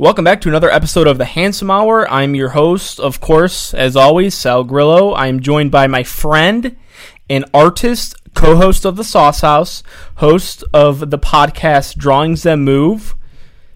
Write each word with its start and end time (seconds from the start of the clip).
Welcome 0.00 0.24
back 0.24 0.40
to 0.40 0.48
another 0.48 0.70
episode 0.70 1.06
of 1.06 1.18
the 1.18 1.26
Handsome 1.26 1.70
Hour. 1.70 2.10
I'm 2.10 2.34
your 2.34 2.48
host, 2.48 2.98
of 2.98 3.20
course, 3.20 3.74
as 3.74 3.96
always, 3.96 4.34
Sal 4.34 4.64
Grillo. 4.64 5.12
I'm 5.12 5.40
joined 5.40 5.70
by 5.70 5.88
my 5.88 6.04
friend 6.04 6.74
and 7.28 7.44
artist, 7.52 8.14
co 8.32 8.56
host 8.56 8.86
of 8.86 8.96
the 8.96 9.04
Sauce 9.04 9.42
House, 9.42 9.82
host 10.14 10.64
of 10.72 11.10
the 11.10 11.18
podcast 11.18 11.98
Drawings 11.98 12.44
That 12.44 12.56
Move, 12.56 13.14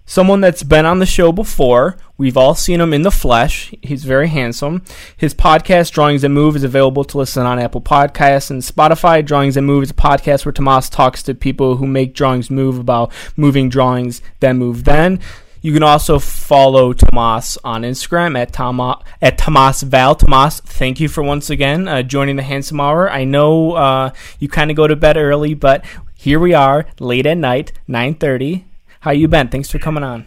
someone 0.06 0.40
that's 0.40 0.62
been 0.62 0.86
on 0.86 0.98
the 0.98 1.04
show 1.04 1.30
before. 1.30 1.98
We've 2.16 2.38
all 2.38 2.54
seen 2.54 2.80
him 2.80 2.94
in 2.94 3.02
the 3.02 3.10
flesh. 3.10 3.74
He's 3.82 4.04
very 4.04 4.28
handsome. 4.28 4.82
His 5.18 5.34
podcast, 5.34 5.92
Drawings 5.92 6.22
That 6.22 6.30
Move, 6.30 6.56
is 6.56 6.64
available 6.64 7.04
to 7.04 7.18
listen 7.18 7.44
on 7.44 7.58
Apple 7.58 7.82
Podcasts 7.82 8.50
and 8.50 8.62
Spotify. 8.62 9.22
Drawings 9.22 9.56
That 9.56 9.62
Move 9.62 9.82
is 9.82 9.90
a 9.90 9.94
podcast 9.94 10.46
where 10.46 10.52
Tomas 10.52 10.88
talks 10.88 11.22
to 11.24 11.34
people 11.34 11.76
who 11.76 11.86
make 11.86 12.14
drawings 12.14 12.50
move 12.50 12.78
about 12.78 13.12
moving 13.36 13.68
drawings 13.68 14.22
that 14.40 14.54
move 14.54 14.84
then. 14.84 15.20
You 15.64 15.72
can 15.72 15.82
also 15.82 16.18
follow 16.18 16.92
Tomas 16.92 17.56
on 17.64 17.84
Instagram 17.84 18.38
at 18.38 18.52
Toma, 18.52 19.02
at 19.22 19.38
Tomas 19.38 19.80
Val. 19.80 20.14
Tomas, 20.14 20.60
thank 20.60 21.00
you 21.00 21.08
for 21.08 21.22
once 21.22 21.48
again 21.48 21.88
uh, 21.88 22.02
joining 22.02 22.36
the 22.36 22.42
Handsome 22.42 22.82
Hour. 22.82 23.10
I 23.10 23.24
know 23.24 23.72
uh, 23.72 24.10
you 24.38 24.46
kind 24.46 24.70
of 24.70 24.76
go 24.76 24.86
to 24.86 24.94
bed 24.94 25.16
early, 25.16 25.54
but 25.54 25.82
here 26.14 26.38
we 26.38 26.52
are, 26.52 26.84
late 27.00 27.24
at 27.24 27.38
night, 27.38 27.72
nine 27.88 28.14
thirty. 28.14 28.66
How 29.00 29.12
you 29.12 29.26
been? 29.26 29.48
Thanks 29.48 29.70
for 29.70 29.78
coming 29.78 30.04
on. 30.04 30.26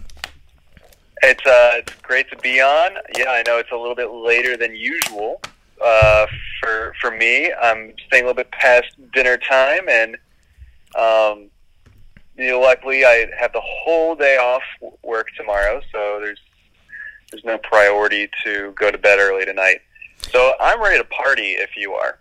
It's 1.22 1.46
uh, 1.46 1.74
it's 1.76 1.94
great 2.02 2.27
to 2.32 2.38
be 2.38 2.60
on. 2.60 2.94
Yeah, 3.16 3.29
I 3.29 3.44
know 3.46 3.60
it's 3.60 3.72
a 3.72 3.77
little 3.77 3.94
bit 3.94 4.10
later 4.10 4.57
than 4.57 4.76
usual 4.76 5.40
uh, 5.85 6.26
for 6.60 6.96
for 6.99 7.12
me. 7.12 7.54
I'm 7.54 7.94
staying 8.07 8.24
a 8.24 8.26
little 8.26 8.34
bit 8.34 8.49
past 8.49 8.88
dinner 9.13 9.38
time, 9.38 9.88
and 9.88 10.18
um, 10.96 11.51
you 12.38 12.52
know, 12.52 12.60
luckily 12.60 13.04
I 13.04 13.27
have 13.40 13.52
the 13.54 13.62
whole 13.62 14.16
day 14.16 14.38
off 14.38 14.62
work 15.04 15.27
tomorrow, 15.35 15.82
so 15.91 16.20
there's 16.21 16.40
there's 17.32 17.44
no 17.44 17.57
priority 17.57 18.29
to 18.46 18.71
go 18.79 18.91
to 18.91 18.98
bed 18.98 19.20
early 19.20 19.46
tonight. 19.46 19.82
So 20.32 20.54
I'm 20.60 20.82
ready 20.82 20.98
to 20.98 21.04
party 21.05 21.52
if 21.52 21.71
you 21.76 21.94
are. 21.94 22.20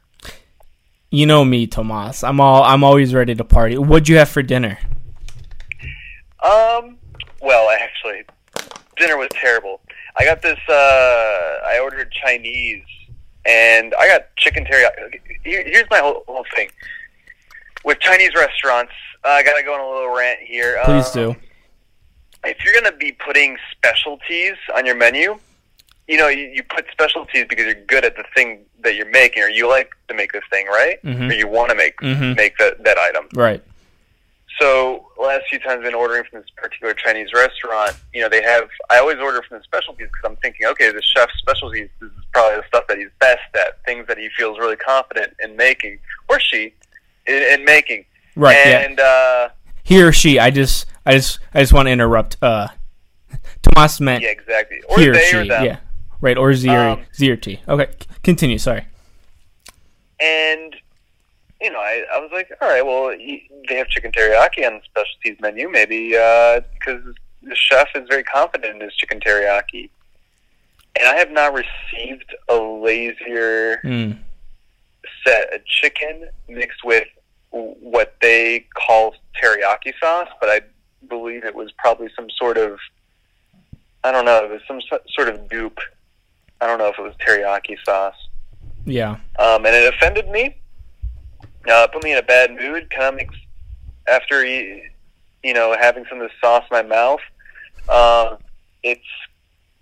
You 1.11 1.27
know 1.27 1.45
me, 1.45 1.67
Tomas. 1.67 2.25
I'm 2.25 2.41
all 2.41 2.63
I'm 2.65 2.83
always 2.83 3.15
ready 3.15 3.35
to 3.35 3.45
party. 3.45 3.79
What'd 3.79 4.09
you 4.09 4.17
have 4.17 4.29
for 4.29 4.43
dinner? 4.43 4.79
Um, 6.43 6.99
well, 7.41 7.71
actually, 7.71 8.25
dinner 8.97 9.17
was 9.17 9.29
terrible. 9.33 9.81
I 10.17 10.25
got 10.25 10.43
this. 10.43 10.59
Uh, 10.69 11.59
I 11.67 11.79
ordered 11.83 12.11
Chinese, 12.11 12.85
and 13.45 13.95
I 13.99 14.09
got 14.09 14.35
chicken 14.37 14.65
teriyaki. 14.65 15.21
Here, 15.45 15.63
here's 15.65 15.89
my 15.91 15.99
whole, 15.99 16.25
whole 16.27 16.47
thing 16.57 16.71
with 17.85 18.01
Chinese 18.01 18.35
restaurants. 18.35 18.93
Uh, 19.27 19.31
I 19.31 19.43
gotta 19.43 19.65
go 19.65 19.75
on 19.75 19.81
a 19.81 19.89
little 19.93 20.15
rant 20.17 20.39
here. 20.41 20.79
Please 20.85 21.09
Um, 21.17 21.33
do. 21.33 21.37
if 22.45 22.65
you're 22.65 22.73
going 22.81 22.85
to 22.85 22.97
be 22.97 23.11
putting 23.11 23.59
specialties 23.73 24.55
on 24.77 24.87
your 24.87 24.95
menu, 24.95 25.37
you 26.07 26.17
know, 26.17 26.29
you, 26.29 26.45
you 26.55 26.63
put 26.63 26.87
specialties 26.93 27.45
because 27.49 27.65
you're 27.67 27.75
good 27.87 28.05
at 28.05 28.15
the 28.17 28.23
thing 28.37 28.65
that 28.81 28.95
you're 28.95 29.11
making, 29.11 29.43
or 29.43 29.49
you 29.49 29.69
like 29.69 29.91
to 30.07 30.15
make 30.15 30.31
this 30.31 30.45
thing, 30.53 30.67
right? 30.69 31.03
Mhm. 31.03 31.29
Or 31.29 31.35
you 31.35 31.49
want 31.49 31.71
to 31.71 31.75
make 31.75 31.97
Mhm. 31.99 32.37
make 32.37 32.57
that 32.59 32.85
that 32.85 32.99
item. 32.99 33.29
Right. 33.35 33.61
So 34.61 35.09
last 35.21 35.43
few 35.51 35.59
times 35.59 35.79
I've 35.79 35.83
been 35.83 35.95
ordering 35.95 36.23
from 36.31 36.41
this 36.43 36.51
particular 36.57 36.95
Chinese 36.95 37.33
restaurant, 37.35 37.97
you 38.15 38.21
know, 38.23 38.29
they 38.29 38.43
have. 38.43 38.69
I 38.91 38.99
always 38.99 39.19
order 39.19 39.43
from 39.43 39.59
the 39.59 39.65
specialties 39.65 40.07
because 40.07 40.23
I'm 40.25 40.37
thinking, 40.37 40.67
okay, 40.69 40.93
the 40.93 41.03
chef's 41.03 41.37
specialties 41.39 41.89
this 42.01 42.11
is 42.13 42.25
probably 42.33 42.59
the 42.61 42.67
stuff 42.69 42.87
that 42.87 42.97
he's 42.99 43.11
best 43.19 43.43
at, 43.57 43.83
things 43.85 44.07
that 44.07 44.19
he 44.19 44.29
feels 44.39 44.57
really 44.61 44.77
confident 44.77 45.35
in 45.43 45.57
making, 45.57 45.99
or 46.29 46.39
she, 46.39 46.73
in, 47.27 47.43
in 47.43 47.65
making. 47.65 48.05
Right. 48.37 48.57
yeah. 48.67 48.79
And 48.81 49.01
uh, 49.01 49.49
He 49.83 50.03
or 50.03 50.13
she. 50.13 50.39
I 50.39 50.51
just. 50.51 50.87
I 51.05 51.13
just. 51.15 51.39
I 51.55 51.61
just 51.61 51.73
want 51.73 51.87
to 51.87 51.93
interrupt. 51.93 52.37
Uh, 52.43 52.69
Tomas 53.63 54.01
meant 54.01 54.23
yeah, 54.23 54.31
exactly. 54.31 54.81
Or 54.89 54.99
he 55.01 55.09
or 55.09 55.15
she. 55.15 55.37
or 55.37 55.43
yeah. 55.45 55.79
Right. 56.21 56.37
Or 56.39 56.55
Z 56.55 56.69
or 56.69 56.79
Um, 56.91 57.03
Z 57.15 57.31
or 57.31 57.37
T. 57.37 57.61
Okay. 57.69 57.91
c- 58.01 58.09
Continue. 58.23 58.59
Sorry. 58.59 58.85
And 60.21 60.75
you 61.61 61.71
know, 61.71 61.79
I, 61.79 62.05
I 62.15 62.19
was 62.21 62.31
like, 62.33 62.51
all 62.61 62.69
right, 62.69 62.85
well, 62.85 63.09
they 63.69 63.75
have 63.77 63.89
chicken 63.89 64.13
teriyaki 64.13 64.67
on 64.67 64.75
the 64.75 64.81
specialties 64.85 65.41
menu, 65.41 65.71
maybe 65.71 66.15
uh, 66.17 66.61
because 66.75 67.03
the 67.43 67.55
chef 67.55 67.89
is 67.95 68.07
very 68.11 68.23
confident 68.25 68.75
in 68.77 68.81
his 68.83 68.95
chicken 68.95 69.21
teriyaki. 69.21 69.89
And 70.99 71.09
I 71.09 71.15
have 71.17 71.31
not 71.31 71.55
received 71.55 72.35
a 72.49 72.55
lazier 72.57 73.81
Mm. 73.85 74.19
set 75.27 75.53
of 75.55 75.65
chicken 75.67 76.29
mixed 76.49 76.85
with 76.85 77.07
what 77.81 78.15
they 78.21 78.67
call 78.75 79.15
teriyaki 79.43 79.93
sauce, 80.01 80.29
but 80.41 80.49
I 80.49 80.61
believe 81.09 81.45
it 81.45 81.55
was 81.55 81.73
probably 81.73 82.09
some 82.15 82.29
sort 82.31 82.59
of, 82.59 82.79
I 84.05 84.13
don't 84.13 84.25
know, 84.25 84.45
it 84.45 84.51
was 84.51 84.61
some 84.67 84.81
sort 85.09 85.29
of 85.29 85.49
goop. 85.49 85.79
I 86.61 86.67
don't 86.67 86.79
know 86.79 86.89
if 86.89 86.99
it 86.99 87.03
was 87.03 87.15
teriyaki 87.27 87.77
sauce 87.85 88.15
Yeah. 88.85 89.17
um, 89.39 89.67
and 89.67 89.75
it 89.75 89.93
offended 89.95 90.29
me. 90.29 90.57
Uh, 91.69 91.87
put 91.89 92.03
me 92.05 92.13
in 92.13 92.19
a 92.19 92.23
bad 92.23 92.55
mood. 92.55 92.89
Kind 92.91 93.09
of 93.09 93.15
makes 93.17 93.35
after 94.09 94.45
you, 94.45 94.83
you 95.43 95.53
know 95.53 95.77
having 95.79 96.05
some 96.09 96.21
of 96.21 96.29
the 96.29 96.35
sauce 96.41 96.65
in 96.71 96.77
my 96.77 96.83
mouth. 96.83 97.21
Uh, 97.89 98.37
it's 98.83 99.01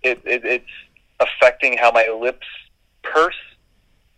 it, 0.01 0.19
it 0.25 0.43
it's 0.43 0.65
affecting 1.19 1.77
how 1.77 1.91
my 1.91 2.07
lips 2.07 2.47
purse 3.03 3.35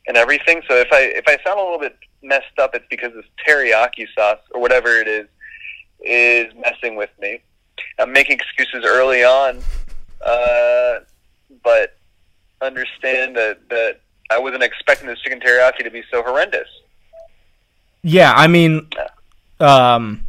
and 0.08 0.16
everything. 0.16 0.62
So 0.70 0.76
if 0.76 0.88
I 0.94 1.02
if 1.02 1.26
I 1.28 1.38
sound 1.46 1.60
a 1.60 1.64
little 1.64 1.80
bit 1.80 1.98
messed 2.22 2.60
up, 2.60 2.76
it's 2.76 2.86
because 2.90 3.14
this 3.14 3.26
teriyaki 3.48 4.08
sauce 4.16 4.40
or 4.52 4.62
whatever 4.62 4.90
it 5.00 5.08
is 5.08 5.28
is 6.02 6.54
messing 6.56 6.96
with 6.96 7.10
me. 7.20 7.42
I'm 8.00 8.12
making 8.12 8.40
excuses 8.40 8.84
early 8.86 9.24
on, 9.24 9.60
uh, 10.26 11.00
but 11.64 11.98
understand 12.62 13.36
that 13.36 13.70
that 13.70 14.00
I 14.30 14.40
wasn't 14.40 14.64
expecting 14.64 15.08
this 15.08 15.20
chicken 15.20 15.40
teriyaki 15.40 15.84
to 15.84 15.92
be 15.92 16.04
so 16.12 16.24
horrendous. 16.24 16.68
Yeah, 18.04 18.34
I 18.36 18.48
mean, 18.48 18.88
um, 19.60 20.24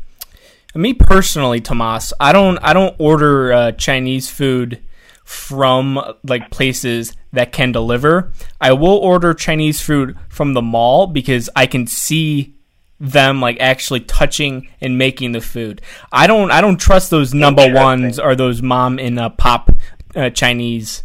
me 0.74 0.94
personally, 0.94 1.60
Tomas, 1.60 2.12
I 2.18 2.32
don't, 2.32 2.58
I 2.58 2.72
don't 2.72 2.94
order 2.98 3.52
uh, 3.52 3.72
Chinese 3.72 4.30
food 4.30 4.82
from 5.28 6.00
like 6.24 6.50
places 6.50 7.14
that 7.34 7.52
can 7.52 7.70
deliver. 7.70 8.32
I 8.62 8.72
will 8.72 8.96
order 8.96 9.34
Chinese 9.34 9.78
food 9.78 10.16
from 10.30 10.54
the 10.54 10.62
mall 10.62 11.06
because 11.06 11.50
I 11.54 11.66
can 11.66 11.86
see 11.86 12.54
them 12.98 13.38
like 13.38 13.60
actually 13.60 14.00
touching 14.00 14.70
and 14.80 14.96
making 14.96 15.32
the 15.32 15.42
food. 15.42 15.82
I 16.10 16.26
don't, 16.26 16.50
I 16.50 16.62
don't 16.62 16.78
trust 16.78 17.10
those 17.10 17.34
number 17.34 17.70
ones 17.74 18.18
or 18.18 18.34
those 18.34 18.62
mom 18.62 18.98
and 18.98 19.20
uh, 19.20 19.28
pop 19.28 19.70
uh, 20.16 20.30
Chinese 20.30 21.04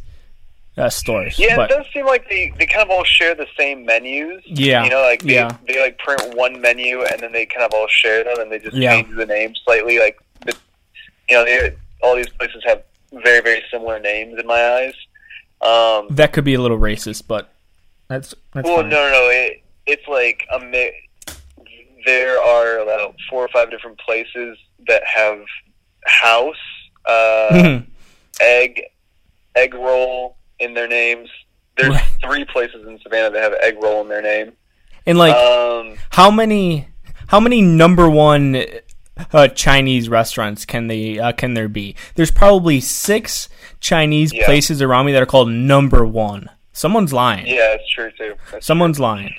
uh, 0.77 0.89
stores. 0.89 1.37
Yeah, 1.37 1.57
but, 1.57 1.69
it 1.69 1.73
does 1.75 1.85
seem 1.93 2.05
like 2.05 2.29
they, 2.29 2.53
they 2.57 2.65
kind 2.65 2.81
of 2.81 2.91
all 2.91 3.03
share 3.03 3.35
the 3.35 3.47
same 3.59 3.85
menus. 3.85 4.41
Yeah, 4.45 4.85
you 4.85 4.89
know, 4.89 5.01
like 5.01 5.21
they, 5.23 5.33
yeah. 5.33 5.57
they 5.67 5.81
like 5.81 5.97
print 5.97 6.33
one 6.33 6.61
menu 6.61 7.03
and 7.03 7.19
then 7.19 7.33
they 7.33 7.45
kind 7.45 7.65
of 7.65 7.73
all 7.73 7.87
share 7.89 8.23
them 8.23 8.39
and 8.39 8.49
they 8.49 8.59
just 8.59 8.77
Yeah. 8.77 9.01
change 9.01 9.13
the 9.17 9.25
name 9.25 9.53
slightly. 9.65 9.99
Like, 9.99 10.17
you 10.47 11.35
know, 11.35 11.43
they, 11.43 11.75
all 12.01 12.15
these 12.15 12.29
places 12.29 12.63
have 12.65 12.83
very 13.23 13.41
very 13.41 13.61
similar 13.71 13.99
names 13.99 14.39
in 14.39 14.47
my 14.47 14.61
eyes. 14.73 14.93
Um, 15.61 16.07
that 16.15 16.33
could 16.33 16.43
be 16.43 16.55
a 16.55 16.61
little 16.61 16.79
racist, 16.79 17.23
but 17.27 17.53
that's 18.07 18.33
that's 18.53 18.67
well, 18.67 18.77
fine. 18.81 18.89
no, 18.89 19.07
no, 19.07 19.11
no. 19.11 19.29
It, 19.29 19.63
it's 19.85 20.07
like 20.07 20.45
a 20.53 20.59
mi- 20.59 20.91
There 22.05 22.41
are 22.41 22.79
about 22.79 23.15
four 23.29 23.43
or 23.45 23.49
five 23.49 23.69
different 23.71 23.97
places 23.99 24.57
that 24.87 25.03
have 25.05 25.39
house, 26.05 26.55
uh, 27.05 27.49
Mhm. 27.51 27.85
egg, 28.41 28.81
egg 29.55 29.73
roll 29.73 30.35
in 30.59 30.73
their 30.73 30.87
names. 30.87 31.29
There's 31.77 31.91
Right. 31.91 32.07
three 32.21 32.45
places 32.45 32.85
in 32.87 32.99
Savannah 33.01 33.31
that 33.31 33.41
have 33.41 33.53
egg 33.61 33.81
roll 33.81 34.01
in 34.01 34.09
their 34.09 34.21
name. 34.21 34.51
and 35.05 35.17
like. 35.17 35.33
um, 35.35 35.95
how 36.11 36.29
many 36.31 36.87
how 37.27 37.39
many 37.39 37.61
number 37.61 38.09
one 38.09 38.63
uh, 39.31 39.47
Chinese 39.49 40.09
restaurants 40.09 40.65
can 40.65 40.87
they 40.87 41.19
uh, 41.19 41.31
can 41.33 41.53
there 41.53 41.67
be? 41.67 41.95
There's 42.15 42.31
probably 42.31 42.79
six 42.79 43.49
Chinese 43.79 44.33
Yeah. 44.33 44.45
places 44.45 44.81
around 44.81 45.05
me 45.05 45.11
that 45.13 45.21
are 45.21 45.25
called 45.27 45.49
number 45.49 46.05
one. 46.05 46.49
Someone's 46.73 47.13
lying. 47.13 47.45
yeah, 47.47 47.75
it's 47.75 47.89
true 47.89 48.11
too. 48.17 48.33
That's 48.51 48.65
Someone's 48.65 48.99
lying. 48.99 49.33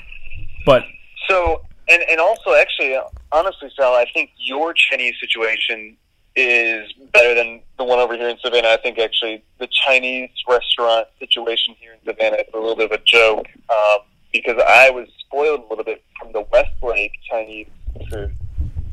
But 0.64 0.84
So, 1.28 1.62
and 1.88 2.02
and 2.08 2.20
also, 2.20 2.54
actually, 2.54 2.96
honestly, 3.32 3.70
Sal, 3.76 3.94
I 3.94 4.06
think 4.14 4.30
your 4.38 4.72
Chinese 4.74 5.14
situation 5.20 5.96
is 6.36 6.92
better 7.12 7.34
than 7.34 7.60
the 7.78 7.84
one 7.84 7.98
over 7.98 8.16
here 8.16 8.28
in 8.28 8.36
Savannah. 8.38 8.68
I 8.68 8.76
think 8.78 8.98
actually 8.98 9.42
the 9.58 9.68
Chinese 9.86 10.30
restaurant 10.48 11.06
situation 11.18 11.74
here 11.78 11.92
in 11.92 11.98
Savannah 12.04 12.36
is 12.38 12.48
a 12.54 12.58
little 12.58 12.74
bit 12.76 12.90
of 12.90 12.98
a 13.00 13.02
joke 13.04 13.46
um, 13.70 13.98
because 14.32 14.60
I 14.68 14.90
was 14.90 15.08
spoiled 15.20 15.60
a 15.60 15.68
little 15.68 15.84
bit 15.84 16.02
from 16.20 16.32
the 16.32 16.44
Westlake 16.52 17.12
Chinese 17.30 17.68
food. 18.10 18.34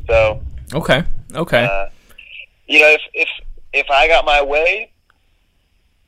So, 0.07 0.41
okay, 0.73 1.03
okay, 1.35 1.63
uh, 1.65 1.87
you 2.67 2.79
know, 2.79 2.87
if 2.89 3.01
if 3.13 3.29
if 3.73 3.89
I 3.89 4.07
got 4.07 4.25
my 4.25 4.41
way, 4.41 4.91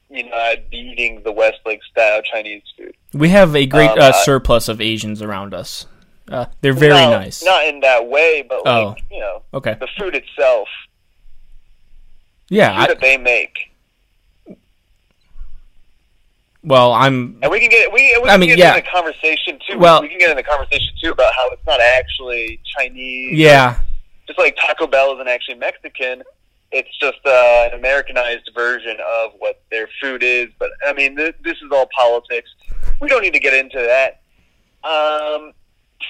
you 0.09 0.23
know, 0.29 0.35
I'd 0.35 0.69
be 0.69 0.77
eating 0.77 1.21
the 1.23 1.31
Westlake 1.31 1.81
style 1.83 2.21
Chinese 2.31 2.63
food. 2.77 2.93
we 3.13 3.29
have 3.29 3.55
a 3.55 3.65
great 3.65 3.89
um, 3.91 3.99
uh, 3.99 4.11
I- 4.13 4.23
surplus 4.23 4.67
of 4.67 4.79
Asians 4.81 5.21
around 5.21 5.53
us. 5.53 5.85
Uh, 6.31 6.45
they're 6.61 6.71
very 6.73 6.93
No, 6.93 7.11
nice. 7.11 7.43
Not 7.43 7.65
in 7.67 7.81
that 7.81 8.07
way, 8.07 8.45
but 8.47 8.65
like 8.65 8.65
Oh. 8.87 8.95
you 9.11 9.19
know, 9.19 9.41
Okay, 9.53 9.75
the 9.79 9.87
food 9.99 10.15
itself, 10.15 10.67
yeah, 12.49 12.69
food 12.75 12.83
I, 12.83 12.87
that 12.87 13.01
they 13.01 13.17
make 13.17 13.71
Well, 16.65 16.93
I'm. 16.93 17.37
And 17.41 17.51
we 17.51 17.59
can 17.59 17.69
get 17.69 17.91
we, 17.91 18.17
we 18.23 18.29
I 18.29 18.37
mean, 18.37 18.47
get 18.49 18.57
yeah. 18.57 18.77
into 18.77 18.89
conversation 18.89 19.59
too. 19.67 19.77
Well- 19.77 20.01
we 20.01 20.07
can 20.07 20.17
get 20.17 20.29
into 20.29 20.43
conversation 20.43 20.93
too 21.03 21.11
about 21.11 21.33
how 21.35 21.49
it's 21.49 21.65
not 21.67 21.81
actually 21.81 22.61
Chinese. 22.77 23.37
Yeah. 23.37 23.81
Just 24.33 24.43
like 24.43 24.55
Taco 24.57 24.87
Bell 24.87 25.13
isn't 25.13 25.27
actually 25.27 25.55
Mexican. 25.55 26.23
It's 26.71 26.89
just 26.99 27.19
uh, 27.25 27.69
an 27.71 27.77
Americanized 27.77 28.49
version 28.55 28.97
of 29.07 29.31
what 29.37 29.61
their 29.69 29.87
food 30.01 30.23
is. 30.23 30.49
But 30.57 30.71
I 30.85 30.93
mean, 30.93 31.15
th- 31.15 31.35
this 31.43 31.57
is 31.57 31.71
all 31.71 31.87
politics. 31.95 32.49
We 32.99 33.07
don't 33.09 33.21
need 33.21 33.33
to 33.33 33.39
get 33.39 33.53
into 33.53 33.77
that. 33.77 34.21
Um, 34.87 35.53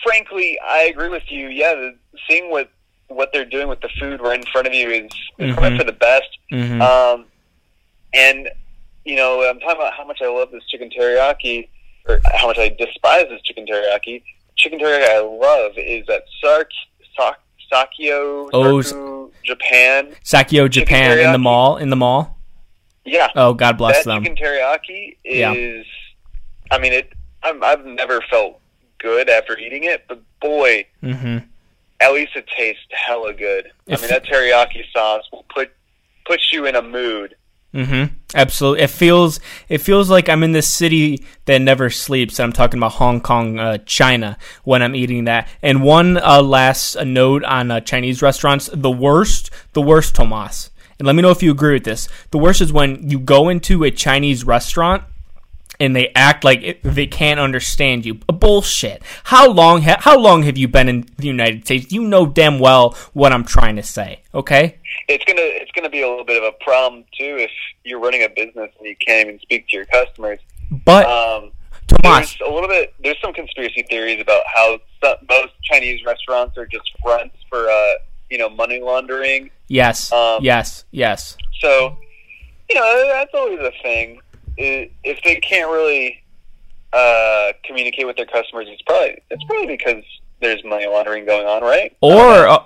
frankly, 0.04 0.58
I 0.66 0.84
agree 0.84 1.10
with 1.10 1.30
you. 1.30 1.50
Yeah, 1.50 1.74
the, 1.75 1.96
seeing 2.30 2.50
what 2.50 2.70
what 3.10 3.30
they're 3.34 3.46
doing 3.46 3.68
with 3.68 3.81
the 3.81 3.90
food 4.00 4.22
right 4.22 4.40
in 4.40 4.46
front 4.52 4.66
of 4.66 4.74
you 4.74 4.90
is, 4.90 5.12
is 5.38 5.54
probably 5.54 5.72
Mhm. 5.72 5.78
for 5.78 5.84
the 5.84 5.92
best. 5.92 6.38
hmm 6.50 6.81
Um, 6.81 7.25
and 8.14 8.50
you 9.06 9.18
know, 9.18 9.44
I'm 9.44 9.60
talking 9.60 9.75
about 9.75 9.94
how 9.94 10.06
much 10.06 10.22
I 10.22 10.28
love 10.30 10.50
this 10.52 10.64
chicken 10.72 10.90
teriyaki, 10.90 11.68
or 12.08 12.22
how 12.34 12.48
much 12.48 12.58
I 12.58 12.70
despise 12.70 13.25
this 13.30 13.42
chicken 13.42 13.66
teriyaki. 13.68 14.24
Chicken 14.56 14.80
teriyaki 14.80 15.10
I 15.10 15.20
love 15.20 15.74
is 15.78 16.08
at 16.10 16.24
Sark, 16.42 16.70
Sak, 17.18 17.38
Sakyo, 17.78 18.50
Oh, 18.54 18.75
Sarku, 18.80 19.31
Japan. 19.44 20.16
Sakyo, 20.24 20.70
Japan, 20.70 21.18
in 21.20 21.31
the 21.31 21.38
mall. 21.40 21.78
In 21.78 21.90
the 21.90 21.96
mall. 21.96 22.38
Yeah, 23.06 23.28
Oh, 23.36 23.54
God 23.54 23.78
bless 23.78 24.04
that 24.06 24.10
them. 24.12 24.24
chicken 24.24 24.38
teriyaki 24.38 25.18
Yeah. 25.25 25.54
is. 25.54 25.86
I 26.72 26.78
mean, 26.78 26.94
it. 26.94 27.12
I'm, 27.42 27.62
I've 27.64 27.86
never 27.86 28.22
felt 28.30 28.60
good 29.00 29.30
after 29.30 29.58
eating 29.58 29.84
it, 29.84 30.06
but 30.08 30.22
boy, 30.40 30.86
hmm 31.02 31.38
at 32.00 32.12
least 32.12 32.36
it 32.36 32.46
tastes 32.58 32.81
hella 32.92 33.34
good. 33.34 33.72
If- 33.88 34.00
I 34.00 34.02
mean, 34.02 34.10
that 34.10 34.25
teriyaki 34.25 34.84
sauce 34.94 35.24
will 35.31 35.46
put 35.54 35.72
puts 36.25 36.52
you 36.54 36.66
in 36.66 36.75
a 36.75 36.81
mood. 36.81 37.36
Hmm 37.74 38.04
Absolutely. 38.36 38.84
It 38.84 38.90
feels 38.90 39.40
it 39.70 39.78
feels 39.80 40.10
like 40.10 40.28
I'm 40.28 40.42
in 40.44 40.54
this 40.54 40.68
city 40.68 41.24
that 41.46 41.60
never 41.60 41.90
sleeps. 41.92 42.40
I'm 42.40 42.52
talking 42.52 42.80
about 42.80 42.94
Hong 42.94 43.22
Kong, 43.22 43.60
uh, 43.60 43.78
China, 43.86 44.38
when 44.64 44.81
I'm 44.81 44.96
eating 44.96 45.25
that. 45.25 45.48
And 45.62 45.84
one 45.84 46.18
uh, 46.18 46.42
last 46.42 46.96
uh, 46.96 47.04
note 47.04 47.44
on 47.44 47.70
uh, 47.70 47.80
Chinese 47.81 48.24
restaurants: 48.24 48.70
the 48.74 48.90
worst, 48.92 49.52
the 49.74 49.81
worst, 49.81 50.16
Tomas. 50.16 50.72
And 50.98 51.06
let 51.06 51.16
me 51.16 51.22
know 51.22 51.30
if 51.31 51.44
you 51.44 51.52
agree 51.52 51.74
with 51.74 51.84
this. 51.84 52.08
The 52.31 52.38
worst 52.40 52.62
is 52.62 52.74
when 52.74 53.10
you 53.10 53.20
go 53.20 53.50
into 53.50 53.84
a 53.84 53.92
Chinese 53.92 54.46
restaurant 54.46 55.04
and 55.80 55.96
they 55.96 56.12
act 56.16 56.44
like 56.44 56.80
they 56.84 57.08
can't 57.08 57.40
understand 57.40 58.06
you. 58.06 58.16
Bullshit. 58.16 59.02
How 59.25 59.50
long? 59.50 59.81
Ha- 59.84 59.98
how 60.00 60.18
long 60.20 60.44
have 60.44 60.58
you 60.58 60.68
been 60.68 60.90
in 60.90 61.06
the 61.18 61.28
United 61.28 61.66
States? 61.66 61.92
You 61.92 62.04
know 62.04 62.25
damn 62.25 62.60
well 62.60 62.96
what 63.14 63.31
I'm 63.31 63.44
trying 63.46 63.75
to 63.78 63.84
say. 63.84 64.22
Okay. 64.34 64.78
it's 65.08 65.24
gonna 65.25 65.42
it's 65.42 65.72
gonna 65.72 65.90
be 65.90 66.02
a 66.02 66.08
little 66.10 66.25
bit 66.25 66.42
of 66.42 66.54
a 66.54 66.64
problem 66.64 67.04
too 67.18 67.38
if 67.40 67.52
you're 67.84 68.00
running 68.00 68.24
a 68.24 68.30
business 68.30 68.70
and 68.80 68.88
you 68.88 68.96
can't 69.06 69.28
even 69.28 69.40
speak 69.40 69.68
to 69.70 69.78
your 69.78 69.86
customers. 69.86 70.40
But 70.86 71.06
Um, 71.06 71.52
Tomas, 71.88 72.36
there's 72.38 72.50
a 72.50 72.54
little 72.54 72.70
bit 72.70 72.94
there's 73.04 73.20
some 73.22 73.34
conspiracy 73.34 73.84
theories 73.90 74.22
about 74.22 74.44
how 74.56 74.80
some, 75.04 75.18
most 75.30 75.54
Chinese 75.64 76.04
restaurants 76.06 76.58
are 76.58 76.66
just 76.66 76.90
fronts 77.02 77.36
for 77.50 77.70
uh, 77.70 77.94
you 78.30 78.38
know 78.38 78.50
money 78.50 78.80
laundering. 78.81 79.50
yes, 79.68 80.12
um, 80.12 80.40
yes, 80.42 80.86
yes. 80.92 81.38
So 81.60 81.98
you 82.70 82.75
know 82.75 83.08
that's 83.12 83.31
always 83.34 83.60
a 83.60 83.72
thing. 83.84 84.20
I- 84.59 84.89
If 85.03 85.21
they 85.23 85.35
can't 85.38 85.69
really 85.71 86.23
uh, 86.91 87.53
communicate 87.65 88.05
with 88.05 88.15
their 88.17 88.25
customers, 88.25 88.67
it's 88.69 88.81
probably 88.83 89.21
it's 89.29 89.44
probably 89.45 89.67
because 89.67 90.03
there's 90.41 90.63
money 90.63 90.85
laundering 90.88 91.25
going 91.25 91.47
on, 91.47 91.61
right? 91.63 91.95
or 92.01 92.47
uh, 92.47 92.63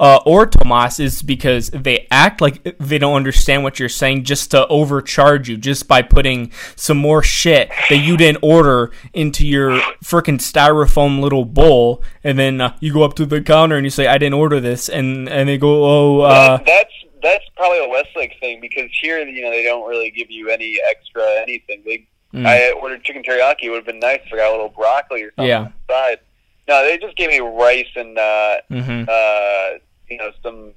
uh, 0.00 0.18
or 0.26 0.46
Tomas 0.46 0.98
is 0.98 1.22
because 1.22 1.70
they 1.70 2.08
act 2.10 2.40
like 2.40 2.76
they 2.78 2.98
don't 2.98 3.14
understand 3.14 3.62
what 3.62 3.78
you're 3.78 3.88
saying 3.88 4.24
just 4.24 4.50
to 4.50 4.66
overcharge 4.66 5.48
you 5.48 5.56
just 5.56 5.86
by 5.86 6.02
putting 6.02 6.50
some 6.74 6.96
more 6.96 7.22
shit 7.22 7.70
that 7.88 7.98
you 7.98 8.16
didn't 8.16 8.42
order 8.42 8.90
into 9.12 9.46
your 9.46 9.78
freaking 10.02 10.38
styrofoam 10.38 11.20
little 11.20 11.44
bowl, 11.44 12.02
and 12.24 12.36
then 12.38 12.60
uh, 12.60 12.76
you 12.80 12.92
go 12.92 13.02
up 13.04 13.14
to 13.14 13.26
the 13.26 13.40
counter 13.42 13.76
and 13.76 13.84
you 13.86 13.90
say, 13.90 14.06
"I 14.08 14.18
didn't 14.18 14.34
order 14.34 14.58
this," 14.58 14.88
and 14.88 15.28
and 15.28 15.48
they 15.48 15.58
go, 15.58 15.84
"Oh, 15.84 16.20
uh, 16.22 16.56
that, 16.56 16.66
that's 16.66 16.92
that's 17.22 17.44
probably 17.56 17.78
a 17.84 17.88
Westlake 17.88 18.34
thing 18.40 18.60
because 18.60 18.90
here, 19.00 19.18
you 19.20 19.42
know, 19.42 19.50
they 19.50 19.62
don't 19.62 19.88
really 19.88 20.10
give 20.10 20.30
you 20.30 20.50
any 20.50 20.78
extra 20.90 21.22
anything. 21.42 21.82
They, 21.84 22.06
Mm. 22.34 22.46
I 22.46 22.72
ordered 22.72 23.04
chicken 23.04 23.22
teriyaki. 23.22 23.64
It 23.64 23.68
would 23.68 23.76
have 23.76 23.84
been 23.84 23.98
nice 23.98 24.20
if 24.24 24.32
I 24.32 24.36
got 24.38 24.48
a 24.48 24.52
little 24.52 24.70
broccoli 24.70 25.22
or 25.22 25.32
something 25.36 25.48
Yeah. 25.48 25.58
on 25.64 25.74
the 25.86 25.92
side. 25.92 26.18
No, 26.66 26.82
they 26.82 26.96
just 26.96 27.14
gave 27.14 27.28
me 27.28 27.40
rice 27.40 27.84
and 27.94 28.16
uh, 28.16 28.56
mhm. 28.70 29.06
uh, 29.06 29.78
you 30.08 30.16
know 30.16 30.30
some 30.42 30.72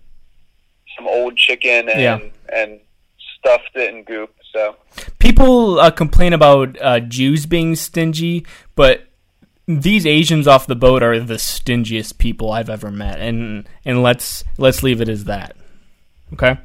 some 0.98 1.08
old 1.08 1.38
chicken 1.38 1.88
and 1.88 2.02
Yeah. 2.02 2.20
and 2.54 2.82
stuffed 3.40 3.72
it 3.76 3.94
in 3.94 4.04
goop. 4.04 4.36
So 4.52 4.76
people 5.20 5.80
uh, 5.80 5.92
complain 5.92 6.34
about 6.34 6.78
uh, 6.82 7.00
Jews 7.00 7.46
being 7.46 7.78
stingy, 7.78 8.46
but 8.76 9.08
these 9.66 10.06
Asians 10.06 10.50
off 10.50 10.68
the 10.68 10.76
boat 10.76 11.02
are 11.04 11.22
the 11.22 11.36
stingiest 11.36 12.18
people 12.18 12.52
I've 12.52 12.70
ever 12.70 12.92
met, 12.92 13.22
and 13.22 13.66
and 13.86 14.04
let's 14.04 14.44
let's 14.58 14.84
leave 14.84 15.00
it 15.00 15.08
as 15.08 15.24
that. 15.24 15.56
Okay, 16.36 16.58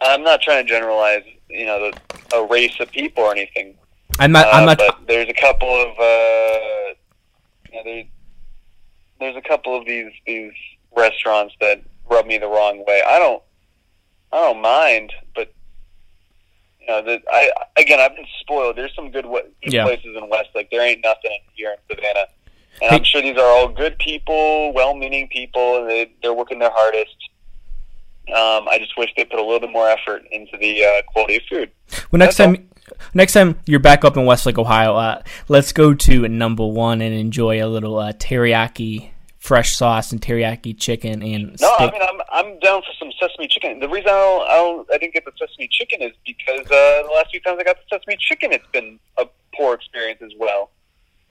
I'm 0.00 0.22
not 0.22 0.40
trying 0.40 0.64
to 0.64 0.68
generalize, 0.72 1.22
you 1.50 1.66
know, 1.66 1.90
the, 1.90 2.36
a 2.36 2.46
race 2.46 2.78
of 2.80 2.90
people 2.90 3.22
or 3.24 3.32
anything. 3.32 3.74
I'm 4.18 4.32
not. 4.32 4.46
I'm 4.48 4.62
Uh, 4.62 4.66
not. 4.66 4.78
But 4.78 4.98
there's 5.06 5.28
a 5.28 5.34
couple 5.34 5.68
of 5.68 5.88
uh, 5.98 6.94
you 7.70 7.74
know, 7.76 7.82
there's 7.84 8.06
there's 9.20 9.36
a 9.36 9.42
couple 9.42 9.76
of 9.78 9.84
these 9.86 10.10
these 10.26 10.52
restaurants 10.96 11.54
that 11.60 11.82
rub 12.08 12.26
me 12.26 12.38
the 12.38 12.46
wrong 12.46 12.84
way. 12.86 13.02
I 13.06 13.18
don't 13.18 13.42
I 14.32 14.36
don't 14.40 14.62
mind, 14.62 15.12
but 15.34 15.52
you 16.80 16.86
know, 16.86 17.02
the, 17.02 17.20
I 17.30 17.50
again 17.76 18.00
I've 18.00 18.14
been 18.16 18.26
spoiled. 18.40 18.76
There's 18.76 18.94
some 18.94 19.10
good, 19.10 19.24
good 19.26 19.72
Yeah. 19.72 19.84
places 19.84 20.16
in 20.16 20.28
West, 20.30 20.48
like 20.54 20.70
There 20.70 20.80
ain't 20.80 21.02
nothing 21.04 21.38
here 21.54 21.72
in 21.72 21.96
Savannah. 21.96 22.26
And 22.80 22.90
Hey- 22.90 22.96
I'm 22.96 23.04
sure 23.04 23.22
these 23.22 23.36
are 23.36 23.46
all 23.46 23.68
good 23.68 23.98
people, 23.98 24.72
well-meaning 24.72 25.28
people, 25.28 25.78
and 25.78 25.88
they, 25.90 26.10
they're 26.22 26.34
working 26.34 26.58
their 26.58 26.72
hardest. 26.72 27.14
Um, 28.28 28.66
I 28.68 28.78
just 28.78 28.96
wish 28.96 29.10
they 29.16 29.24
put 29.24 29.38
a 29.38 29.42
little 29.42 29.60
bit 29.60 29.70
more 29.70 29.88
effort 29.88 30.24
into 30.32 30.56
the 30.58 30.84
uh, 30.84 31.02
quality 31.06 31.36
of 31.36 31.42
food. 31.48 31.70
Well, 32.10 32.18
next 32.18 32.36
that's 32.36 32.56
time, 32.56 32.68
next 33.12 33.32
time 33.34 33.58
you're 33.66 33.80
back 33.80 34.04
up 34.04 34.16
in 34.16 34.24
Westlake, 34.24 34.58
Ohio, 34.58 34.96
uh, 34.96 35.22
let's 35.48 35.72
go 35.72 35.94
to 35.94 36.26
number 36.28 36.66
one 36.66 37.02
and 37.02 37.14
enjoy 37.14 37.62
a 37.64 37.68
little 37.68 37.98
uh, 37.98 38.12
teriyaki 38.12 39.10
fresh 39.38 39.76
sauce 39.76 40.10
and 40.10 40.22
teriyaki 40.22 40.76
chicken 40.78 41.22
and 41.22 41.48
No, 41.60 41.74
steak. 41.76 41.80
I 41.80 41.90
mean 41.92 42.00
I'm 42.02 42.20
I'm 42.32 42.58
down 42.60 42.80
for 42.80 42.92
some 42.98 43.12
sesame 43.20 43.46
chicken. 43.46 43.78
The 43.78 43.88
reason 43.88 44.08
I 44.08 44.12
don't, 44.12 44.48
I, 44.48 44.56
don't, 44.56 44.88
I 44.94 44.98
didn't 44.98 45.12
get 45.12 45.26
the 45.26 45.32
sesame 45.38 45.68
chicken 45.70 46.00
is 46.00 46.12
because 46.24 46.66
uh, 46.66 47.02
the 47.06 47.10
last 47.14 47.30
few 47.30 47.40
times 47.40 47.58
I 47.60 47.64
got 47.64 47.76
the 47.76 47.98
sesame 47.98 48.16
chicken, 48.18 48.52
it's 48.52 48.66
been 48.72 48.98
a 49.18 49.26
poor 49.54 49.74
experience 49.74 50.22
as 50.22 50.32
well. 50.38 50.70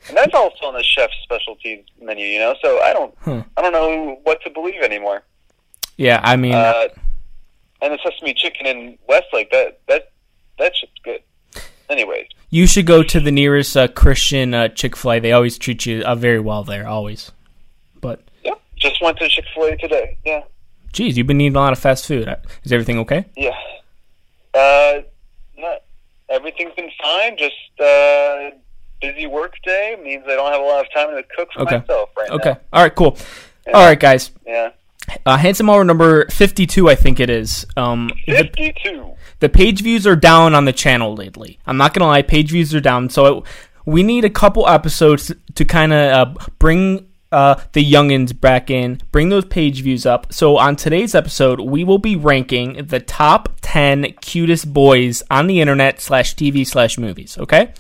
And 0.07 0.15
that's 0.15 0.33
also 0.35 0.67
on 0.67 0.75
the 0.75 0.83
chef's 0.83 1.15
specialties 1.23 1.85
menu, 2.00 2.25
you 2.25 2.38
know. 2.39 2.55
So 2.63 2.79
I 2.81 2.93
don't 2.93 3.15
Huh. 3.19 3.43
I 3.57 3.62
don't 3.63 3.73
know 3.73 4.19
what 4.23 4.41
to 4.43 4.50
believe 4.51 4.83
anymore. 4.83 5.23
Yeah, 5.97 6.19
I 6.23 6.35
mean, 6.35 6.53
Uh, 6.53 6.88
and 7.81 7.93
the 7.93 8.00
sesame 8.03 8.33
chicken 8.33 8.65
in 8.65 8.97
Westlake 9.07 9.51
that 9.51 9.79
that 9.88 10.12
that 10.59 10.75
shit's 10.75 10.93
good. 11.03 11.21
Anyways, 11.89 12.27
you 12.50 12.65
should 12.65 12.85
go 12.85 13.03
to 13.03 13.19
the 13.19 13.31
nearest 13.31 13.75
uh, 13.75 13.88
Christian 13.89 14.53
uh, 14.53 14.69
Chick 14.69 14.95
Fil 14.95 15.12
A. 15.13 15.19
They 15.19 15.31
always 15.33 15.57
treat 15.57 15.85
you 15.85 16.01
uh, 16.03 16.15
very 16.15 16.39
well 16.39 16.63
there, 16.63 16.88
always. 16.88 17.31
But 18.00 18.21
yeah, 18.43 18.53
Just 18.77 19.01
went 19.01 19.17
to 19.19 19.27
Chick 19.27 19.45
Fil 19.53 19.65
A 19.65 19.77
today. 19.77 20.17
Yeah, 20.25 20.43
geez, 20.93 21.17
you've 21.17 21.27
been 21.27 21.41
eating 21.41 21.55
a 21.55 21.59
lot 21.59 21.73
of 21.73 21.79
fast 21.79 22.05
food. 22.07 22.27
Uh, 22.27 22.38
Is 22.63 22.71
everything 22.71 23.00
okay? 23.00 23.25
yeah. 23.35 23.55
Uh, 24.53 25.01
not 25.57 25.81
everything's 26.29 26.73
been 26.75 26.89
fine. 27.01 27.38
Just 27.38 27.55
uh, 27.81 28.51
busy 29.01 29.27
work 29.27 29.55
day 29.63 29.97
means 30.01 30.23
I 30.27 30.35
don't 30.35 30.51
have 30.51 30.62
a 30.62 30.63
lot 30.63 30.85
of 30.85 30.91
time 30.93 31.09
to 31.15 31.23
cook 31.35 31.50
for 31.53 31.62
Okay. 31.63 31.77
myself 31.79 32.09
right 32.17 32.29
Okay. 32.29 32.50
now. 32.50 32.51
Okay. 32.55 32.62
All 32.71 32.81
right. 32.83 32.95
Cool. 32.95 33.17
All 33.73 33.85
right, 33.85 34.00
guys. 34.00 34.31
Yeah. 34.45 34.69
Uh, 35.25 35.38
Handsome 35.38 35.69
Hour 35.69 35.83
number 35.83 36.25
fifty-two, 36.29 36.89
I 36.89 36.95
think 36.95 37.19
it 37.19 37.29
is. 37.29 37.65
Um, 37.75 38.12
the, 38.25 38.36
Fifty-two. 38.38 39.13
the 39.39 39.50
page 39.50 39.81
views 39.81 40.07
are 40.07 40.15
down 40.15 40.55
on 40.55 40.65
the 40.65 40.74
channel 40.74 41.15
lately. 41.15 41.60
I'm 41.65 41.77
not 41.77 41.93
gonna 41.93 42.07
lie, 42.07 42.22
page 42.22 42.51
views 42.51 42.74
are 42.74 42.79
down. 42.81 43.10
So 43.10 43.25
it, 43.25 43.43
we 43.86 44.01
need 44.03 44.24
a 44.25 44.29
couple 44.29 44.67
episodes 44.67 45.31
to 45.55 45.65
kind 45.65 45.93
of 45.93 46.38
uh, 46.38 46.45
bring 46.57 47.10
uh, 47.33 47.55
the 47.74 47.83
youngins 47.83 48.39
back 48.39 48.69
in, 48.69 49.01
bring 49.12 49.29
those 49.29 49.45
page 49.45 49.81
views 49.81 50.05
up. 50.05 50.31
So 50.31 50.57
on 50.57 50.75
today's 50.75 51.15
episode, 51.15 51.60
we 51.60 51.83
will 51.83 51.98
be 51.98 52.15
ranking 52.15 52.86
the 52.86 53.00
top 53.00 53.57
ten 53.62 54.13
cutest 54.22 54.74
boys 54.74 55.22
on 55.29 55.48
the 55.48 55.60
internet 55.60 56.00
slash 56.00 56.36
TV 56.36 56.65
slash 56.65 56.98
movies. 56.98 57.38
Okay. 57.38 57.74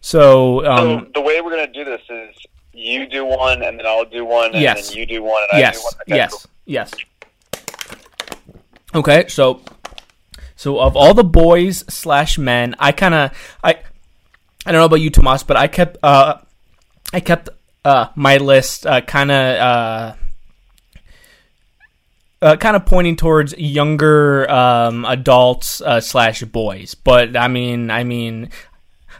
So 0.00 0.66
um, 0.66 1.06
so 1.06 1.10
the 1.14 1.20
way 1.22 1.40
we're 1.40 1.50
gonna 1.50 1.72
do 1.72 1.84
this 1.84 2.02
is 2.10 2.36
you 2.78 3.06
do 3.08 3.24
one, 3.24 3.62
and 3.62 3.78
then 3.78 3.86
I'll 3.86 4.04
do 4.04 4.24
one, 4.24 4.52
and 4.52 4.62
Yes. 4.62 4.88
then 4.88 4.98
you 4.98 5.06
do 5.06 5.22
one, 5.22 5.42
and 5.52 5.62
I 5.64 5.72
do 5.72 5.78
one. 5.82 5.92
Okay, 6.02 6.16
yes, 6.16 6.30
cool. 6.32 6.50
yes. 6.66 6.90
Okay, 8.94 9.28
so 9.28 9.60
so 10.56 10.78
of 10.80 10.96
all 10.96 11.12
the 11.14 11.24
boys 11.24 11.84
slash 11.88 12.38
men, 12.38 12.74
I 12.78 12.92
kind 12.92 13.14
of 13.14 13.30
I 13.62 13.76
I 14.66 14.72
don't 14.72 14.80
know 14.80 14.86
about 14.86 15.00
you, 15.00 15.10
Tomas, 15.10 15.42
but 15.42 15.56
I 15.56 15.66
kept 15.68 15.98
uh 16.02 16.38
I 17.12 17.20
kept 17.20 17.48
uh 17.84 18.08
my 18.14 18.36
list 18.38 18.86
uh 18.86 19.00
kind 19.02 19.30
of 19.30 19.56
uh. 19.56 20.14
Uh, 22.40 22.54
kind 22.54 22.76
of 22.76 22.86
pointing 22.86 23.16
towards 23.16 23.52
younger 23.58 24.48
um, 24.48 25.04
adults 25.06 25.80
uh, 25.80 26.00
slash 26.00 26.40
boys, 26.44 26.94
but 26.94 27.36
I 27.36 27.48
mean, 27.48 27.90
I 27.90 28.04
mean, 28.04 28.50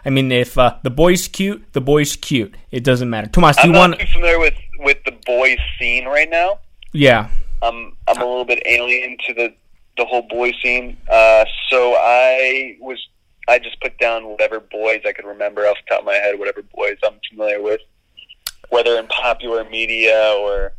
I 0.09 0.11
mean, 0.11 0.33
if 0.33 0.57
uh, 0.57 0.75
the 0.83 0.88
boy's 0.88 1.29
cute, 1.29 1.71
the 1.75 1.83
boy's 1.83 2.17
cute. 2.17 2.55
It 2.71 2.83
doesn't 2.83 3.11
matter. 3.11 3.29
Tomas, 3.29 3.57
do 3.57 3.65
I'm 3.65 3.67
you 3.69 3.73
not 3.75 3.91
want? 3.91 4.00
too 4.00 4.07
familiar 4.07 4.38
with 4.38 4.55
with 4.79 4.97
the 5.05 5.12
boys 5.27 5.59
scene 5.79 6.07
right 6.07 6.31
now. 6.31 6.61
Yeah. 6.95 7.29
I'm 7.61 7.95
I'm 8.09 8.17
a 8.17 8.25
little 8.25 8.47
bit 8.47 8.62
alien 8.65 9.19
to 9.27 9.35
the 9.35 9.55
the 9.99 10.07
whole 10.07 10.23
boy 10.23 10.53
scene. 10.62 10.97
Uh, 11.11 11.45
so 11.69 11.93
I 11.99 12.79
was 12.81 12.99
I 13.49 13.59
just 13.59 13.79
put 13.83 13.99
down 13.99 14.27
whatever 14.27 14.61
boys 14.61 15.03
I 15.07 15.12
could 15.12 15.27
remember 15.27 15.67
off 15.67 15.77
the 15.85 15.97
top 15.97 16.00
of 16.00 16.07
my 16.07 16.15
head, 16.15 16.38
whatever 16.38 16.62
boys 16.75 16.97
I'm 17.05 17.21
familiar 17.29 17.61
with, 17.61 17.83
whether 18.71 18.99
in 18.99 19.09
popular 19.09 19.69
media 19.69 20.35
or 20.38 20.73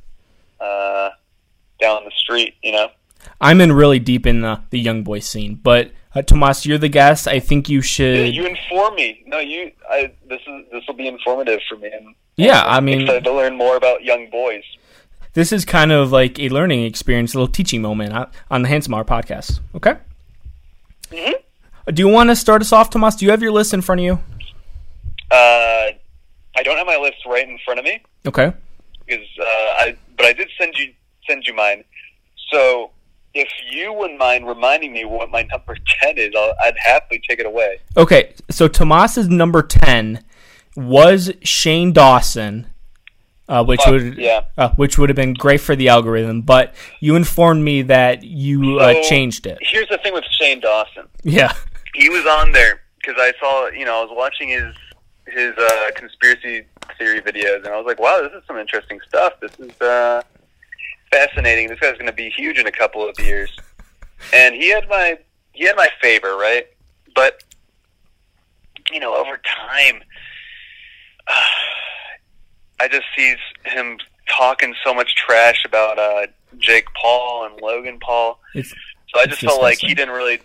uh, 0.60 1.12
down 1.80 2.04
the 2.04 2.12
street. 2.18 2.56
You 2.64 2.72
know. 2.72 2.88
I'm 3.40 3.62
in 3.62 3.74
really 3.74 4.00
deep 4.00 4.26
in 4.26 4.42
the 4.42 4.60
the 4.72 4.80
young 4.80 5.04
boy 5.04 5.20
scene, 5.20 5.54
but 5.54 5.92
uh, 6.16 6.22
Tomas, 6.22 6.66
you're 6.66 6.78
the 6.78 6.89
guest. 6.89 7.28
I 7.28 7.39
think 7.39 7.70
you 7.70 7.78
Yeah, 7.80 7.84
should. 7.84 8.36
you 8.36 8.46
inform 8.46 8.96
me. 8.96 9.24
No, 9.28 9.39
you. 9.39 9.72
I, 9.89 10.12
this 10.28 10.42
is 10.48 10.66
this 10.72 10.84
will 10.88 10.96
be 10.96 11.08
informative 11.08 11.60
for 11.70 11.78
me. 11.78 11.89
I'm, 11.96 12.16
Yeah, 12.36 12.62
I'm 12.63 12.78
I 12.78 12.80
mean- 12.80 13.01
excited 13.01 13.24
to 13.25 13.34
learn 13.34 13.56
more 13.58 13.75
about 13.75 14.04
young 14.04 14.30
boys. 14.30 14.63
This 15.34 15.51
is 15.51 15.63
kind 15.66 15.92
of 15.92 16.12
like 16.12 16.39
a 16.39 16.50
learning 16.50 16.84
experience, 16.86 17.34
a 17.34 17.38
little 17.38 17.51
teaching 17.54 17.82
moment 17.82 18.13
on- 18.13 18.32
on 18.50 18.62
the 18.63 18.68
Handsome 18.68 18.94
Hour 18.96 19.06
podcast. 19.06 19.60
Okay. 19.75 19.94
Mhm. 21.12 21.34
Uh, 21.88 21.92
Do 21.92 22.01
you 22.01 22.08
want 22.10 22.30
to 22.32 22.36
start 22.36 22.62
us 22.62 22.72
off, 22.74 22.89
Tomas? 22.89 23.16
Do 23.16 23.25
you 23.25 23.32
have 23.32 23.42
your 23.42 23.51
list 23.51 23.74
in 23.74 23.82
front 23.82 24.01
of 24.01 24.06
you? 24.06 24.20
Uh, 25.32 25.94
I 26.58 26.63
don't 26.63 26.78
have 26.78 26.88
my 26.88 26.98
list 26.98 27.18
right 27.25 27.48
in 27.48 27.58
front 27.63 27.80
of 27.80 27.86
me. 27.86 28.01
Okay. 28.28 28.51
because 29.08 29.25
uh, 29.39 29.84
I 29.84 29.96
but 30.18 30.25
I 30.28 30.34
did 30.34 30.50
send 30.60 30.74
you 30.75 30.94
send 31.28 31.46
you 31.48 31.54
mine. 31.54 31.84
So 32.51 32.92
if 33.34 33.50
you 33.72 33.94
wouldn't 33.94 34.20
mind 34.20 34.48
reminding 34.48 34.94
me 34.94 35.06
what 35.06 35.30
my 35.30 35.44
number 35.44 35.76
ten 36.02 36.18
is, 36.18 36.34
I'll, 36.36 36.54
I'd 36.64 36.78
happily 36.78 37.22
take 37.28 37.40
it 37.40 37.46
away. 37.46 37.80
Okay. 37.96 38.34
So 38.50 38.68
Tomas's 38.68 39.30
number 39.30 39.62
ten 39.62 40.24
was 40.76 41.32
Shane 41.44 41.92
Dawson, 41.94 42.68
uh, 43.48 43.64
which 43.64 43.82
Fuck, 43.82 43.92
would 43.92 44.18
yeah. 44.18 44.46
uh, 44.58 44.70
which 44.76 44.98
would 44.98 45.10
have 45.10 45.16
been 45.16 45.34
great 45.34 45.62
for 45.62 45.76
the 45.76 45.90
algorithm. 45.90 46.42
But 46.42 46.74
you 47.00 47.16
informed 47.16 47.64
me 47.64 47.84
that 47.84 48.24
you 48.24 48.80
uh, 48.80 49.02
changed 49.04 49.46
it. 49.46 49.58
Here's 49.62 49.90
the 49.90 49.98
thing 50.00 50.14
with 50.14 50.26
Shane 50.40 50.60
Dawson. 50.60 51.08
Yeah. 51.24 51.54
He 51.94 52.10
was 52.10 52.26
on 52.26 52.52
there 52.52 52.82
because 52.98 53.16
I 53.18 53.34
saw 53.40 53.68
you 53.70 53.86
know 53.86 54.00
I 54.00 54.04
was 54.04 54.12
watching 54.16 54.50
his 54.50 54.76
his 55.28 55.54
uh, 55.58 55.92
conspiracy 55.96 56.66
theory 56.98 57.22
videos, 57.22 57.58
and 57.58 57.68
I 57.68 57.78
was 57.78 57.86
like, 57.86 58.00
wow, 58.00 58.20
this 58.22 58.32
is 58.34 58.44
some 58.48 58.58
interesting 58.58 59.00
stuff. 59.08 59.34
This 59.40 59.52
is 59.60 59.80
uh, 59.82 60.24
fascinating. 61.12 61.68
This 61.70 61.80
guy's 61.80 61.94
going 61.94 62.08
to 62.08 62.13
be 62.13 62.30
huge 62.30 62.58
in 62.58 62.68
a 62.68 62.72
couple 62.72 63.08
of 63.08 63.20
years. 63.20 63.56
And 64.34 64.56
he 64.56 64.70
had 64.70 64.88
my 64.89 65.18
he 65.54 65.66
had 65.66 65.75
my 65.75 65.89
favor, 66.01 66.36
right? 66.36 66.68
But 67.16 67.44
you 68.92 69.00
know, 69.00 69.16
over 69.16 69.38
time, 69.38 70.01
I 72.80 72.88
just 72.88 73.06
sees 73.16 73.38
him 73.66 73.98
talking 74.30 74.75
so 74.86 74.94
much 74.94 75.16
trash 75.16 75.63
about 75.66 76.00
uh, 76.00 76.28
Jake 76.58 76.86
Paul 77.00 77.46
and 77.46 77.62
Logan 77.62 78.00
Paul. 78.00 78.39
It's 78.54 78.70
So 79.13 79.20
I 79.20 79.25
just 79.25 79.42
felt 79.42 79.62
like 79.62 79.80
he 79.80 79.94
didn't 79.94 80.13
really 80.13 80.39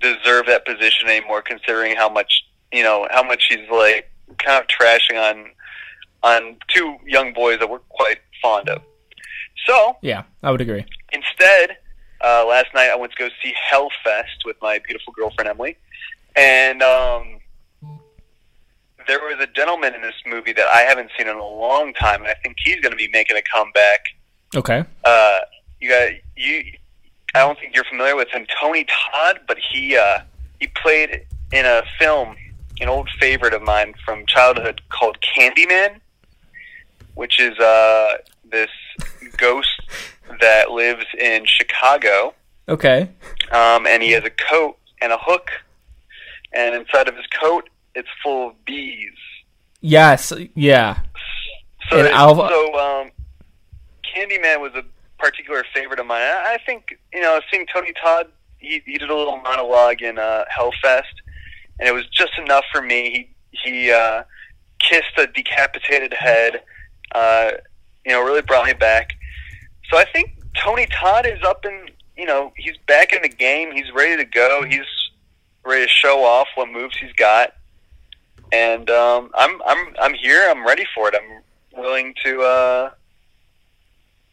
deserve 0.00 0.46
that 0.46 0.64
position 0.64 1.08
anymore, 1.08 1.42
considering 1.42 1.96
how 1.96 2.08
much 2.08 2.44
you 2.72 2.82
know 2.82 3.06
how 3.10 3.22
much 3.22 3.46
he's 3.48 3.68
like 3.70 4.10
kind 4.38 4.62
of 4.62 4.68
trashing 4.68 5.16
on 5.16 5.50
on 6.22 6.56
two 6.68 6.96
young 7.06 7.32
boys 7.32 7.58
that 7.60 7.70
we're 7.70 7.78
quite 7.78 8.18
fond 8.42 8.68
of. 8.68 8.82
So 9.66 9.96
yeah. 10.02 10.22
I 10.42 10.50
would 10.50 10.60
agree. 10.60 10.84
instead, 11.12 11.76
uh, 12.20 12.44
last 12.46 12.68
night 12.74 12.90
I 12.90 12.96
went 12.96 13.12
to 13.12 13.18
go 13.18 13.28
see 13.42 13.52
Hellfest 13.70 14.44
with 14.44 14.56
my 14.62 14.78
beautiful 14.78 15.12
girlfriend 15.12 15.48
Emily, 15.48 15.76
and 16.36 16.82
um, 16.82 17.38
there 19.06 19.18
was 19.20 19.36
a 19.40 19.46
gentleman 19.46 19.94
in 19.94 20.02
this 20.02 20.14
movie 20.26 20.52
that 20.52 20.66
I 20.68 20.80
haven't 20.80 21.10
seen 21.16 21.28
in 21.28 21.36
a 21.36 21.46
long 21.46 21.94
time, 21.94 22.20
and 22.20 22.28
I 22.28 22.34
think 22.42 22.56
he's 22.62 22.80
going 22.80 22.92
to 22.92 22.96
be 22.96 23.08
making 23.08 23.36
a 23.36 23.42
comeback. 23.42 24.00
Okay. 24.54 24.84
Uh, 25.04 25.38
you 25.80 25.88
got 25.88 26.10
you. 26.36 26.62
I 27.34 27.40
don't 27.40 27.58
think 27.58 27.74
you're 27.74 27.84
familiar 27.84 28.16
with 28.16 28.28
him, 28.28 28.46
Tony 28.60 28.84
Todd, 28.84 29.40
but 29.46 29.58
he 29.58 29.96
uh, 29.96 30.20
he 30.60 30.66
played 30.68 31.26
in 31.52 31.66
a 31.66 31.82
film, 31.98 32.36
an 32.80 32.88
old 32.88 33.08
favorite 33.18 33.54
of 33.54 33.62
mine 33.62 33.94
from 34.04 34.26
childhood 34.26 34.80
called 34.88 35.18
Candyman, 35.20 36.00
which 37.14 37.40
is 37.40 37.58
uh, 37.58 38.18
this 38.50 38.70
ghost 39.36 39.68
that 40.40 40.70
lives 40.70 41.04
in 41.18 41.44
Chicago, 41.46 42.34
Okay. 42.68 43.08
um, 43.52 43.86
and 43.86 44.02
he 44.02 44.10
has 44.12 44.24
a 44.24 44.30
coat 44.30 44.76
and 45.00 45.12
a 45.12 45.18
hook, 45.20 45.50
and 46.52 46.74
inside 46.74 47.08
of 47.08 47.16
his 47.16 47.26
coat, 47.40 47.68
it's 47.94 48.08
full 48.22 48.48
of 48.48 48.64
bees. 48.64 49.12
Yes. 49.80 50.32
Yeah. 50.54 50.98
So, 51.90 51.98
And 51.98 52.08
I'll- 52.08 52.48
so 52.48 52.78
um, 52.78 53.10
Candyman 54.04 54.60
was 54.60 54.72
a 54.74 54.82
particular 55.18 55.64
favorite 55.74 56.00
of 56.00 56.06
mine. 56.06 56.22
I 56.22 56.54
I 56.54 56.58
think 56.64 56.98
you 57.12 57.20
know, 57.20 57.40
seeing 57.50 57.66
Tony 57.72 57.92
Todd, 58.02 58.26
he, 58.58 58.82
he 58.86 58.98
did 58.98 59.08
a 59.10 59.14
little 59.16 59.38
monologue 59.38 60.02
in 60.02 60.18
uh, 60.18 60.44
Hellfest, 60.56 61.04
and 61.78 61.88
it 61.88 61.92
was 61.94 62.06
just 62.08 62.32
enough 62.38 62.64
for 62.72 62.82
me. 62.82 63.30
He 63.52 63.70
he 63.70 63.92
uh, 63.92 64.22
kissed 64.80 65.16
a 65.16 65.26
decapitated 65.26 66.12
head. 66.12 66.62
Uh, 67.14 67.52
you 68.08 68.14
know, 68.14 68.22
really 68.24 68.42
brought 68.42 68.66
me 68.66 68.72
back. 68.72 69.12
So 69.90 69.98
I 69.98 70.04
think 70.06 70.32
Tony 70.56 70.86
Todd 70.86 71.26
is 71.26 71.42
up 71.42 71.64
in. 71.64 71.88
You 72.16 72.26
know, 72.26 72.52
he's 72.56 72.76
back 72.88 73.12
in 73.12 73.22
the 73.22 73.28
game. 73.28 73.70
He's 73.70 73.92
ready 73.92 74.16
to 74.16 74.24
go. 74.24 74.64
He's 74.68 74.80
ready 75.64 75.84
to 75.84 75.88
show 75.90 76.24
off 76.24 76.48
what 76.56 76.68
moves 76.70 76.96
he's 76.96 77.12
got 77.12 77.52
and 78.52 78.88
um, 78.88 79.30
I'm 79.34 79.60
I'm 79.66 79.94
I'm 80.00 80.14
here. 80.14 80.48
I'm 80.50 80.66
ready 80.66 80.86
for 80.94 81.08
it. 81.08 81.14
I'm 81.14 81.42
willing 81.82 82.14
to 82.24 82.40
uh, 82.40 82.90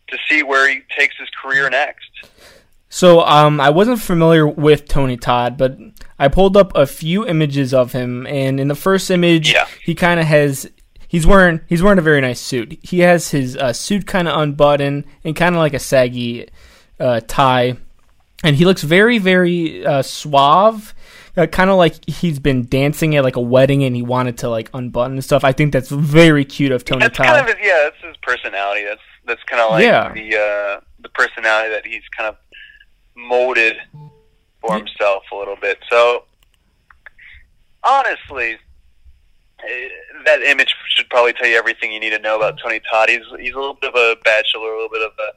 to 0.08 0.18
see 0.30 0.44
where 0.44 0.70
he 0.70 0.82
takes 0.98 1.16
his 1.18 1.28
career 1.42 1.70
next. 1.70 2.10
So 2.88 3.22
um, 3.22 3.60
I 3.60 3.72
wasn't 3.72 4.00
familiar 4.00 4.48
with 4.48 4.88
Tony 4.88 5.18
Todd, 5.18 5.58
but 5.58 5.78
I 6.18 6.30
pulled 6.30 6.56
up 6.56 6.72
a 6.76 6.86
few 6.88 7.28
images 7.28 7.74
of 7.74 7.92
him, 7.92 8.26
and 8.28 8.58
in 8.60 8.70
the 8.70 8.76
first 8.76 9.12
image, 9.12 9.52
Yeah. 9.52 9.68
he 9.84 9.96
kind 9.96 10.18
of 10.20 10.26
has 10.28 10.72
he's 11.16 11.26
wearing 11.26 11.62
he's 11.68 11.82
wearing 11.82 11.98
a 11.98 12.02
very 12.02 12.20
nice 12.20 12.42
suit. 12.42 12.78
He 12.84 13.00
has 13.00 13.30
his 13.32 13.56
uh, 13.56 13.72
suit 13.72 14.06
kind 14.06 14.28
of 14.28 14.38
unbuttoned 14.42 15.06
and 15.24 15.34
kind 15.36 15.56
of 15.56 15.60
like 15.60 15.74
a 15.74 15.80
saggy 15.80 16.50
uh, 17.00 17.22
tie, 17.26 17.78
and 18.44 18.56
he 18.58 18.66
looks 18.66 18.84
very 18.84 19.18
very 19.18 19.86
uh, 19.86 20.02
suave. 20.02 20.94
Uh, 21.38 21.46
kind 21.46 21.70
of 21.70 21.78
like 21.78 21.96
he's 22.08 22.40
been 22.40 22.66
dancing 22.68 23.16
at 23.16 23.24
like 23.24 23.36
a 23.38 23.42
wedding 23.42 23.84
and 23.84 23.94
he 23.96 24.02
wanted 24.02 24.38
to 24.38 24.50
like 24.50 24.70
unbutton 24.74 25.14
and 25.14 25.24
stuff. 25.24 25.44
I 25.44 25.52
think 25.54 25.74
that's 25.74 25.90
very 25.90 26.46
cute 26.46 26.72
of 26.72 26.84
Tony 26.86 27.02
That's 27.02 27.18
Todd. 27.18 27.26
kind 27.28 27.40
of 27.42 27.48
his, 27.58 27.66
yeah. 27.66 27.90
That's 27.90 28.02
his 28.08 28.18
personality. 28.22 28.84
That's 28.86 29.02
that's 29.26 29.44
kind 29.44 29.62
of 29.62 29.72
like 29.72 29.84
Yeah. 29.84 30.14
the 30.14 30.36
uh, 30.38 30.80
the 31.00 31.10
personality 31.10 31.70
that 31.72 31.86
he's 31.86 32.04
kind 32.18 32.30
of 32.30 32.36
molded 33.16 33.76
for 34.62 34.76
himself 34.78 35.24
a 35.32 35.36
little 35.36 35.58
bit. 35.62 35.78
So 35.90 36.24
honestly. 37.84 38.58
Eh, 39.70 39.90
That 40.26 40.42
image 40.42 40.74
should 40.90 41.10
probably 41.10 41.34
tell 41.34 41.48
you 41.48 41.58
everything 41.58 41.92
you 41.92 42.00
need 42.00 42.12
to 42.12 42.20
know 42.20 42.38
about 42.38 42.60
Tony 42.62 42.80
Todd. 42.92 43.10
He's 43.10 43.22
he's 43.40 43.54
a 43.54 43.60
little 43.60 43.74
bit 43.76 43.94
of 43.94 43.96
a 43.96 44.16
bachelor, 44.24 44.70
a 44.70 44.76
little 44.76 44.90
bit 44.90 45.02
of 45.02 45.12
a. 45.20 45.32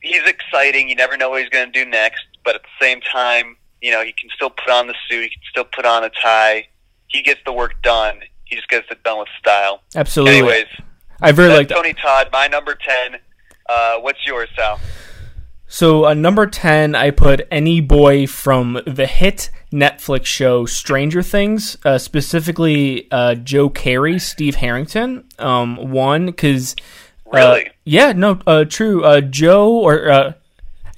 He's 0.00 0.22
exciting. 0.26 0.88
You 0.88 0.96
never 0.96 1.16
know 1.16 1.30
what 1.30 1.40
he's 1.40 1.50
going 1.50 1.70
to 1.70 1.84
do 1.84 1.88
next, 1.88 2.24
but 2.44 2.56
at 2.56 2.62
the 2.62 2.84
same 2.84 3.00
time, 3.00 3.56
you 3.80 3.92
know, 3.92 4.02
he 4.02 4.12
can 4.12 4.30
still 4.34 4.50
put 4.50 4.70
on 4.70 4.86
the 4.86 4.94
suit. 5.08 5.22
He 5.22 5.28
can 5.28 5.42
still 5.50 5.64
put 5.64 5.84
on 5.84 6.04
a 6.04 6.10
tie. 6.10 6.68
He 7.08 7.22
gets 7.22 7.40
the 7.44 7.52
work 7.52 7.80
done. 7.82 8.20
He 8.44 8.56
just 8.56 8.68
gets 8.68 8.86
it 8.90 9.02
done 9.02 9.20
with 9.20 9.28
style. 9.38 9.82
Absolutely. 9.94 10.38
Anyways, 10.38 10.66
I 11.20 11.32
very 11.32 11.48
that's 11.48 11.58
like. 11.58 11.68
Tony 11.68 11.94
Todd, 11.94 12.28
my 12.32 12.48
number 12.48 12.74
ten. 12.74 13.20
Uh, 13.68 13.98
what's 13.98 14.24
yours, 14.26 14.48
Sal? 14.56 14.80
So 15.66 16.04
uh, 16.06 16.14
number 16.14 16.46
ten, 16.46 16.94
I 16.94 17.10
put 17.10 17.42
any 17.50 17.80
boy 17.80 18.26
from 18.26 18.80
the 18.86 19.06
hit 19.06 19.50
Netflix 19.72 20.26
show 20.26 20.66
Stranger 20.66 21.22
Things, 21.22 21.76
uh, 21.84 21.98
specifically 21.98 23.08
uh, 23.10 23.34
Joe 23.34 23.70
Keery, 23.70 24.20
Steve 24.20 24.56
Harrington. 24.56 25.24
Um, 25.38 25.90
one 25.90 26.26
because 26.26 26.76
Really? 27.32 27.70
yeah, 27.84 28.12
no, 28.12 28.40
uh, 28.46 28.64
true. 28.64 29.02
Uh, 29.04 29.20
Joe 29.22 29.70
or 29.72 30.10
uh, 30.10 30.32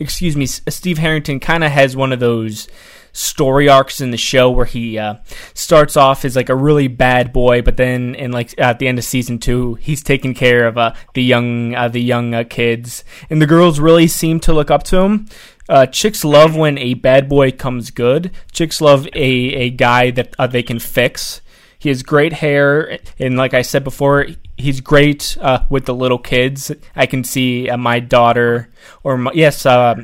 excuse 0.00 0.36
me, 0.36 0.46
Steve 0.46 0.98
Harrington 0.98 1.40
kind 1.40 1.62
of 1.64 1.70
has 1.70 1.96
one 1.96 2.12
of 2.12 2.20
those 2.20 2.68
story 3.12 3.68
arcs 3.68 4.00
in 4.00 4.10
the 4.10 4.16
show 4.16 4.50
where 4.50 4.66
he 4.66 4.98
uh, 4.98 5.14
starts 5.54 5.96
off 5.96 6.24
as 6.24 6.34
like 6.34 6.48
a 6.48 6.54
really 6.56 6.88
bad 6.88 7.32
boy, 7.32 7.62
but 7.62 7.76
then 7.76 8.16
in 8.16 8.32
like 8.32 8.52
at 8.58 8.80
the 8.80 8.88
end 8.88 8.98
of 8.98 9.04
season 9.04 9.38
two, 9.38 9.74
he's 9.74 10.02
taking 10.02 10.34
care 10.34 10.66
of 10.66 10.76
uh, 10.76 10.92
the 11.14 11.22
young 11.22 11.74
uh, 11.76 11.86
the 11.86 12.02
young 12.02 12.34
uh, 12.34 12.42
kids, 12.42 13.04
and 13.30 13.40
the 13.40 13.46
girls 13.46 13.78
really 13.78 14.08
seem 14.08 14.40
to 14.40 14.52
look 14.52 14.70
up 14.70 14.82
to 14.82 14.98
him. 14.98 15.28
Uh, 15.68 15.86
chicks 15.86 16.24
love 16.24 16.54
when 16.56 16.76
a 16.78 16.94
bad 16.94 17.28
boy 17.28 17.50
comes 17.50 17.90
good. 17.90 18.30
Chicks 18.52 18.80
love 18.80 19.06
a, 19.14 19.14
a 19.14 19.70
guy 19.70 20.10
that 20.10 20.34
uh, 20.38 20.46
they 20.46 20.62
can 20.62 20.78
fix. 20.78 21.40
He 21.78 21.88
has 21.90 22.02
great 22.02 22.32
hair, 22.34 22.98
and 23.18 23.36
like 23.36 23.52
I 23.54 23.62
said 23.62 23.84
before, 23.84 24.26
he's 24.56 24.80
great 24.80 25.36
uh, 25.40 25.64
with 25.68 25.84
the 25.84 25.94
little 25.94 26.18
kids. 26.18 26.72
I 26.96 27.06
can 27.06 27.24
see 27.24 27.68
uh, 27.68 27.76
my 27.76 28.00
daughter, 28.00 28.70
or 29.02 29.18
my, 29.18 29.32
yes, 29.34 29.66
uh, 29.66 29.96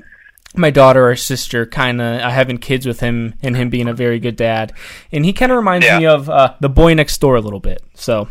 my 0.55 0.71
daughter 0.71 1.09
or 1.09 1.17
sister 1.17 1.65
kind 1.65 2.03
of 2.03 2.21
uh, 2.21 2.29
having 2.29 2.59
kids 2.59 2.87
with 2.87 3.01
him 3.01 3.35
and 3.43 3.57
him 3.57 3.71
being 3.71 3.89
a 3.89 3.95
very 3.95 4.19
good 4.19 4.37
dad, 4.37 4.73
and 5.13 5.25
he 5.25 5.33
kind 5.33 5.53
of 5.53 5.57
reminds 5.57 5.87
Yeah. 5.87 5.99
me 6.01 6.07
of 6.07 6.29
uh, 6.29 6.55
the 6.61 6.69
boy 6.69 6.93
next 6.95 7.19
door 7.19 7.37
a 7.37 7.41
little 7.41 7.61
bit. 7.61 7.83
So 7.95 8.29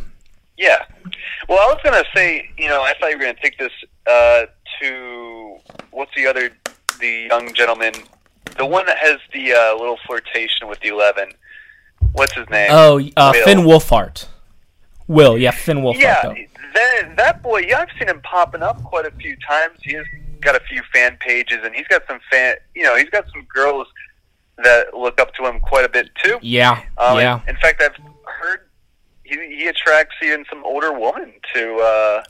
Yeah. 0.57 0.83
Well, 1.47 1.57
I 1.59 1.73
was 1.73 1.79
gonna 1.83 2.03
say, 2.15 2.47
you 2.57 2.67
know, 2.67 2.81
I 2.83 2.93
thought 2.99 3.09
you 3.09 3.17
were 3.17 3.23
gonna 3.23 3.37
take 3.41 3.57
this 3.57 3.71
uh, 4.05 4.43
to 4.81 5.55
what's 5.89 6.11
the 6.15 6.27
other, 6.27 6.51
the 6.99 7.27
young 7.29 7.53
gentleman, 7.53 7.93
the 8.57 8.65
one 8.65 8.85
that 8.85 8.97
has 8.97 9.17
the 9.33 9.53
uh, 9.53 9.75
little 9.77 9.97
flirtation 10.05 10.67
with 10.67 10.79
the 10.81 10.89
eleven. 10.89 11.31
What's 12.13 12.33
his 12.33 12.49
name? 12.49 12.69
oh, 12.71 13.01
uh, 13.17 13.33
Finn 13.33 13.59
Wolfhard. 13.59 14.25
Will 15.07 15.37
yeah 15.37 15.51
Finn 15.51 15.77
Wolfhard. 15.79 15.99
yeah, 15.99 16.21
though. 16.23 16.35
that 16.73 17.13
that 17.17 17.43
boy. 17.43 17.59
Yeah, 17.67 17.79
I've 17.79 17.89
seen 17.97 18.07
him 18.07 18.21
popping 18.21 18.61
up 18.61 18.83
quite 18.83 19.05
a 19.05 19.11
few 19.11 19.35
times. 19.47 19.79
He 19.83 19.93
has 19.93 20.05
got 20.41 20.55
a 20.55 20.59
few 20.61 20.81
fan 20.93 21.17
pages, 21.19 21.59
and 21.63 21.73
he's 21.75 21.87
got 21.87 22.03
some 22.07 22.19
fan. 22.31 22.55
You 22.75 22.83
know, 22.83 22.95
he's 22.95 23.09
got 23.09 23.25
some 23.31 23.43
girls 23.53 23.87
that 24.63 24.93
look 24.93 25.19
up 25.19 25.33
to 25.35 25.45
him 25.45 25.59
quite 25.59 25.85
a 25.85 25.89
bit 25.89 26.09
too. 26.23 26.37
Yeah, 26.41 26.81
Um, 26.97 27.17
yeah. 27.17 27.39
In 27.47 27.55
fact, 27.57 27.81
I've 27.81 27.95
heard 28.25 28.67
he, 29.23 29.35
he 29.55 29.67
attracts 29.67 30.15
even 30.23 30.45
some 30.49 30.63
older 30.65 30.93
woman 30.93 31.33
to 31.55 31.75
uh, 31.77 32.23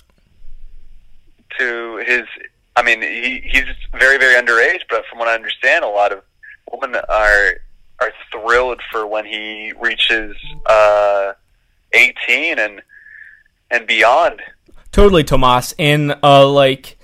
to 1.57 2.03
his. 2.05 2.23
I 2.75 2.83
mean, 2.83 3.01
he, 3.01 3.41
he's 3.43 3.65
very 3.99 4.17
very 4.17 4.35
underage, 4.41 4.81
but 4.89 5.03
from 5.09 5.19
what 5.19 5.27
I 5.27 5.35
understand, 5.35 5.83
a 5.83 5.87
lot 5.89 6.11
of 6.11 6.21
women 6.71 7.01
are 7.09 7.53
are 8.01 8.11
thrilled 8.31 8.81
for 8.91 9.05
when 9.05 9.25
he 9.25 9.73
reaches 9.79 10.35
uh, 10.65 11.33
eighteen 11.93 12.59
and 12.59 12.81
and 13.71 13.85
beyond. 13.87 14.41
Totally, 14.91 15.23
Tomas. 15.23 15.73
And 15.77 16.15
uh, 16.23 16.47
like 16.49 16.97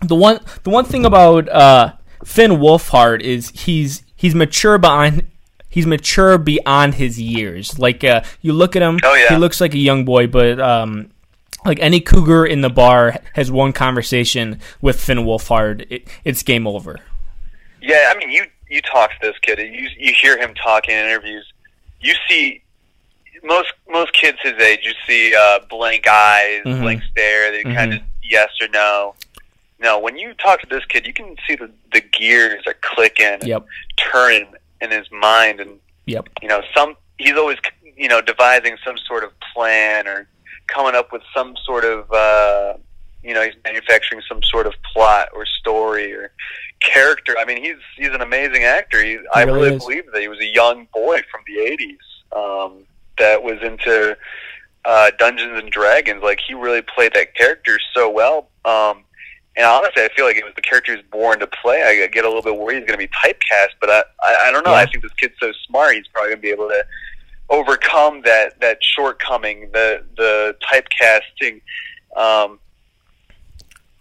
the 0.00 0.14
one, 0.14 0.40
the 0.62 0.70
one 0.70 0.84
thing 0.86 1.04
about 1.04 1.48
uh, 1.48 1.92
Finn 2.24 2.52
Wolfhard 2.52 3.20
is 3.20 3.50
he's 3.50 4.02
he's 4.16 4.34
mature 4.34 4.78
beyond 4.78 5.26
he's 5.68 5.86
mature 5.86 6.38
beyond 6.38 6.94
his 6.94 7.20
years. 7.20 7.78
Like 7.78 8.04
uh, 8.04 8.22
you 8.40 8.52
look 8.52 8.76
at 8.76 8.82
him, 8.82 8.98
Oh, 9.04 9.14
yeah. 9.14 9.28
he 9.30 9.36
looks 9.36 9.60
like 9.60 9.74
a 9.74 9.78
young 9.78 10.04
boy, 10.04 10.26
but 10.28 10.58
um, 10.60 11.10
like 11.64 11.78
any 11.80 12.00
cougar 12.00 12.44
in 12.46 12.60
the 12.60 12.70
bar 12.70 13.16
has 13.34 13.50
one 13.50 13.72
conversation 13.72 14.60
with 14.80 15.00
Finn 15.00 15.18
Wolfhard, 15.18 15.86
it, 15.90 16.08
it's 16.24 16.42
game 16.42 16.66
over. 16.66 16.98
Yeah, 17.82 18.12
I 18.14 18.18
mean, 18.18 18.30
you 18.30 18.44
you 18.68 18.80
talk 18.82 19.10
to 19.12 19.16
this 19.20 19.38
kid, 19.42 19.58
you 19.58 19.88
you 19.98 20.12
hear 20.12 20.38
him 20.38 20.54
talking 20.54 20.94
in 20.94 21.04
interviews. 21.06 21.50
You 22.00 22.14
see 22.28 22.62
most 23.42 23.72
most 23.88 24.12
kids 24.12 24.38
his 24.42 24.54
age. 24.60 24.80
You 24.82 24.92
see 25.06 25.34
uh, 25.34 25.60
blank 25.68 26.06
eyes, 26.08 26.62
Mhm. 26.64 26.82
blank 26.82 27.02
stare. 27.10 27.50
They 27.50 27.62
kind 27.64 27.94
of 27.94 28.00
yes 28.22 28.50
or 28.60 28.68
no. 28.68 29.14
No, 29.78 29.98
when 29.98 30.18
you 30.18 30.34
talk 30.34 30.60
to 30.60 30.66
this 30.66 30.84
kid, 30.86 31.06
you 31.06 31.12
can 31.14 31.36
see 31.46 31.56
the 31.56 31.70
the 31.92 32.00
gears 32.02 32.62
are 32.66 32.76
clicking, 32.82 33.26
and 33.26 33.42
Yep, 33.46 33.66
turning 33.96 34.46
in 34.82 34.90
his 34.90 35.10
mind, 35.10 35.60
and 35.60 35.78
yep, 36.06 36.28
you 36.42 36.48
know 36.48 36.62
some 36.76 36.96
he's 37.18 37.32
always 37.36 37.56
you 37.96 38.08
know 38.08 38.20
devising 38.20 38.76
some 38.84 38.98
sort 38.98 39.24
of 39.24 39.32
plan 39.54 40.06
or 40.06 40.26
coming 40.72 40.94
up 40.94 41.12
with 41.12 41.22
some 41.34 41.54
sort 41.64 41.84
of 41.84 42.10
uh 42.12 42.74
you 43.22 43.34
know 43.34 43.42
he's 43.42 43.54
manufacturing 43.64 44.22
some 44.28 44.42
sort 44.42 44.66
of 44.66 44.74
plot 44.92 45.28
or 45.34 45.44
story 45.44 46.12
or 46.12 46.32
character 46.80 47.34
i 47.38 47.44
mean 47.44 47.62
he's 47.62 47.76
he's 47.96 48.08
an 48.08 48.22
amazing 48.22 48.64
actor 48.64 49.02
he, 49.02 49.18
i 49.34 49.42
really 49.42 49.60
really 49.60 49.78
believe 49.78 50.04
that 50.12 50.20
he 50.20 50.28
was 50.28 50.40
a 50.40 50.46
young 50.46 50.86
boy 50.94 51.20
from 51.30 51.42
the 51.46 51.56
80s 51.56 52.66
um 52.66 52.84
that 53.18 53.42
was 53.42 53.58
into 53.62 54.16
uh 54.86 55.10
dungeons 55.18 55.58
and 55.62 55.70
dragons 55.70 56.22
like 56.22 56.40
he 56.46 56.54
really 56.54 56.82
played 56.82 57.12
that 57.14 57.34
character 57.34 57.78
so 57.94 58.08
well 58.08 58.48
um 58.64 59.04
and 59.56 59.66
honestly, 59.66 60.02
I 60.04 60.08
feel 60.16 60.24
like 60.24 60.36
it 60.36 60.44
was 60.44 60.54
the 60.54 60.62
character 60.62 60.94
he's 60.94 61.04
born 61.10 61.40
to 61.40 61.46
play. 61.46 61.82
I 61.82 62.06
get 62.06 62.24
a 62.24 62.28
little 62.28 62.42
bit 62.42 62.56
worried 62.56 62.78
he's 62.78 62.86
going 62.86 62.98
to 62.98 63.06
be 63.06 63.08
typecast, 63.08 63.74
but 63.80 63.90
I, 63.90 64.02
I, 64.22 64.36
I 64.46 64.52
don't 64.52 64.64
know. 64.64 64.72
Yeah. 64.72 64.78
I 64.78 64.86
think 64.86 65.02
this 65.02 65.12
kid's 65.14 65.34
so 65.40 65.52
smart. 65.66 65.96
He's 65.96 66.06
probably 66.08 66.30
going 66.30 66.38
to 66.38 66.42
be 66.42 66.50
able 66.50 66.68
to 66.68 66.84
overcome 67.50 68.22
that 68.22 68.58
that 68.60 68.78
shortcoming, 68.82 69.70
the 69.72 70.04
the 70.16 70.56
typecasting. 70.72 71.60
Um, 72.16 72.58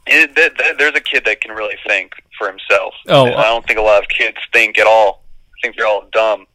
it, 0.07 0.35
th- 0.35 0.55
th- 0.55 0.77
there's 0.77 0.95
a 0.95 1.01
kid 1.01 1.25
that 1.25 1.41
can 1.41 1.51
really 1.51 1.77
think 1.85 2.13
for 2.37 2.47
himself. 2.47 2.93
Oh, 3.07 3.25
I 3.25 3.43
don't 3.43 3.65
think 3.67 3.79
a 3.79 3.83
lot 3.83 4.01
of 4.01 4.09
kids 4.09 4.37
think 4.53 4.77
at 4.79 4.87
all. 4.87 5.23
I 5.51 5.57
think 5.61 5.75
they're 5.75 5.87
all 5.87 6.07
dumb. 6.11 6.45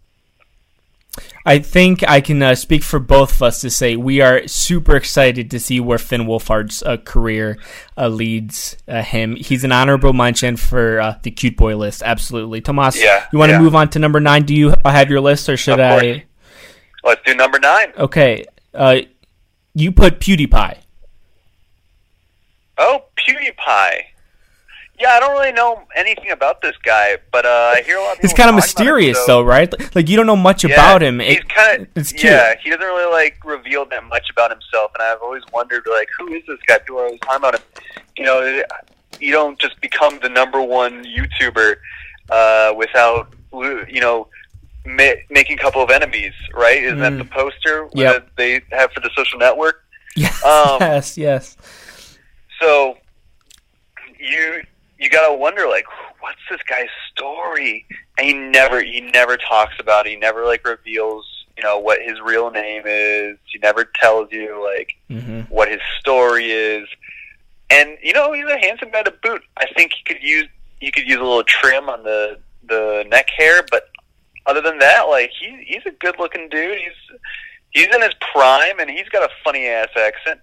I 1.47 1.59
think 1.61 2.03
I 2.09 2.21
can 2.21 2.43
uh, 2.43 2.55
speak 2.57 2.83
for 2.83 2.99
both 2.99 3.35
of 3.35 3.43
us 3.43 3.61
to 3.61 3.71
say 3.71 3.95
we 3.95 4.21
are 4.21 4.49
super 4.49 4.97
excited 4.97 5.51
to 5.53 5.61
see 5.61 5.79
where 5.79 5.99
Finn 5.99 6.23
Wolfhard's 6.23 6.83
uh, 6.83 6.97
career 6.97 7.59
uh, 7.97 8.09
leads 8.09 8.77
uh, 8.89 9.03
him. 9.03 9.37
He's 9.37 9.63
an 9.63 9.71
honorable 9.71 10.13
mention 10.13 10.57
for 10.57 11.01
uh, 11.01 11.17
the 11.23 11.31
cute 11.31 11.57
boy 11.57 11.77
list. 11.77 12.03
Absolutely, 12.05 12.63
Tomas. 12.63 13.01
Yeah, 13.01 13.27
You 13.33 13.39
want 13.39 13.51
to 13.51 13.57
yeah. 13.57 13.61
move 13.61 13.77
on 13.77 13.91
to 13.91 13.99
number 14.01 14.19
nine? 14.19 14.45
Do 14.45 14.55
you 14.57 14.75
have 14.85 15.11
your 15.11 15.21
list, 15.21 15.49
or 15.49 15.57
should. 15.57 15.79
I? 15.79 16.25
Let's 17.05 17.21
do 17.25 17.35
number 17.35 17.59
nine. 17.59 17.93
Okay. 17.99 18.47
Uh, 18.73 19.01
you 19.75 19.93
put 19.93 20.21
PewDiePie. 20.21 20.79
Oh, 22.79 23.05
PewDiePie. 23.17 24.01
Yeah, 24.99 25.09
I 25.11 25.21
don't 25.21 25.33
really 25.33 25.53
know 25.53 25.83
anything 25.97 26.31
about 26.31 26.63
this 26.63 26.77
guy, 26.85 27.17
but 27.33 27.45
uh, 27.45 27.49
I 27.77 27.83
hear 27.85 27.97
a 27.97 28.01
lot 28.03 28.13
of. 28.17 28.21
He's 28.21 28.33
kind 28.33 28.49
of 28.49 28.55
about 28.55 28.65
him, 28.65 28.69
mysterious, 28.77 29.19
so- 29.19 29.27
though, 29.27 29.43
right? 29.43 29.73
Like 29.95 30.09
you 30.09 30.17
don't 30.17 30.27
know 30.27 30.37
much 30.37 30.65
Yeah, 30.65 30.73
about 30.73 31.03
him. 31.03 31.19
He's 31.19 31.41
kind 31.45 31.83
of 31.83 31.89
it's 31.97 32.13
cute. 32.13 32.25
Yeah, 32.25 32.55
he 32.63 32.71
doesn't 32.71 32.85
really 32.87 33.13
like 33.13 33.37
reveal 33.45 33.85
that 33.87 34.05
much 34.05 34.31
about 34.31 34.51
himself, 34.53 34.93
and 34.95 35.03
I've 35.03 35.21
always 35.21 35.43
wondered 35.53 35.83
like, 35.91 36.09
who 36.17 36.33
is 36.33 36.45
this 36.47 36.59
guy? 36.67 36.79
People 36.79 36.99
are 37.01 37.07
always 37.07 37.21
talking 37.21 37.37
about 37.39 37.55
him. 37.57 37.63
You 38.17 38.25
know, 38.25 38.63
you 39.21 39.33
don't 39.33 39.59
just 39.59 39.81
become 39.81 40.21
the 40.21 40.29
number 40.29 40.63
one 40.63 41.05
YouTuber 41.05 41.75
uh, 42.31 42.73
without 42.77 43.35
you 43.53 44.01
know 44.01 44.29
ma- 44.85 45.21
making 45.31 45.59
a 45.59 45.63
couple 45.63 45.83
of 45.83 45.91
enemies, 45.91 46.33
right? 46.55 46.83
Isn't 46.83 46.99
that 47.01 47.13
Mm. 47.15 47.19
the 47.19 47.25
poster 47.27 47.89
Yep. 47.95 48.13
that 48.15 48.37
they 48.37 48.61
have 48.77 48.93
for 48.93 49.01
the 49.01 49.11
social 49.17 49.39
network? 49.39 49.83
Yes, 50.17 50.45
Um, 50.45 50.79
yes, 50.81 51.19
yes. 51.19 51.57
So 52.61 52.99
you 54.19 54.63
you 54.99 55.11
gotta 55.11 55.35
wonder 55.35 55.67
like 55.69 55.87
what's 56.21 56.39
this 56.51 56.61
guy's 56.69 56.89
story? 57.13 57.85
And 58.19 58.27
he 58.27 58.33
never 58.33 58.83
he 58.83 59.01
never 59.01 59.37
talks 59.37 59.75
about 59.79 60.07
it. 60.07 60.11
He 60.11 60.17
never 60.17 60.45
like 60.45 60.67
reveals 60.67 61.27
you 61.57 61.63
know 61.63 61.79
what 61.79 62.01
his 62.03 62.21
real 62.21 62.51
name 62.51 62.83
is. 62.87 63.39
He 63.53 63.59
never 63.59 63.85
tells 64.01 64.31
you 64.33 64.63
like 64.65 64.95
hmm 65.09 65.41
what 65.51 65.69
his 65.71 65.81
story 66.01 66.51
is. 66.53 66.89
And 67.71 67.97
you 68.03 68.13
know 68.13 68.33
he's 68.33 68.47
a 68.47 68.59
handsome 68.59 68.91
guy 68.91 69.03
to 69.03 69.11
boot. 69.23 69.43
I 69.57 69.67
think 69.77 69.93
he 69.93 70.03
could 70.15 70.23
use 70.23 70.49
you 70.81 70.93
could 70.93 71.07
use 71.09 71.19
a 71.19 71.23
little 71.25 71.45
trim 71.45 71.89
on 71.89 72.05
the 72.05 72.39
the 72.67 73.05
neck 73.09 73.29
hair, 73.37 73.63
but 73.71 73.89
other 74.47 74.61
than 74.61 74.79
that, 74.79 75.03
like 75.09 75.31
he 75.41 75.65
he's 75.67 75.83
a 75.87 75.91
good 75.93 76.17
looking 76.19 76.49
dude. 76.51 76.79
He's 76.79 77.19
he's 77.71 77.95
in 77.95 78.03
his 78.03 78.15
prime 78.33 78.79
and 78.81 78.89
he's 78.91 79.09
got 79.11 79.23
a 79.23 79.29
funny 79.43 79.67
ass 79.67 79.89
accent. 79.97 80.41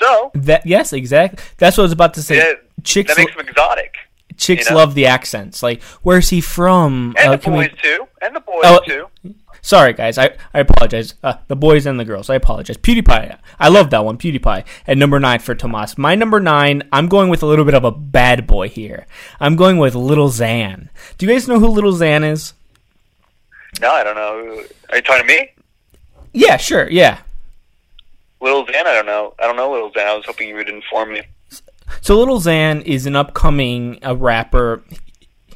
So 0.00 0.30
That 0.34 0.66
yes, 0.66 0.92
exactly. 0.92 1.42
That's 1.58 1.76
what 1.76 1.82
I 1.82 1.86
was 1.86 1.92
about 1.92 2.14
to 2.14 2.22
say. 2.22 2.36
yeah, 2.38 2.52
chicks, 2.82 3.14
that 3.14 3.18
makes 3.18 3.32
him 3.34 3.40
exotic. 3.46 3.94
chicks 4.36 4.64
you 4.66 4.70
know? 4.72 4.78
love 4.78 4.94
the 4.94 5.06
accents. 5.06 5.62
Like, 5.62 5.82
where's 6.02 6.30
he 6.30 6.40
from? 6.40 7.14
And 7.18 7.28
Uh, 7.28 7.32
the 7.32 7.38
can 7.38 7.52
we- 7.52 7.68
boys 7.68 7.78
too. 7.82 8.08
And 8.20 8.34
the 8.34 8.40
boys 8.40 8.62
Oh, 8.64 8.80
too. 8.86 9.06
Sorry, 9.62 9.94
guys. 9.94 10.18
I, 10.18 10.30
I 10.52 10.60
apologize. 10.60 11.14
Uh, 11.22 11.34
the 11.48 11.56
boys 11.56 11.86
and 11.86 11.98
the 11.98 12.04
girls. 12.04 12.28
I 12.28 12.34
apologize. 12.34 12.76
PewDiePie. 12.76 13.38
I 13.58 13.68
love 13.70 13.88
that 13.90 14.04
one. 14.04 14.18
PewDiePie. 14.18 14.64
At 14.86 14.98
number 14.98 15.18
nine 15.18 15.38
for 15.38 15.54
Tomas. 15.54 15.96
My 15.96 16.14
number 16.14 16.38
nine, 16.38 16.82
I'm 16.92 17.06
going 17.08 17.30
with 17.30 17.42
a 17.42 17.46
little 17.46 17.64
bit 17.64 17.72
of 17.74 17.82
a 17.84 17.90
bad 17.90 18.46
boy 18.46 18.68
here. 18.68 19.06
I'm 19.40 19.56
going 19.56 19.78
with 19.78 19.94
Little 19.94 20.28
Xan. 20.28 20.88
Do 21.16 21.24
you 21.24 21.32
guys 21.32 21.48
know 21.48 21.60
who 21.60 21.68
Little 21.68 21.92
Xan 21.94 22.30
is? 22.30 22.52
No, 23.80 23.90
I 23.90 24.04
don't 24.04 24.14
know. 24.16 24.64
Are 24.90 24.96
you 24.96 25.02
talking 25.02 25.26
to 25.26 25.28
me? 25.28 25.50
Yeah, 26.32 26.56
sure. 26.56 26.88
Yeah. 26.90 27.18
Little 28.40 28.66
Xan, 28.66 28.86
I 28.86 28.94
don't 28.94 29.06
know. 29.06 29.34
I 29.38 29.46
don't 29.46 29.56
know 29.56 29.72
Little 29.72 29.90
Xan. 29.90 30.06
I 30.06 30.14
was 30.16 30.24
hoping 30.26 30.48
you 30.48 30.54
would 30.56 30.68
inform 30.68 31.12
me. 31.12 31.22
So 32.00 32.18
Little 32.18 32.40
Xan 32.40 32.82
is 32.82 33.06
an 33.06 33.16
upcoming 33.16 33.98
uh, 34.04 34.14
rapper. 34.16 34.82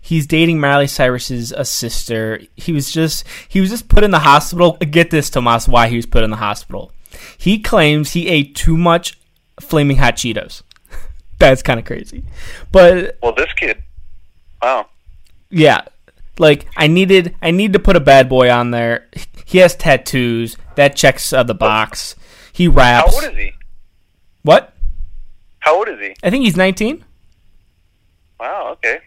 He's 0.00 0.26
dating 0.26 0.59
Miley 0.59 0.87
Cyrus's 0.87 1.52
uh, 1.52 1.64
sister. 1.64 2.40
He 2.57 2.72
was 2.72 2.90
just 2.90 3.24
he 3.48 3.61
was 3.61 3.68
just 3.70 3.88
put 3.88 4.04
in 4.04 4.11
the 4.11 4.20
hospital. 4.20 4.78
Get 4.81 5.11
this, 5.11 5.28
Tomas, 5.28 5.68
why 5.68 5.88
he 5.88 5.96
was 5.96 6.07
put 6.07 6.24
in 6.24 6.31
the 6.31 6.37
hospital. 6.37 6.92
He 7.37 7.59
claims 7.61 8.12
he 8.12 8.28
ate 8.28 8.54
too 8.54 8.76
much 8.78 9.18
flaming 9.61 9.98
hot 9.98 10.16
Cheetos. 10.16 10.62
That's 11.38 11.62
kind 11.62 11.78
of 11.78 11.85
crazy. 11.85 12.24
But 12.72 13.18
Well, 13.22 13.35
this 13.35 13.52
kid. 13.54 13.83
Wow. 14.62 14.87
yeah, 15.50 15.83
like 16.38 16.66
I 16.77 16.87
needed 16.87 17.35
I 17.42 17.51
need 17.51 17.72
to 17.74 17.79
put 17.79 17.96
a 17.96 18.01
bad 18.01 18.29
boy 18.29 18.51
on 18.51 18.70
there. 18.70 19.09
He 19.44 19.59
has 19.59 19.74
tattoos. 19.74 20.57
That 20.77 20.94
checks 20.96 21.33
uh, 21.33 21.42
the 21.42 21.55
box. 21.55 22.14
He 22.53 22.68
raps. 22.68 23.14
How 23.16 23.24
old 23.24 23.33
is 23.33 23.38
he? 23.38 23.53
What? 24.42 24.74
How 25.61 25.77
old 25.79 25.88
is 25.88 25.98
he? 25.98 26.14
I 26.22 26.31
think 26.31 26.44
he's 26.44 26.57
19. 26.57 27.05
Wow. 28.38 28.70
Okay. 28.72 29.01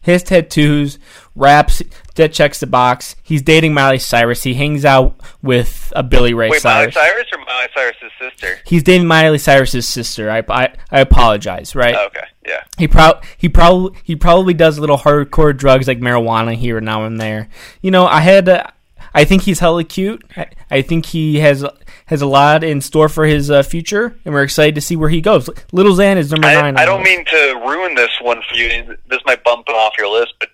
his 0.00 0.22
tattoos, 0.22 0.98
raps, 1.34 1.82
that 2.18 2.32
checks 2.32 2.60
the 2.60 2.66
box. 2.66 3.16
He's 3.22 3.42
dating 3.42 3.74
Miley 3.74 3.98
Cyrus. 3.98 4.42
He 4.42 4.54
hangs 4.54 4.84
out 4.84 5.18
with 5.42 5.92
a 5.96 6.02
Billy 6.02 6.34
Ray 6.34 6.50
Wait, 6.50 6.60
Cyrus. 6.60 6.94
Miley 6.94 7.08
Cyrus 7.08 7.26
or 7.32 7.38
Miley 7.44 7.68
Cyrus's 7.74 8.12
sister? 8.20 8.60
He's 8.66 8.82
dating 8.82 9.06
Miley 9.06 9.38
Cyrus's 9.38 9.88
sister. 9.88 10.30
I, 10.30 10.44
I, 10.48 10.74
I 10.90 11.00
apologize, 11.00 11.74
right? 11.74 11.94
Oh, 11.96 12.06
okay, 12.06 12.26
yeah. 12.46 12.62
He 12.76 12.86
pro- 12.86 13.20
he 13.36 13.48
probably 13.48 13.98
he 14.04 14.14
probably 14.14 14.54
does 14.54 14.78
little 14.78 14.98
hardcore 14.98 15.56
drugs 15.56 15.88
like 15.88 16.00
marijuana 16.00 16.54
here 16.54 16.76
and 16.76 16.86
now 16.86 17.04
and 17.04 17.20
there. 17.20 17.48
You 17.80 17.90
know, 17.90 18.06
I 18.06 18.20
had 18.20 18.48
uh, 18.48 18.66
I 19.14 19.24
think 19.24 19.42
he's 19.42 19.60
hella 19.60 19.84
cute. 19.84 20.24
I, 20.36 20.46
I 20.70 20.82
think 20.82 21.06
he 21.06 21.40
has 21.40 21.64
has 22.06 22.22
a 22.22 22.26
lot 22.26 22.64
in 22.64 22.80
store 22.80 23.08
for 23.08 23.26
his 23.26 23.50
uh, 23.50 23.62
future, 23.62 24.16
and 24.24 24.34
we're 24.34 24.42
excited 24.42 24.74
to 24.74 24.80
see 24.80 24.96
where 24.96 25.08
he 25.08 25.20
goes. 25.20 25.48
Little 25.72 25.94
Xan 25.94 26.16
is 26.16 26.30
number 26.30 26.48
I, 26.48 26.54
nine. 26.54 26.76
I 26.76 26.84
don't 26.84 27.02
mean 27.02 27.24
to 27.24 27.62
ruin 27.66 27.94
this 27.94 28.10
one 28.20 28.42
for 28.48 28.56
you. 28.56 28.96
This 29.08 29.20
might 29.26 29.44
bump 29.44 29.66
it 29.68 29.74
off 29.74 29.94
your 29.98 30.08
list, 30.08 30.34
but 30.40 30.48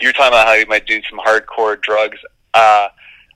you're 0.00 0.12
talking 0.12 0.28
about 0.28 0.46
how 0.46 0.54
you 0.54 0.66
might 0.66 0.86
do 0.86 1.00
some 1.08 1.18
hardcore 1.18 1.80
drugs. 1.80 2.18
Uh, 2.54 2.88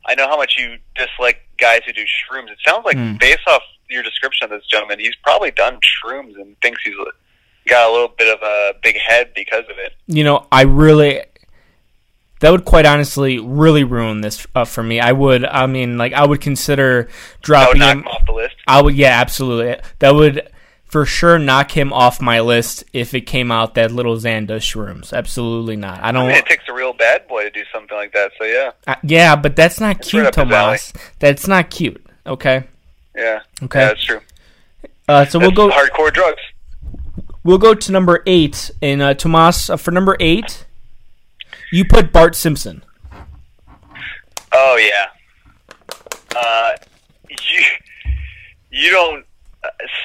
I 0.06 0.14
know 0.16 0.26
how 0.28 0.36
much 0.36 0.56
you 0.58 0.76
dislike 0.96 1.40
guys 1.58 1.80
who 1.86 1.92
do 1.92 2.02
shrooms. 2.02 2.50
It 2.50 2.58
sounds 2.66 2.84
like, 2.84 2.96
Hmm. 2.96 3.16
based 3.16 3.46
off 3.46 3.62
your 3.90 4.02
description 4.02 4.44
of 4.44 4.50
this 4.50 4.66
gentleman, 4.66 4.98
he's 4.98 5.14
probably 5.22 5.50
done 5.50 5.78
shrooms 5.80 6.34
and 6.36 6.56
thinks 6.62 6.80
he's 6.84 6.94
got 7.68 7.88
a 7.88 7.92
little 7.92 8.08
bit 8.18 8.28
of 8.34 8.42
a 8.42 8.72
big 8.82 8.96
head 8.98 9.32
because 9.34 9.64
of 9.70 9.78
it. 9.78 9.92
You 10.06 10.24
know, 10.24 10.46
I 10.52 10.62
really 10.62 11.22
that 12.40 12.50
would 12.50 12.64
quite 12.66 12.84
honestly 12.84 13.38
really 13.38 13.84
ruin 13.84 14.20
this 14.20 14.46
uh, 14.54 14.64
for 14.66 14.82
me. 14.82 15.00
I 15.00 15.12
would. 15.12 15.44
I 15.46 15.66
mean, 15.66 15.96
like 15.96 16.12
I 16.12 16.26
would 16.26 16.40
consider 16.42 17.04
would 17.04 17.40
dropping 17.42 17.78
knock 17.78 17.92
him. 17.92 17.98
him 18.02 18.08
off 18.08 18.26
the 18.26 18.32
list. 18.32 18.56
I 18.66 18.82
would, 18.82 18.94
yeah, 18.94 19.18
absolutely. 19.20 19.76
That 20.00 20.14
would 20.14 20.50
for 20.94 21.04
sure 21.04 21.40
knock 21.40 21.72
him 21.76 21.92
off 21.92 22.20
my 22.20 22.38
list 22.38 22.84
if 22.92 23.14
it 23.14 23.22
came 23.22 23.50
out 23.50 23.74
that 23.74 23.90
Little 23.90 24.14
Xan 24.14 24.46
does 24.46 24.62
shrooms. 24.62 25.12
Absolutely 25.12 25.74
not. 25.74 26.00
I 26.04 26.10
I 26.10 26.12
don't. 26.12 26.28
mean, 26.28 26.36
it 26.36 26.46
takes 26.46 26.62
a 26.68 26.72
real 26.72 26.92
bad 26.92 27.26
boy 27.26 27.42
to 27.42 27.50
do 27.50 27.62
something 27.72 27.96
like 27.96 28.12
that. 28.12 28.30
So 28.38 28.44
yeah, 28.44 28.70
Uh, 28.86 28.94
yeah, 29.02 29.34
but 29.34 29.56
that's 29.56 29.80
not 29.80 29.96
It's 29.98 30.10
cute, 30.10 30.22
right 30.22 30.38
up 30.38 30.46
his 30.46 30.54
alley. 30.54 30.76
Tomas. 30.78 30.92
That's 31.18 31.48
not 31.48 31.68
cute. 31.70 32.06
Okay. 32.24 32.62
yeah, 33.16 33.40
Okay. 33.60 33.80
yeah, 33.80 33.86
that's 33.88 34.04
true. 34.04 34.20
Uh, 35.08 35.24
so 35.24 35.40
we'll 35.40 35.50
go. 35.50 35.68
hardcore 35.68 36.12
drugs. 36.14 36.40
We'll 37.42 37.58
go 37.58 37.74
to 37.74 37.90
number 37.90 38.22
eight. 38.24 38.70
And 38.80 39.02
uh, 39.02 39.14
Tomas, 39.14 39.68
uh, 39.70 39.76
for 39.76 39.90
number 39.90 40.16
eight, 40.20 40.64
you 41.72 41.84
put 41.84 42.12
Bart 42.12 42.36
Simpson. 42.36 42.84
Oh 44.52 44.76
yeah. 44.76 45.08
Uh, 46.36 46.70
you 47.28 47.62
you 48.70 48.90
don't 48.92 49.26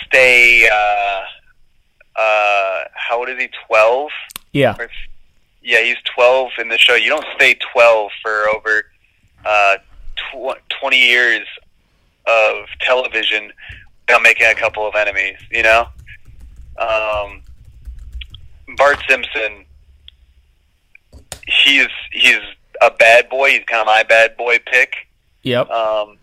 stay. 0.05 0.67
Uh, 0.69 1.21
uh, 2.19 2.83
how 2.93 3.19
old 3.19 3.29
is 3.29 3.37
he? 3.39 3.49
Twelve. 3.67 4.11
Yeah. 4.53 4.75
Or- 4.79 4.89
Yeah, 5.61 5.81
he's 5.81 5.97
twelve 6.15 6.51
in 6.59 6.69
the 6.69 6.77
show. 6.77 6.95
You 6.95 7.09
don't 7.09 7.25
stay 7.35 7.55
twelve 7.73 8.11
for 8.21 8.49
over 8.49 8.85
uh, 9.45 9.77
tw- 10.15 10.59
twenty 10.79 11.05
years 11.07 11.47
of 12.27 12.65
television 12.81 13.51
without 14.07 14.21
making 14.21 14.47
a 14.47 14.55
couple 14.55 14.87
of 14.87 14.95
enemies. 14.95 15.37
You 15.51 15.63
know. 15.63 15.87
Um, 16.77 17.41
Bart 18.77 18.99
Simpson. 19.09 19.65
He's 21.47 21.87
he's 22.11 22.39
a 22.81 22.91
bad 22.91 23.29
boy. 23.29 23.49
He's 23.51 23.63
kind 23.65 23.81
of 23.81 23.87
my 23.87 24.03
bad 24.03 24.37
boy 24.37 24.59
pick. 24.65 24.93
Yep. 25.43 25.69
Um, 25.69 26.17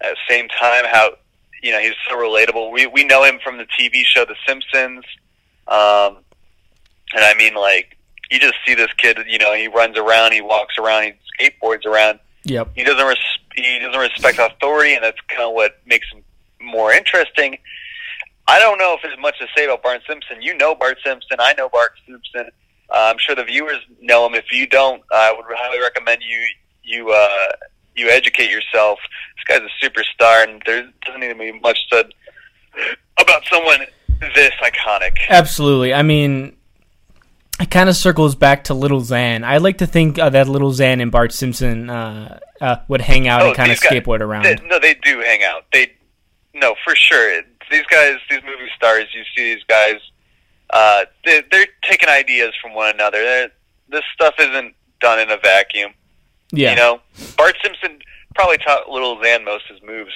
at 0.00 0.10
the 0.14 0.16
same 0.28 0.48
time, 0.48 0.84
how 0.90 1.10
you 1.64 1.72
know 1.72 1.80
he's 1.80 1.94
so 2.08 2.14
relatable. 2.14 2.70
We 2.72 2.86
we 2.86 3.04
know 3.04 3.24
him 3.24 3.38
from 3.42 3.56
the 3.56 3.64
TV 3.64 4.02
show 4.04 4.26
The 4.26 4.36
Simpsons, 4.46 5.04
um, 5.66 6.18
and 7.14 7.24
I 7.24 7.34
mean 7.38 7.54
like 7.54 7.96
you 8.30 8.38
just 8.38 8.54
see 8.66 8.74
this 8.74 8.92
kid. 8.98 9.18
You 9.26 9.38
know, 9.38 9.54
he 9.54 9.68
runs 9.68 9.96
around, 9.96 10.32
he 10.32 10.42
walks 10.42 10.74
around, 10.78 11.04
he 11.04 11.12
skateboards 11.40 11.86
around. 11.86 12.20
Yep. 12.44 12.72
He 12.76 12.84
doesn't 12.84 13.06
res- 13.06 13.38
he 13.54 13.78
doesn't 13.78 13.98
respect 13.98 14.38
authority, 14.38 14.94
and 14.94 15.02
that's 15.02 15.20
kind 15.28 15.42
of 15.42 15.54
what 15.54 15.80
makes 15.86 16.06
him 16.12 16.22
more 16.60 16.92
interesting. 16.92 17.56
I 18.46 18.58
don't 18.60 18.76
know 18.76 18.94
if 18.94 19.00
there's 19.02 19.18
much 19.18 19.38
to 19.38 19.46
say 19.56 19.64
about 19.64 19.82
Bart 19.82 20.02
Simpson. 20.06 20.42
You 20.42 20.54
know 20.56 20.74
Bart 20.74 20.98
Simpson. 21.02 21.38
I 21.40 21.54
know 21.54 21.70
Bart 21.70 21.92
Simpson. 22.06 22.50
Uh, 22.90 23.10
I'm 23.10 23.16
sure 23.18 23.34
the 23.34 23.44
viewers 23.44 23.78
know 24.02 24.26
him. 24.26 24.34
If 24.34 24.52
you 24.52 24.66
don't, 24.66 25.02
I 25.10 25.32
would 25.32 25.46
highly 25.48 25.80
recommend 25.80 26.20
you 26.28 26.46
you 26.82 27.10
uh, 27.10 27.46
you 27.96 28.08
educate 28.08 28.50
yourself. 28.50 28.98
This 29.36 29.58
guy's 29.58 29.68
a 29.68 29.84
superstar, 29.84 30.48
and 30.48 30.62
there 30.66 30.88
doesn't 31.04 31.20
need 31.20 31.28
to 31.28 31.34
be 31.34 31.52
much 31.60 31.78
said 31.92 32.06
about 33.18 33.42
someone 33.50 33.80
this 34.34 34.52
iconic. 34.62 35.12
Absolutely. 35.28 35.92
I 35.94 36.02
mean, 36.02 36.56
it 37.60 37.70
kind 37.70 37.88
of 37.88 37.96
circles 37.96 38.34
back 38.34 38.64
to 38.64 38.74
Little 38.74 39.00
Xan. 39.00 39.44
I 39.44 39.58
like 39.58 39.78
to 39.78 39.86
think 39.86 40.18
uh, 40.18 40.30
that 40.30 40.48
Little 40.48 40.70
Xan 40.72 41.00
and 41.02 41.10
Bart 41.12 41.32
Simpson 41.32 41.90
uh, 41.90 42.38
uh, 42.60 42.76
would 42.88 43.00
hang 43.00 43.28
out 43.28 43.42
and 43.42 43.54
kind 43.56 43.70
of 43.70 43.78
Oh, 43.78 43.80
these 43.80 43.90
guys- 43.90 44.02
skateboard 44.02 44.20
around. 44.20 44.44
They, 44.44 44.56
no, 44.66 44.78
they 44.78 44.94
do 44.94 45.20
hang 45.20 45.42
out. 45.44 45.64
They 45.72 45.92
no 46.54 46.74
for 46.84 46.94
sure. 46.94 47.42
These 47.70 47.84
guys, 47.90 48.16
these 48.30 48.40
movie 48.44 48.70
stars, 48.76 49.06
you 49.14 49.22
see 49.36 49.54
these 49.54 49.64
guys. 49.64 49.96
Uh, 50.70 51.04
they, 51.24 51.42
they're 51.50 51.66
taking 51.82 52.08
ideas 52.08 52.52
from 52.60 52.74
one 52.74 52.94
another. 52.94 53.22
They're, 53.22 53.50
this 53.88 54.02
stuff 54.14 54.34
isn't 54.38 54.74
done 55.00 55.18
in 55.20 55.30
a 55.30 55.36
vacuum. 55.36 55.92
Yeah. 56.52 56.70
You 56.70 56.76
know, 56.76 57.00
Bart 57.36 57.56
Simpson 57.62 57.98
probably 58.34 58.58
taught 58.58 58.88
Little 58.88 59.16
Xan 59.16 59.44
most 59.44 59.64
his 59.68 59.82
moves. 59.82 60.12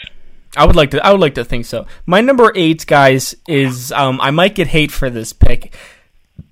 I 0.57 0.65
would 0.65 0.77
like 0.77 0.91
to. 0.93 1.05
I 1.05 1.13
would 1.13 1.21
like 1.21 1.35
to 1.35 1.45
think 1.45 1.67
so. 1.67 1.87
My 2.07 2.21
number 2.21 2.53
eight, 2.55 2.87
guys, 2.87 3.35
is 3.47 3.93
um, 3.93 4.21
I 4.21 4.31
might 4.31 4.55
get 4.55 4.69
hate 4.69 4.91
for 4.91 5.11
this 5.11 5.33
pick. 5.33 5.75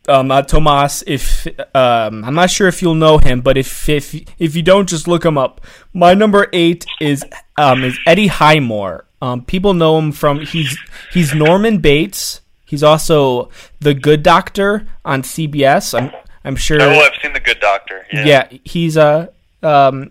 Um, 0.09 0.31
uh, 0.31 0.43
Tomas, 0.43 1.03
if 1.07 1.47
um, 1.75 2.25
I'm 2.25 2.35
not 2.35 2.51
sure 2.51 2.69
if 2.69 2.83
you'll 2.83 2.95
know 2.95 3.19
him, 3.19 3.41
but 3.41 3.57
if 3.57 3.89
if 3.89 4.15
if 4.39 4.55
you 4.55 4.63
don't, 4.63 4.89
just 4.89 5.09
look 5.09 5.25
him 5.25 5.39
up. 5.39 5.61
My 5.93 6.15
number 6.15 6.49
eight 6.53 6.85
is 7.01 7.25
um, 7.57 7.83
is 7.85 7.99
Eddie 8.07 8.29
Highmore. 8.29 9.07
Um, 9.23 9.45
people 9.45 9.75
know 9.75 9.99
him 9.99 10.13
from 10.13 10.41
he's 10.41 10.79
he's 11.13 11.35
Norman 11.35 11.79
Bates. 11.79 12.43
He's 12.67 12.83
also 12.83 13.51
the 13.81 13.95
Good 13.95 14.23
Doctor 14.23 14.87
on 15.05 15.23
CBS. 15.23 15.99
I'm 15.99 16.13
I'm 16.45 16.57
sure. 16.57 16.81
Oh, 16.81 17.01
I've 17.01 17.13
seen 17.23 17.33
The 17.33 17.41
Good 17.41 17.59
Doctor. 17.61 18.07
Yeah. 18.13 18.25
yeah, 18.25 18.59
he's 18.63 18.97
uh, 18.97 19.29
um, 19.63 20.11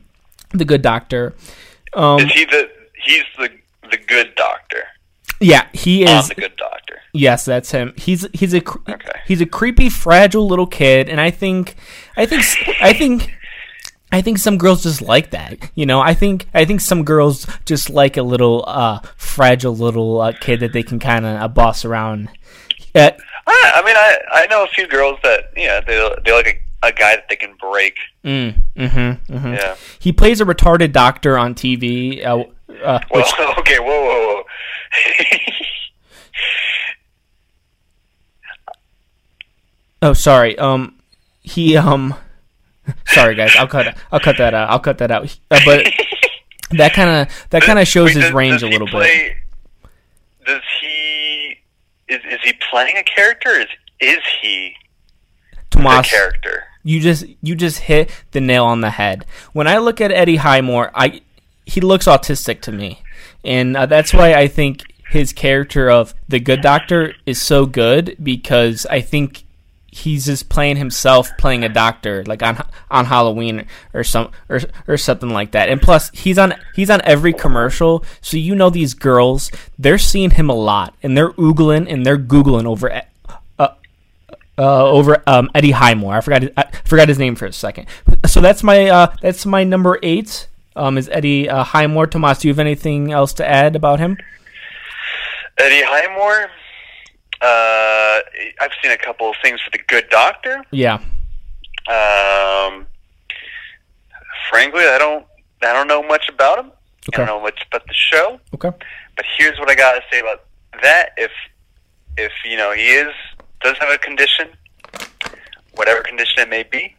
the 0.52 0.66
Good 0.66 0.82
Doctor. 0.82 1.34
Um, 1.94 2.20
Is 2.20 2.32
he 2.32 2.46
the? 2.46 2.70
He's 3.04 3.24
the 3.38 3.50
the 3.90 3.98
good 3.98 4.34
doctor. 4.36 4.84
yeah, 5.40 5.68
he 5.74 6.04
is. 6.04 6.28
the 6.30 6.36
good 6.36 6.56
doctor. 6.58 7.00
Yes, 7.14 7.46
that's 7.46 7.72
him. 7.72 7.94
He's 7.98 8.26
he's 8.34 8.54
a 8.54 8.58
Okay. 8.58 9.20
he's 9.28 9.42
a 9.42 9.46
creepy, 9.46 9.90
fragile 9.90 10.48
little 10.48 10.66
kid, 10.68 11.08
and 11.08 11.22
I 11.22 11.30
think 11.32 11.76
I 12.18 12.26
think 12.26 12.44
I 12.82 12.94
think 12.94 13.32
I 14.12 14.22
think 14.22 14.40
some 14.40 14.58
girls 14.58 14.84
just 14.84 15.02
like 15.02 15.30
that. 15.32 15.70
You 15.76 15.86
know, 15.86 16.00
I 16.02 16.14
think 16.16 16.48
I 16.54 16.66
think 16.66 16.82
some 16.82 17.04
girls 17.04 17.46
just 17.66 17.90
like 17.90 18.18
a 18.18 18.24
little 18.24 18.64
uh, 18.68 19.00
fragile 19.18 19.76
little 19.76 20.20
uh, 20.22 20.34
kid 20.34 20.60
that 20.62 20.74
they 20.74 20.84
can 20.84 21.00
kind 21.00 21.26
of 21.26 21.42
uh, 21.42 21.48
boss 21.48 21.86
around. 21.86 22.30
Uh, 22.96 23.12
I, 23.48 23.72
I 23.76 23.82
mean, 23.86 23.96
I 23.96 24.18
I 24.34 24.46
know 24.48 24.64
a 24.64 24.68
few 24.68 24.88
girls 24.88 25.20
that 25.24 25.52
yeah 25.56 25.80
they 25.82 25.96
they 26.26 26.32
like 26.34 26.48
a, 26.48 26.60
a 26.86 26.92
guy 26.92 27.16
that 27.16 27.28
they 27.30 27.36
can 27.36 27.56
break. 27.60 27.96
mm, 28.24 28.56
mm-hmm, 28.76 29.34
mm-hmm. 29.34 29.54
Yeah. 29.54 29.76
He 30.00 30.12
plays 30.14 30.40
a 30.42 30.46
retarded 30.46 30.92
doctor 30.92 31.38
on 31.38 31.54
TV. 31.56 32.24
Uh, 32.26 32.44
uh, 32.84 33.00
Well, 33.12 33.22
which, 33.22 33.34
okay, 33.60 33.80
whoa, 33.80 33.86
whoa, 33.88 34.36
whoa. 34.36 34.44
oh, 40.02 40.14
sorry. 40.14 40.58
Um, 40.58 41.00
he 41.42 41.78
um, 41.78 42.14
sorry 43.08 43.36
guys. 43.36 43.54
I'll 43.58 43.68
cut 43.68 43.98
I'll 44.12 44.20
cut 44.20 44.38
that 44.38 44.54
out. 44.54 44.70
I'll 44.70 44.80
cut 44.80 44.98
that 45.00 45.12
out. 45.12 45.38
Uh, 45.52 45.60
but 45.66 45.88
that 46.72 46.94
kind 46.94 47.10
of 47.28 47.48
that 47.52 47.64
kind 47.64 47.80
of 47.80 47.88
shows 47.88 48.08
Wait, 48.08 48.16
his 48.16 48.24
does- 48.26 48.34
range 48.34 48.54
does 48.62 48.64
a 48.64 48.68
little 48.68 48.88
bit. 48.88 49.36
Does 50.46 50.62
he 50.82 51.58
is 52.08 52.22
is 52.30 52.40
he 52.44 52.54
playing 52.70 52.98
a 52.98 53.04
character? 53.04 53.50
Is 53.50 53.68
is 54.00 54.20
he 54.42 54.74
the 55.72 56.02
character? 56.08 56.64
You 56.86 57.02
just 57.02 57.26
you 57.42 57.56
just 57.56 57.80
hit 57.80 58.10
the 58.32 58.40
nail 58.40 58.64
on 58.64 58.80
the 58.80 58.92
head. 58.92 59.26
When 59.52 59.68
I 59.68 59.80
look 59.80 60.00
at 60.00 60.12
Eddie 60.12 60.38
Highmore, 60.38 60.92
I 60.94 61.22
he 61.66 61.82
looks 61.82 62.06
autistic 62.06 62.62
to 62.62 62.72
me, 62.72 63.02
and 63.44 63.76
uh, 63.76 63.88
that's 63.88 64.14
why 64.14 64.36
I 64.36 64.48
think 64.48 64.84
his 65.10 65.34
character 65.34 65.90
of 65.90 66.14
the 66.28 66.40
Good 66.40 66.62
Doctor 66.62 67.16
is 67.26 67.42
so 67.42 67.66
good 67.66 68.16
because 68.22 68.86
I 68.86 69.02
think 69.02 69.44
he's 69.96 70.26
just 70.26 70.50
playing 70.50 70.76
himself 70.76 71.32
playing 71.38 71.64
a 71.64 71.70
doctor 71.70 72.22
like 72.26 72.44
on 72.44 72.62
on 72.92 73.06
Halloween 73.06 73.66
or 73.94 74.04
some 74.04 74.30
or 74.48 74.60
or 74.88 74.98
something 74.98 75.30
like 75.32 75.52
that. 75.52 75.70
And 75.70 75.82
plus 75.82 76.12
he's 76.12 76.38
on 76.38 76.54
he's 76.76 76.92
on 76.92 77.02
every 77.04 77.34
commercial, 77.34 78.06
so 78.22 78.38
you 78.38 78.54
know 78.54 78.70
these 78.70 78.94
girls, 78.94 79.52
they're 79.80 79.98
seeing 79.98 80.32
him 80.32 80.52
a 80.52 80.56
lot 80.56 80.94
and 81.02 81.18
they're 81.18 81.32
oogling 81.32 81.92
and 81.92 82.06
they're 82.06 82.20
googling 82.20 82.66
over 82.66 83.02
uh, 84.58 84.86
over 84.90 85.22
um, 85.28 85.50
Eddie 85.56 85.72
Highmore. 85.72 86.16
I 86.16 86.22
forgot 86.22 86.42
his, 86.44 86.52
I 86.58 86.66
forgot 86.86 87.08
his 87.10 87.20
name 87.20 87.36
for 87.36 87.46
a 87.46 87.54
second. 87.54 87.88
So 88.28 88.42
that's 88.42 88.64
my 88.64 88.88
uh, 88.90 89.16
that's 89.22 89.46
my 89.46 89.64
number 89.64 90.00
eight. 90.04 90.48
Um, 90.76 90.98
is 90.98 91.08
Eddie 91.10 91.50
uh, 91.50 91.64
Highmore? 91.64 92.08
Tomas, 92.08 92.40
do 92.40 92.48
you 92.48 92.54
have 92.54 92.60
anything 92.60 93.12
else 93.14 93.34
to 93.34 93.48
add 93.50 93.76
about 93.76 94.00
him? 94.00 94.18
Eddie 95.58 95.84
Highmore. 95.86 96.50
Uh, 97.42 98.20
I've 98.62 98.72
seen 98.82 98.92
a 98.92 98.98
couple 98.98 99.30
of 99.30 99.36
things 99.44 99.62
for 99.62 99.70
the 99.72 99.80
Good 99.88 100.10
Doctor. 100.10 100.64
Yeah, 100.72 100.96
Um, 101.88 102.88
frankly, 104.50 104.84
I 104.84 104.98
don't. 104.98 105.26
I 105.62 105.74
don't 105.74 105.88
know 105.88 106.04
much 106.04 106.30
about 106.30 106.60
him. 106.60 106.72
I 107.14 107.18
don't 107.18 107.26
know 107.28 107.42
much 107.42 107.60
about 107.68 107.86
the 107.88 107.94
show. 107.94 108.40
Okay. 108.54 108.72
But 109.16 109.26
here's 109.38 109.58
what 109.60 109.70
I 109.70 109.76
gotta 109.76 110.02
say 110.12 110.20
about 110.20 110.44
that. 110.82 111.10
If 111.18 111.32
if 112.18 112.32
you 112.44 112.58
know 112.58 112.72
he 112.74 112.84
is 112.88 113.14
does 113.62 113.78
have 113.80 113.90
a 113.94 113.98
condition, 113.98 114.50
whatever 115.76 116.02
condition 116.02 116.40
it 116.40 116.50
may 116.50 116.64
be, 116.64 116.96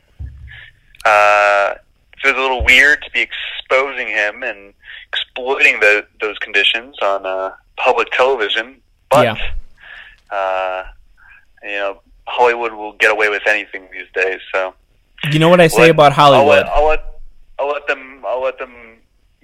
uh, 1.05 1.75
it 1.77 2.21
feels 2.23 2.37
a 2.37 2.41
little 2.41 2.65
weird 2.65 3.03
to 3.03 3.11
be 3.11 3.21
exposing 3.21 4.09
him 4.09 4.43
and 4.43 4.73
exploiting 5.09 5.81
the, 5.81 6.07
those 6.21 6.39
conditions 6.39 6.97
on 7.03 7.25
uh, 7.27 7.53
public 7.77 8.11
television. 8.13 8.81
But 9.11 9.25
Yeah. 9.25 10.37
uh, 10.37 10.85
you 11.63 11.71
know, 11.71 12.01
Hollywood 12.27 12.73
will 12.73 12.93
get 12.95 13.11
away 13.13 13.29
with 13.29 13.43
anything 13.47 13.89
these 13.93 14.09
days. 14.15 14.41
So 14.53 14.75
You 15.31 15.39
know 15.39 15.49
what 15.49 15.61
I 15.61 15.69
say 15.69 15.83
let- 15.83 15.91
about 15.91 16.13
Hollywood? 16.13 16.65
I'll 16.67 16.87
let, 16.89 16.89
I'll 16.89 16.89
let 16.89 17.03
I'll 17.59 17.69
let 17.69 17.87
them 17.87 18.23
I'll 18.27 18.43
let 18.43 18.59
them 18.59 18.99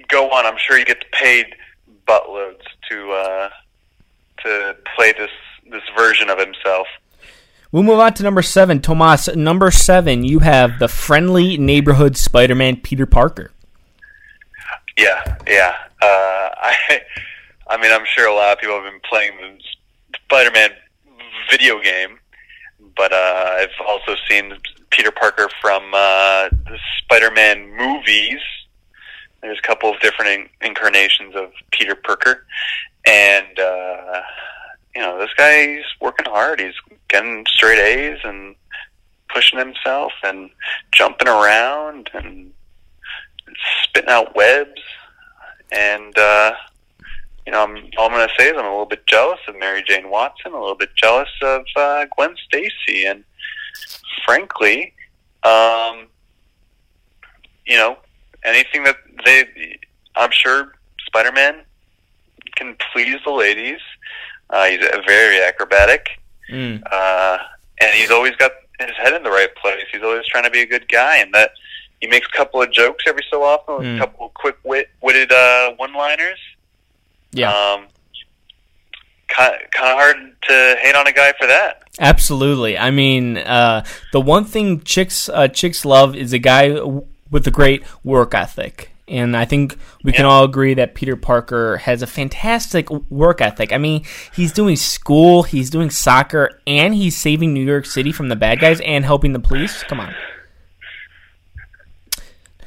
go 0.09 0.31
on. 0.31 0.44
I'm 0.44 0.59
sure 0.59 0.77
he 0.77 0.85
gets 0.85 1.01
paid 1.12 1.46
buttloads 2.07 2.61
to 2.90 3.12
uh, 3.12 3.48
to 4.42 4.77
play 4.96 5.12
this 5.12 5.31
this 5.70 5.83
version 5.96 6.29
of 6.29 6.38
himself. 6.38 6.87
We'll 7.73 7.83
move 7.83 7.99
on 7.99 8.15
to 8.15 8.23
number 8.23 8.43
seven. 8.43 8.81
Tomas, 8.81 9.35
number 9.35 9.71
seven, 9.71 10.25
you 10.25 10.41
have 10.41 10.79
the 10.79 10.89
friendly 10.89 11.57
neighborhood 11.57 12.17
Spider 12.17 12.55
Man 12.55 12.77
Peter 12.77 13.07
Parker. 13.07 13.51
Yeah, 14.99 15.39
yeah. 15.49 15.75
Uh, 16.01 16.51
I 16.63 17.01
I 17.73 17.79
mean, 17.79 17.91
I'm 17.91 18.05
sure 18.05 18.29
a 18.29 18.35
lot 18.35 18.53
of 18.53 18.59
people 18.59 18.75
have 18.75 18.85
been 18.85 19.01
playing 19.09 19.33
the 19.41 19.59
Spider-Man 20.25 20.73
video 21.51 21.81
game, 21.81 22.19
but 22.95 23.15
uh, 23.15 23.57
I've 23.61 23.87
also 23.89 24.15
seen 24.29 24.53
Peter 24.91 25.11
Parker 25.11 25.49
from 25.59 25.83
uh, 25.95 26.51
the 26.51 26.79
Spider-Man 27.03 27.75
movies. 27.75 28.41
There's 29.41 29.59
a 29.59 29.67
couple 29.67 29.91
of 29.91 29.99
different 30.01 30.31
in- 30.33 30.69
incarnations 30.69 31.35
of 31.35 31.51
Peter 31.71 31.95
Parker, 31.95 32.45
and 33.07 33.59
uh, 33.59 34.21
you 34.94 35.02
know 35.02 35.18
this 35.18 35.33
guy's 35.37 35.85
working 36.00 36.26
hard. 36.26 36.61
He's 36.61 36.74
getting 37.09 37.46
straight 37.48 37.78
A's 37.78 38.18
and 38.24 38.55
pushing 39.33 39.59
himself 39.59 40.12
and 40.24 40.50
jumping 40.92 41.28
around 41.28 42.11
and 42.14 42.52
spitting 43.85 44.11
out 44.11 44.35
webs. 44.35 44.81
And 45.70 46.16
uh, 46.18 46.52
you 47.46 47.52
know, 47.52 47.62
I'm, 47.62 47.76
all 47.98 48.07
I'm 48.07 48.12
going 48.12 48.28
to 48.28 48.35
say 48.38 48.48
is 48.48 48.55
I'm 48.57 48.66
a 48.66 48.70
little 48.70 48.87
bit 48.87 49.07
jealous 49.07 49.40
of 49.48 49.59
Mary 49.59 49.83
Jane 49.87 50.11
Watson, 50.11 50.52
a 50.52 50.61
little 50.61 50.76
bit 50.76 50.94
jealous 50.94 51.31
of 51.42 51.64
uh, 51.76 52.07
Gwen 52.16 52.37
Stacy, 52.46 53.07
and 53.07 53.24
frankly, 54.24 54.92
um, 55.42 56.07
you 57.66 57.76
know, 57.76 57.96
anything 58.44 58.85
that 58.85 58.96
they, 59.24 59.78
I'm 60.14 60.31
sure 60.31 60.74
Spider-Man 61.07 61.62
can 62.55 62.76
please 62.92 63.18
the 63.24 63.33
ladies. 63.33 63.81
Uh, 64.53 64.65
he's 64.67 64.81
very 65.07 65.43
acrobatic, 65.43 66.07
Mm. 66.51 66.83
uh, 66.93 67.38
and 67.81 67.91
he's 67.93 68.11
always 68.11 68.37
got 68.37 68.53
his 68.79 68.91
head 68.97 69.15
in 69.15 69.23
the 69.23 69.31
right 69.31 69.53
place. 69.57 69.85
He's 69.91 70.03
always 70.03 70.27
trying 70.27 70.45
to 70.45 70.51
be 70.51 70.61
a 70.61 70.67
good 70.67 70.88
guy, 70.88 71.17
and 71.19 71.33
that 71.35 71.53
he 72.01 72.07
makes 72.09 72.27
a 72.33 72.37
couple 72.37 72.61
of 72.61 72.71
jokes 72.71 73.05
every 73.07 73.25
so 73.31 73.43
often, 73.43 73.77
Mm. 73.77 73.97
a 73.97 73.99
couple 74.01 74.27
of 74.27 74.35
quick 74.35 74.57
wit, 74.65 74.91
witted 75.01 75.33
uh, 75.33 75.71
one-liners. 75.77 76.38
Yeah, 77.33 77.51
Um, 77.51 77.87
kind 79.29 79.55
kind 79.71 79.91
of 79.91 79.97
hard 79.97 80.17
to 80.49 80.77
hate 80.83 80.95
on 80.95 81.07
a 81.07 81.12
guy 81.12 81.33
for 81.38 81.47
that. 81.47 81.83
absolutely. 81.99 82.77
I 82.77 82.91
mean, 82.91 83.38
uh, 83.38 83.85
the 84.12 84.21
one 84.21 84.45
thing 84.45 84.83
chicks 84.83 85.29
uh, 85.31 85.49
chicks 85.49 85.85
love 85.87 86.15
is 86.15 86.33
a 86.35 86.38
guy 86.38 86.69
w- 86.69 87.07
with 87.31 87.47
a 87.47 87.51
great 87.51 87.83
work 88.05 88.35
ethic. 88.35 88.91
And 89.12 89.37
I 89.37 89.44
think 89.44 89.77
we 90.03 90.11
can 90.11 90.25
all 90.25 90.42
agree 90.42 90.75
that 90.75 90.94
Peter 90.94 91.16
Parker 91.16 91.77
has 91.77 92.01
a 92.03 92.07
fantastic 92.07 92.90
work 93.11 93.40
ethic. 93.40 93.72
I 93.72 93.79
mean, 93.79 94.05
he's 94.35 94.53
doing 94.53 94.75
school, 94.75 95.42
he's 95.44 95.68
doing 95.70 95.90
soccer, 95.90 96.59
and 96.66 96.94
he's 96.94 97.14
saving 97.16 97.53
New 97.53 97.64
York 97.64 97.85
City 97.87 98.11
from 98.11 98.29
the 98.31 98.37
bad 98.37 98.59
guys 98.59 98.81
and 98.81 99.05
helping 99.05 99.35
the 99.35 99.38
police. 99.38 99.83
Come 99.85 100.01
on. 100.01 100.14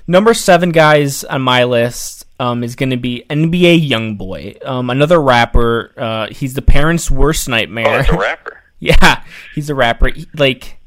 Number 0.08 0.34
seven, 0.36 0.70
guys, 0.72 1.24
on 1.24 1.42
my 1.42 1.64
list 1.64 2.26
um, 2.40 2.64
is 2.64 2.76
going 2.76 2.92
to 2.92 2.98
be 2.98 3.26
NBA 3.30 3.90
YoungBoy, 3.90 4.64
um, 4.66 4.90
another 4.92 5.20
rapper. 5.20 5.92
Uh, 5.98 6.28
he's 6.30 6.54
the 6.54 6.62
parents' 6.62 7.10
worst 7.10 7.48
Oh, 7.50 7.52
nightmare. 7.52 8.06
a 8.08 8.18
rapper. 8.18 8.62
yeah, 8.80 9.24
he's 9.56 9.70
a 9.72 9.76
rapper. 9.76 10.10
He- 10.10 10.28
like 10.38 10.78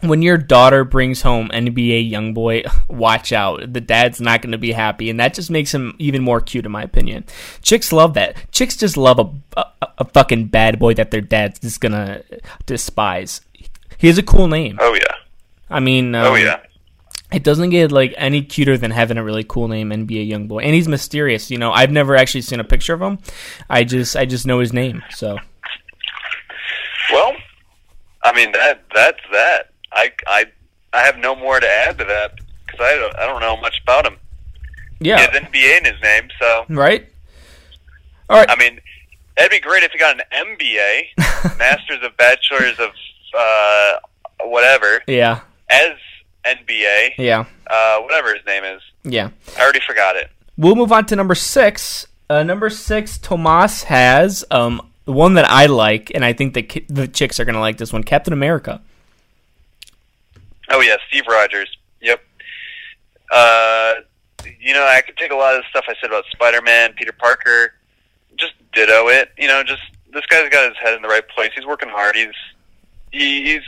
when 0.00 0.22
your 0.22 0.36
daughter 0.38 0.84
brings 0.84 1.22
home 1.22 1.48
NBA 1.48 2.10
YoungBoy, 2.10 2.70
watch 2.88 3.32
out. 3.32 3.72
The 3.72 3.80
dad's 3.80 4.20
not 4.20 4.42
going 4.42 4.52
to 4.52 4.58
be 4.58 4.72
happy, 4.72 5.10
and 5.10 5.20
that 5.20 5.34
just 5.34 5.50
makes 5.50 5.74
him 5.74 5.94
even 5.98 6.22
more 6.22 6.40
cute, 6.40 6.66
in 6.66 6.72
my 6.72 6.82
opinion. 6.82 7.24
Chicks 7.62 7.92
love 7.92 8.14
that. 8.14 8.36
Chicks 8.52 8.76
just 8.76 8.96
love 8.96 9.18
a, 9.18 9.60
a, 9.60 9.88
a 9.98 10.04
fucking 10.04 10.46
bad 10.46 10.78
boy 10.78 10.94
that 10.94 11.10
their 11.10 11.20
dad's 11.20 11.58
just 11.58 11.80
gonna 11.80 12.22
despise. 12.66 13.40
He 13.98 14.06
has 14.06 14.16
a 14.18 14.22
cool 14.22 14.48
name. 14.48 14.78
Oh 14.80 14.94
yeah. 14.94 15.14
I 15.68 15.80
mean, 15.80 16.14
um, 16.14 16.26
Oh 16.32 16.34
yeah. 16.34 16.60
it 17.30 17.44
doesn't 17.44 17.70
get 17.70 17.92
like 17.92 18.14
any 18.16 18.42
cuter 18.42 18.78
than 18.78 18.90
having 18.90 19.18
a 19.18 19.22
really 19.24 19.44
cool 19.44 19.68
name, 19.68 19.90
NBA 19.90 20.26
young 20.26 20.48
boy, 20.48 20.60
and 20.60 20.74
he's 20.74 20.88
mysterious. 20.88 21.50
You 21.50 21.58
know, 21.58 21.70
I've 21.72 21.92
never 21.92 22.16
actually 22.16 22.40
seen 22.42 22.60
a 22.60 22.64
picture 22.64 22.94
of 22.94 23.02
him. 23.02 23.18
I 23.68 23.84
just 23.84 24.16
I 24.16 24.24
just 24.24 24.46
know 24.46 24.58
his 24.60 24.72
name. 24.72 25.02
So 25.10 25.36
Well, 27.12 27.34
I 28.22 28.34
mean 28.34 28.52
that 28.52 28.84
that's 28.94 29.20
that. 29.32 29.69
I 30.00 30.12
I 30.26 30.44
I 30.92 31.00
have 31.02 31.18
no 31.18 31.36
more 31.36 31.60
to 31.60 31.68
add 31.68 31.98
to 31.98 32.04
that 32.04 32.32
because 32.66 32.80
I 32.80 32.96
don't 32.96 33.16
I 33.16 33.26
don't 33.26 33.40
know 33.40 33.56
much 33.58 33.80
about 33.82 34.06
him. 34.06 34.16
He 34.98 35.08
yeah, 35.08 35.18
has 35.18 35.28
NBA 35.28 35.78
in 35.78 35.84
his 35.84 36.02
name, 36.02 36.28
so 36.40 36.64
right. 36.68 37.06
All 38.28 38.38
right, 38.38 38.48
I 38.48 38.56
mean, 38.56 38.78
it'd 39.36 39.50
be 39.50 39.58
great 39.60 39.82
if 39.82 39.90
he 39.92 39.98
got 39.98 40.16
an 40.18 40.22
MBA, 40.32 41.58
Masters 41.58 41.98
of 42.02 42.16
Bachelors 42.16 42.78
of 42.78 42.90
uh, 43.36 43.92
whatever, 44.44 45.02
yeah, 45.06 45.40
as 45.68 45.92
NBA, 46.44 47.14
yeah, 47.18 47.44
uh, 47.68 47.98
whatever 48.00 48.34
his 48.34 48.44
name 48.46 48.64
is. 48.64 48.80
yeah. 49.04 49.30
I 49.58 49.62
already 49.62 49.80
forgot 49.86 50.16
it. 50.16 50.30
We'll 50.56 50.76
move 50.76 50.92
on 50.92 51.06
to 51.06 51.16
number 51.16 51.34
six. 51.34 52.06
Uh, 52.28 52.42
number 52.44 52.70
six, 52.70 53.18
Tomas 53.18 53.84
has 53.84 54.44
um 54.50 54.80
the 55.06 55.12
one 55.12 55.34
that 55.34 55.46
I 55.46 55.66
like, 55.66 56.12
and 56.14 56.24
I 56.24 56.32
think 56.32 56.54
the 56.54 56.62
ki- 56.62 56.86
the 56.88 57.08
chicks 57.08 57.40
are 57.40 57.44
gonna 57.44 57.60
like 57.60 57.78
this 57.78 57.92
one, 57.92 58.04
Captain 58.04 58.32
America. 58.32 58.80
Oh 60.70 60.80
yeah, 60.80 60.96
Steve 61.08 61.26
Rogers. 61.28 61.76
Yep. 62.00 62.22
Uh, 63.32 63.94
you 64.58 64.72
know, 64.72 64.84
I 64.84 65.00
could 65.02 65.16
take 65.16 65.32
a 65.32 65.36
lot 65.36 65.54
of 65.54 65.62
the 65.62 65.68
stuff 65.68 65.84
I 65.88 65.94
said 66.00 66.10
about 66.10 66.24
Spider-Man, 66.32 66.94
Peter 66.94 67.12
Parker, 67.12 67.74
just 68.36 68.54
ditto 68.72 69.08
it. 69.08 69.30
You 69.38 69.48
know, 69.48 69.62
just 69.62 69.82
this 70.12 70.24
guy's 70.26 70.48
got 70.50 70.68
his 70.68 70.78
head 70.78 70.94
in 70.94 71.02
the 71.02 71.08
right 71.08 71.26
place. 71.28 71.50
He's 71.54 71.66
working 71.66 71.88
hard. 71.88 72.16
He's 72.16 72.34
he, 73.12 73.44
he's 73.44 73.62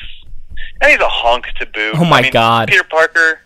and 0.80 0.90
he's 0.90 1.00
a 1.00 1.08
honk 1.08 1.46
to 1.58 1.66
boot. 1.66 1.94
Oh 1.96 2.04
my 2.04 2.18
I 2.18 2.22
mean, 2.22 2.32
God. 2.32 2.68
Peter 2.68 2.84
Parker. 2.84 3.40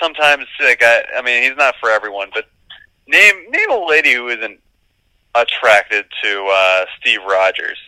Sometimes, 0.00 0.46
like 0.60 0.82
I, 0.82 1.04
I 1.16 1.22
mean, 1.22 1.44
he's 1.44 1.56
not 1.56 1.76
for 1.78 1.88
everyone, 1.88 2.30
but 2.34 2.48
name 3.06 3.50
name 3.50 3.70
a 3.70 3.86
lady 3.86 4.14
who 4.14 4.28
isn't 4.28 4.58
attracted 5.34 6.06
to 6.22 6.48
uh, 6.52 6.84
Steve 6.98 7.20
Rogers. 7.24 7.78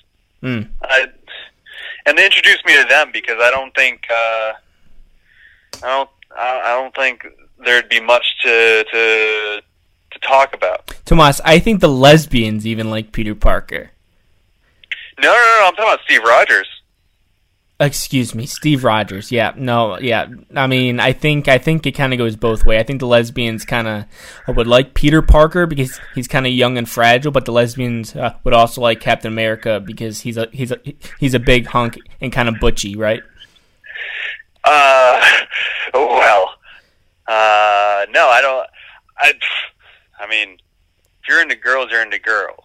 Mm. 0.43 0.69
I, 0.83 1.07
and 2.07 2.19
they 2.19 2.25
introduced 2.25 2.65
me 2.67 2.75
to 2.81 2.87
them 2.89 3.11
because 3.13 3.37
I 3.41 3.51
don't 3.51 3.75
think 3.75 4.07
uh, 4.11 4.53
I 5.83 5.97
don't 5.97 6.11
I 6.37 6.61
I 6.65 6.81
don't 6.81 6.95
think 6.95 7.27
there'd 7.65 7.89
be 7.89 8.01
much 8.01 8.27
to 8.43 8.85
to 8.91 9.63
to 10.13 10.19
talk 10.21 10.55
about. 10.55 10.93
Tomas, 11.05 11.41
I 11.45 11.59
think 11.59 11.81
the 11.81 11.89
lesbians 11.89 12.67
even 12.67 12.91
like 12.91 13.13
Peter 13.13 13.35
Parker. 13.35 13.91
No, 15.19 15.29
no, 15.29 15.33
no, 15.33 15.67
I'm 15.67 15.75
talking 15.75 15.85
about 15.85 16.01
Steve 16.05 16.23
Rogers. 16.25 16.69
Excuse 17.81 18.37
me, 18.37 18.47
Steve 18.47 18.85
Rogers. 18.85 19.33
Yeah, 19.33 19.53
no, 19.57 19.99
yeah. 19.99 20.29
I 20.55 20.69
mean, 20.69 21.01
I 21.01 21.13
think 21.13 21.49
I 21.49 21.59
think 21.59 21.85
it 21.87 21.93
kind 21.93 22.13
of 22.13 22.19
goes 22.19 22.37
both 22.37 22.65
way. 22.65 22.79
I 22.79 22.85
think 22.85 23.01
the 23.01 23.07
lesbians 23.09 23.65
kind 23.65 23.89
of 23.89 24.57
would 24.57 24.69
like 24.69 24.95
Peter 24.95 25.23
Parker 25.23 25.67
because 25.67 26.01
he's 26.15 26.29
kind 26.29 26.47
of 26.47 26.53
young 26.53 26.79
and 26.79 26.89
fragile, 26.89 27.33
but 27.33 27.47
the 27.47 27.53
lesbians 27.53 28.15
uh, 28.15 28.37
would 28.45 28.55
also 28.55 28.81
like 28.81 29.01
Captain 29.01 29.33
America 29.33 29.81
because 29.81 30.21
he's 30.21 30.37
a 30.37 30.49
he's 30.53 30.71
a 30.71 30.79
he's 31.19 31.35
a 31.35 31.41
big 31.41 31.67
hunk 31.67 31.99
and 32.21 32.33
kind 32.33 32.49
of 32.49 32.61
butchy, 32.61 32.95
right? 32.95 33.23
Uh, 34.63 35.21
well, 35.95 36.55
uh, 37.27 38.07
no, 38.11 38.29
I 38.29 38.39
don't. 38.41 38.67
I, 39.19 39.33
I 40.21 40.29
mean, 40.29 40.59
if 41.23 41.29
you're 41.29 41.43
into 41.43 41.57
girls, 41.57 41.89
you're 41.91 42.03
into 42.03 42.21
girls. 42.21 42.65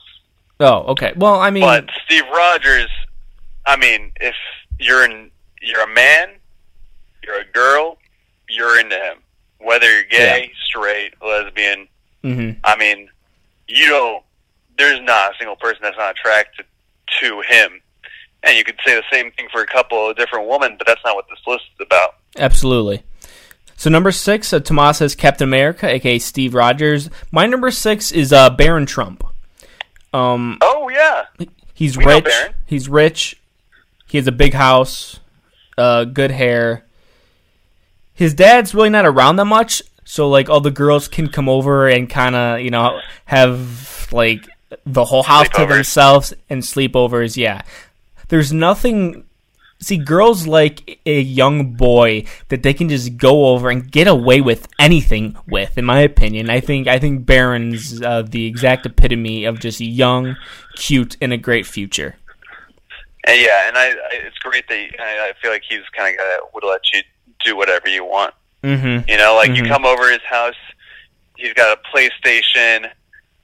Oh, 0.60 0.84
okay. 0.89 1.13
Well, 1.15 1.39
I 1.39 1.50
mean, 1.50 1.63
But 1.63 1.89
Steve 2.06 2.26
Rogers, 2.32 2.89
I 3.65 3.76
mean, 3.76 4.12
if 4.19 4.36
you're 4.80 5.04
in, 5.06 5.30
you're 5.62 5.84
a 5.84 5.94
man, 5.94 6.30
you're 7.24 7.39
a 7.42 7.46
girl, 7.54 7.98
you're 8.50 8.80
into 8.80 8.96
him. 8.96 9.18
Whether 9.60 9.92
you're 9.94 10.06
gay, 10.06 10.52
straight, 10.65 11.13
lesbian, 11.22 11.88
mhm. 12.24 12.58
I 12.63 12.76
mean, 12.78 13.10
you 13.68 13.88
don't. 13.88 14.24
There's 14.78 15.02
not 15.02 15.34
a 15.34 15.38
single 15.38 15.58
person 15.58 15.80
that's 15.84 15.98
not 15.98 16.12
attracted 16.12 16.65
to 17.20 17.42
him. 17.48 17.82
And 18.44 18.58
you 18.58 18.63
could 18.63 18.78
say 18.86 18.96
the 18.96 19.04
same 19.12 19.32
thing 19.32 19.48
for 19.52 19.62
a 19.62 19.68
couple 19.68 20.10
of 20.10 20.15
different 20.15 20.48
women, 20.48 20.76
but 20.78 20.88
that's 20.88 21.02
not 21.04 21.15
what 21.15 21.26
this 21.30 21.39
list 21.46 21.65
is 21.78 21.86
about. 21.86 22.15
Absolutely. 22.38 23.04
So 23.76 23.89
number 23.89 24.12
six, 24.13 24.54
uh, 24.54 24.60
Tomas 24.62 25.00
has 25.00 25.15
Captain 25.15 25.44
America, 25.48 25.89
aka 25.89 26.20
Steve 26.20 26.54
Rogers. 26.54 27.10
My 27.32 27.46
number 27.46 27.70
six 27.72 28.12
is 28.13 28.32
uh, 28.32 28.50
Barron 28.50 28.86
Trump. 28.86 29.26
Um, 30.13 30.58
Oh 30.62 30.89
yeah, 30.89 31.26
he's 31.74 31.98
We 31.98 32.06
rich. 32.06 32.24
Barron. 32.26 32.54
He's 32.65 32.88
rich. 32.89 33.38
He 34.10 34.17
has 34.17 34.28
a 34.28 34.32
big 34.32 34.54
house, 34.54 35.19
uh, 35.78 36.04
good 36.04 36.32
hair. 36.32 36.84
His 38.13 38.34
dad's 38.34 38.74
really 38.74 38.89
not 38.89 39.06
around 39.06 39.36
that 39.38 39.45
much, 39.45 39.82
so 40.04 40.28
like 40.28 40.50
all 40.50 40.62
the 40.62 40.72
girls 40.72 41.08
can 41.08 41.30
come 41.30 41.48
over 41.48 41.88
and 41.88 42.10
kind 42.10 42.36
of 42.36 42.60
you 42.62 42.72
know 42.72 43.00
have 43.26 44.12
like 44.12 44.50
the 44.86 45.06
whole 45.06 45.24
house 45.24 45.50
to 45.50 45.65
themselves 45.67 46.34
and 46.50 46.63
sleepovers. 46.63 47.38
Yeah, 47.38 47.62
there's 48.30 48.52
nothing. 48.52 49.26
See, 49.82 49.95
girls 49.95 50.45
like 50.45 51.00
a 51.06 51.22
young 51.22 51.74
boy 51.76 52.26
that 52.50 52.63
they 52.63 52.74
can 52.74 52.89
just 52.89 53.15
go 53.15 53.45
over 53.45 53.69
and 53.69 53.89
get 53.89 54.08
away 54.08 54.41
with 54.41 54.67
anything 54.78 55.38
with. 55.48 55.78
In 55.78 55.86
my 55.86 56.02
opinion, 56.02 56.50
I 56.50 56.60
think 56.60 56.88
I 56.88 57.00
think 57.00 57.26
Barron's 57.26 58.02
uh, 58.02 58.24
the 58.24 58.48
exact 58.48 58.86
epitome 58.86 59.45
of 59.45 59.60
just 59.60 59.80
young, 59.80 60.36
cute, 60.76 61.15
and 61.22 61.32
a 61.32 61.38
great 61.38 61.65
future. 61.65 62.15
And 63.25 63.39
yeah, 63.41 63.67
and 63.67 63.77
I, 63.77 63.89
I 63.89 64.10
it's 64.25 64.38
great 64.39 64.67
that 64.67 64.75
I, 64.99 65.29
I 65.29 65.34
feel 65.41 65.51
like 65.51 65.63
he's 65.67 65.82
kind 65.95 66.13
of 66.13 66.17
guy 66.17 66.25
that 66.29 66.53
would 66.53 66.63
let 66.63 66.82
you 66.93 67.01
do 67.43 67.55
whatever 67.55 67.88
you 67.88 68.03
want. 68.05 68.34
Mm-hmm. 68.63 69.10
You 69.10 69.17
know, 69.17 69.36
like 69.36 69.51
you 69.55 69.63
Mhm. 69.63 69.69
come 69.69 69.86
over 69.86 70.12
his 70.12 70.21
house, 70.29 70.55
he's 71.38 71.53
got 71.53 71.77
a 71.77 71.82
PlayStation, 71.97 72.86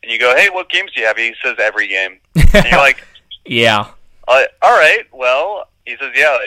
and 0.03 0.11
you 0.11 0.19
go, 0.19 0.35
"Hey, 0.35 0.49
what 0.49 0.69
games 0.69 0.91
do 0.93 1.01
you 1.01 1.07
have?" 1.07 1.17
He 1.17 1.33
says 1.43 1.55
every 1.59 1.87
game, 1.87 2.19
and 2.35 2.65
you're 2.65 2.79
like, 2.79 3.03
yeah. 3.45 3.87
uh, 4.27 4.43
"All 4.61 4.77
right, 4.77 5.03
well," 5.13 5.69
he 5.85 5.95
says, 5.99 6.11
"Yeah, 6.15 6.37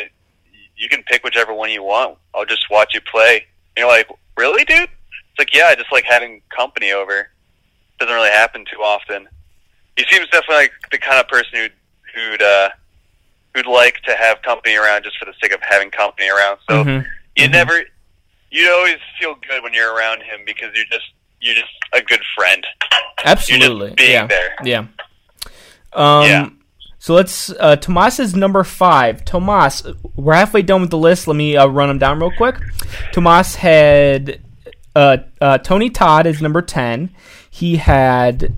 you 0.76 0.88
can 0.88 1.02
pick 1.04 1.24
whichever 1.24 1.52
one 1.54 1.70
you 1.70 1.82
want. 1.82 2.18
I'll 2.34 2.44
just 2.44 2.70
watch 2.70 2.94
you 2.94 3.00
play." 3.00 3.36
And 3.76 3.82
you're 3.82 3.88
like, 3.88 4.08
"Really, 4.36 4.64
dude?" 4.64 4.80
It's 5.30 5.38
like, 5.38 5.54
"Yeah, 5.54 5.66
I 5.66 5.74
just 5.74 5.90
like 5.92 6.04
having 6.04 6.42
company 6.54 6.92
over. 6.92 7.28
Doesn't 7.98 8.14
really 8.14 8.30
happen 8.30 8.64
too 8.70 8.80
often." 8.82 9.28
He 9.96 10.04
seems 10.10 10.26
definitely 10.28 10.56
like 10.56 10.72
the 10.92 10.98
kind 10.98 11.18
of 11.18 11.26
person 11.28 11.50
who'd 11.54 11.72
who'd 12.14 12.42
uh, 12.42 12.68
who'd 13.54 13.66
like 13.66 13.96
to 14.02 14.14
have 14.14 14.40
company 14.42 14.76
around 14.76 15.04
just 15.04 15.16
for 15.18 15.24
the 15.24 15.34
sake 15.42 15.52
of 15.52 15.61
having 15.62 15.90
company 15.90 16.28
around. 16.28 16.58
So 16.68 16.84
Mhm. 16.84 17.06
you 17.37 17.48
Mhm. 17.48 17.52
never 17.52 17.82
you 18.50 18.70
always 18.72 18.96
feel 19.20 19.34
good 19.46 19.62
when 19.62 19.74
you're 19.74 19.92
around 19.94 20.22
him 20.22 20.40
because 20.46 20.70
you're 20.74 20.84
just 20.90 21.04
you're 21.40 21.54
just 21.54 21.68
a 21.92 22.00
good 22.02 22.22
friend. 22.37 22.66
Absolutely. 23.24 23.92
being 23.96 24.11
yeah. 24.12 24.26
there. 24.26 24.56
Yeah. 24.64 24.84
Um, 25.92 26.24
Yeah. 26.26 26.48
So 27.00 27.14
let's. 27.14 27.50
Uh, 27.50 27.76
Tomas 27.76 28.18
is 28.18 28.34
number 28.34 28.64
five. 28.64 29.24
Tomas, 29.24 29.84
we're 30.16 30.34
halfway 30.34 30.62
done 30.62 30.80
with 30.80 30.90
the 30.90 30.98
list. 30.98 31.28
Let 31.28 31.37
me 31.37 31.56
uh, 31.56 31.66
run 31.66 31.87
them 31.88 31.98
down 31.98 32.18
real 32.18 32.32
quick. 32.37 32.56
Tomas 33.12 33.54
had 33.56 34.40
uh, 34.96 35.18
uh, 35.40 35.58
Tony 35.58 35.90
Todd 35.90 36.26
is 36.26 36.42
number 36.42 36.61
ten. 36.61 37.11
He 37.50 37.76
had 37.76 38.52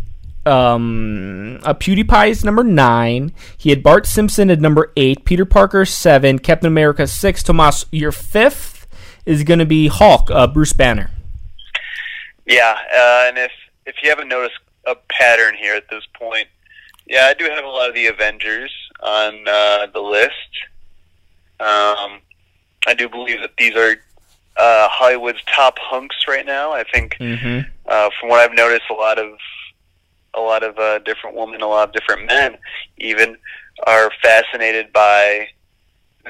um, 0.51 1.61
a 1.65 1.75
PewDiePie 1.75 2.31
is 2.31 2.45
number 2.45 2.65
nine. 2.65 3.33
He 3.57 3.71
had 3.71 3.83
Bart 3.83 4.07
Simpson 4.07 4.51
at 4.51 4.61
number 4.61 4.93
eight. 4.97 5.25
Peter 5.25 5.45
Parker 5.45 5.85
seven. 5.85 6.39
Captain 6.39 6.67
America 6.67 7.07
six. 7.07 7.43
Tomas, 7.43 7.87
your 7.93 8.13
fifth 8.13 8.87
is 9.25 9.45
going 9.45 9.61
to 9.61 9.67
be 9.67 9.89
Hulk. 9.89 10.31
Uh, 10.31 10.47
Bruce 10.47 10.73
Banner. 10.73 11.11
Yeah, 12.47 12.77
uh, 12.93 13.25
and 13.29 13.39
if 13.39 13.53
if 13.87 13.97
you 14.03 14.11
haven't 14.11 14.29
noticed 14.29 14.59
a 14.87 14.97
pattern 15.09 15.55
here 15.55 15.75
at 15.75 15.89
this 15.89 16.05
point, 16.15 16.49
yeah, 17.07 17.27
I 17.27 17.35
do 17.35 17.45
have 17.45 17.65
a 17.65 17.69
lot 17.69 17.89
of 17.89 17.95
the 17.95 18.07
Avengers 18.07 18.73
on 19.03 19.47
uh, 19.47 19.87
the 19.93 20.01
list. 20.01 20.33
Um, 21.61 22.21
I 22.87 22.95
do 22.97 23.09
believe 23.09 23.41
that 23.41 23.53
these 23.59 23.77
are 23.77 23.97
uh, 24.57 24.89
Hollywood's 24.91 25.43
top 25.55 25.79
hunks 25.79 26.17
right 26.27 26.47
now. 26.47 26.73
I 26.73 26.83
think 26.85 27.17
Mm-hmm. 27.21 27.69
uh, 27.87 28.11
from 28.19 28.29
what 28.31 28.41
I've 28.41 28.57
noticed, 28.57 28.91
a 28.91 28.95
lot 28.95 29.19
of 29.19 29.33
a 30.35 30.41
lot 30.41 30.63
of 30.63 30.79
uh, 30.79 30.99
different 31.01 31.37
women, 31.37 31.61
a 31.61 31.67
lot 31.67 31.89
of 31.89 31.95
different 31.95 32.27
men, 32.27 32.57
even 32.99 33.37
are 33.87 34.11
fascinated 34.23 34.93
by 34.93 35.49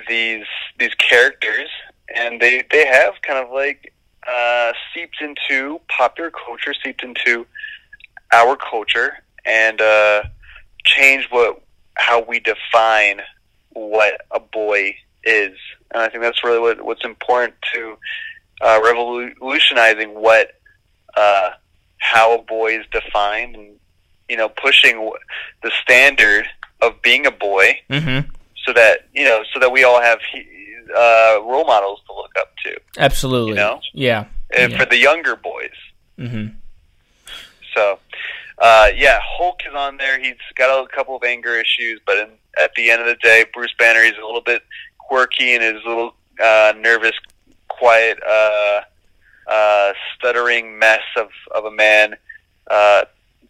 these 0.09 0.47
these 0.79 0.95
characters, 0.95 1.69
and 2.15 2.41
they 2.41 2.65
they 2.71 2.87
have 2.87 3.15
kind 3.23 3.39
of 3.45 3.53
like 3.53 3.93
uh, 4.29 4.73
seeped 4.95 5.21
into 5.21 5.81
popular 5.89 6.31
culture, 6.31 6.75
seeped 6.85 7.03
into 7.03 7.47
our 8.33 8.57
culture, 8.57 9.19
and 9.45 9.81
uh, 9.81 10.23
changed 10.85 11.29
what 11.31 11.63
how 11.95 12.23
we 12.23 12.41
define 12.41 13.21
what 13.71 14.21
a 14.31 14.41
boy 14.41 14.95
is. 15.25 15.57
And 15.93 16.03
I 16.03 16.09
think 16.09 16.23
that's 16.23 16.43
really 16.45 16.61
what, 16.61 16.83
what's 16.83 17.05
important 17.05 17.55
to 17.75 17.97
uh, 18.61 18.81
revolutionizing 18.83 20.15
what 20.15 20.53
uh, 21.17 21.51
how 21.99 22.35
a 22.39 22.43
boy 22.43 22.79
is 22.79 22.87
defined, 22.93 23.57
and 23.57 23.77
you 24.31 24.37
know, 24.37 24.49
pushing 24.49 24.97
the 25.62 25.71
standard 25.83 26.47
of 26.81 27.01
being 27.03 27.27
a 27.27 27.31
boy, 27.31 27.66
Mm-hmm. 27.90 28.31
so 28.64 28.73
that 28.73 29.09
you 29.12 29.25
know, 29.25 29.43
so 29.53 29.59
that 29.61 29.71
we 29.73 29.85
all 29.85 30.01
have 30.01 30.19
uh, 30.97 31.40
role 31.45 31.64
models 31.66 32.01
to 32.07 32.12
look 32.14 32.33
up 32.38 32.51
to, 32.64 32.77
Absolutely. 32.99 33.51
You 33.51 33.57
know? 33.57 33.81
Yeah. 33.93 34.25
and 34.57 34.73
Yeah. 34.73 34.79
for 34.79 34.87
the 34.87 34.97
younger 34.97 35.37
boys. 35.37 35.77
Mm-hmm. 36.19 36.47
So, 37.75 37.99
uh, 38.59 38.90
yeah, 38.97 39.19
Hulk 39.23 39.61
is 39.69 39.75
on 39.75 39.97
there. 39.97 40.19
He's 40.21 40.35
got 40.57 40.69
a 40.85 40.88
couple 40.88 41.14
of 41.16 41.23
anger 41.23 41.55
issues, 41.55 42.01
but 42.07 42.16
in, 42.19 42.29
at 42.62 42.73
the 42.77 42.90
end 42.90 43.01
of 43.01 43.07
the 43.07 43.14
day, 43.23 43.45
Bruce 43.55 43.73
Banner 43.79 44.01
is 44.01 44.14
a 44.21 44.27
little 44.27 44.40
bit 44.43 44.62
quirky 44.99 45.55
and 45.55 45.62
is 45.64 45.83
a 45.85 45.88
little 45.88 46.14
uh, 46.43 46.73
nervous, 46.79 47.12
quiet, 47.69 48.19
uh, 48.29 48.81
uh, 49.49 49.93
stuttering 50.16 50.79
mess 50.79 51.01
of, 51.16 51.29
of 51.55 51.64
a 51.64 51.71
man. 51.71 52.16
Uh, 52.71 53.05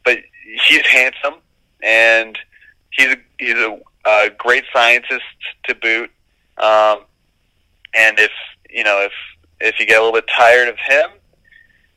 but 0.04 0.18
he's 0.68 0.86
handsome, 0.86 1.34
and 1.82 2.38
he's 2.90 3.08
a, 3.08 3.16
he's 3.38 3.54
a, 3.56 3.78
a 4.06 4.30
great 4.38 4.64
scientist 4.72 5.22
to 5.64 5.74
boot. 5.74 6.10
Um, 6.58 7.04
and 7.94 8.18
if 8.18 8.30
you 8.70 8.84
know 8.84 9.00
if 9.02 9.12
if 9.60 9.78
you 9.80 9.86
get 9.86 10.00
a 10.00 10.04
little 10.04 10.18
bit 10.18 10.28
tired 10.36 10.68
of 10.68 10.76
him, 10.86 11.10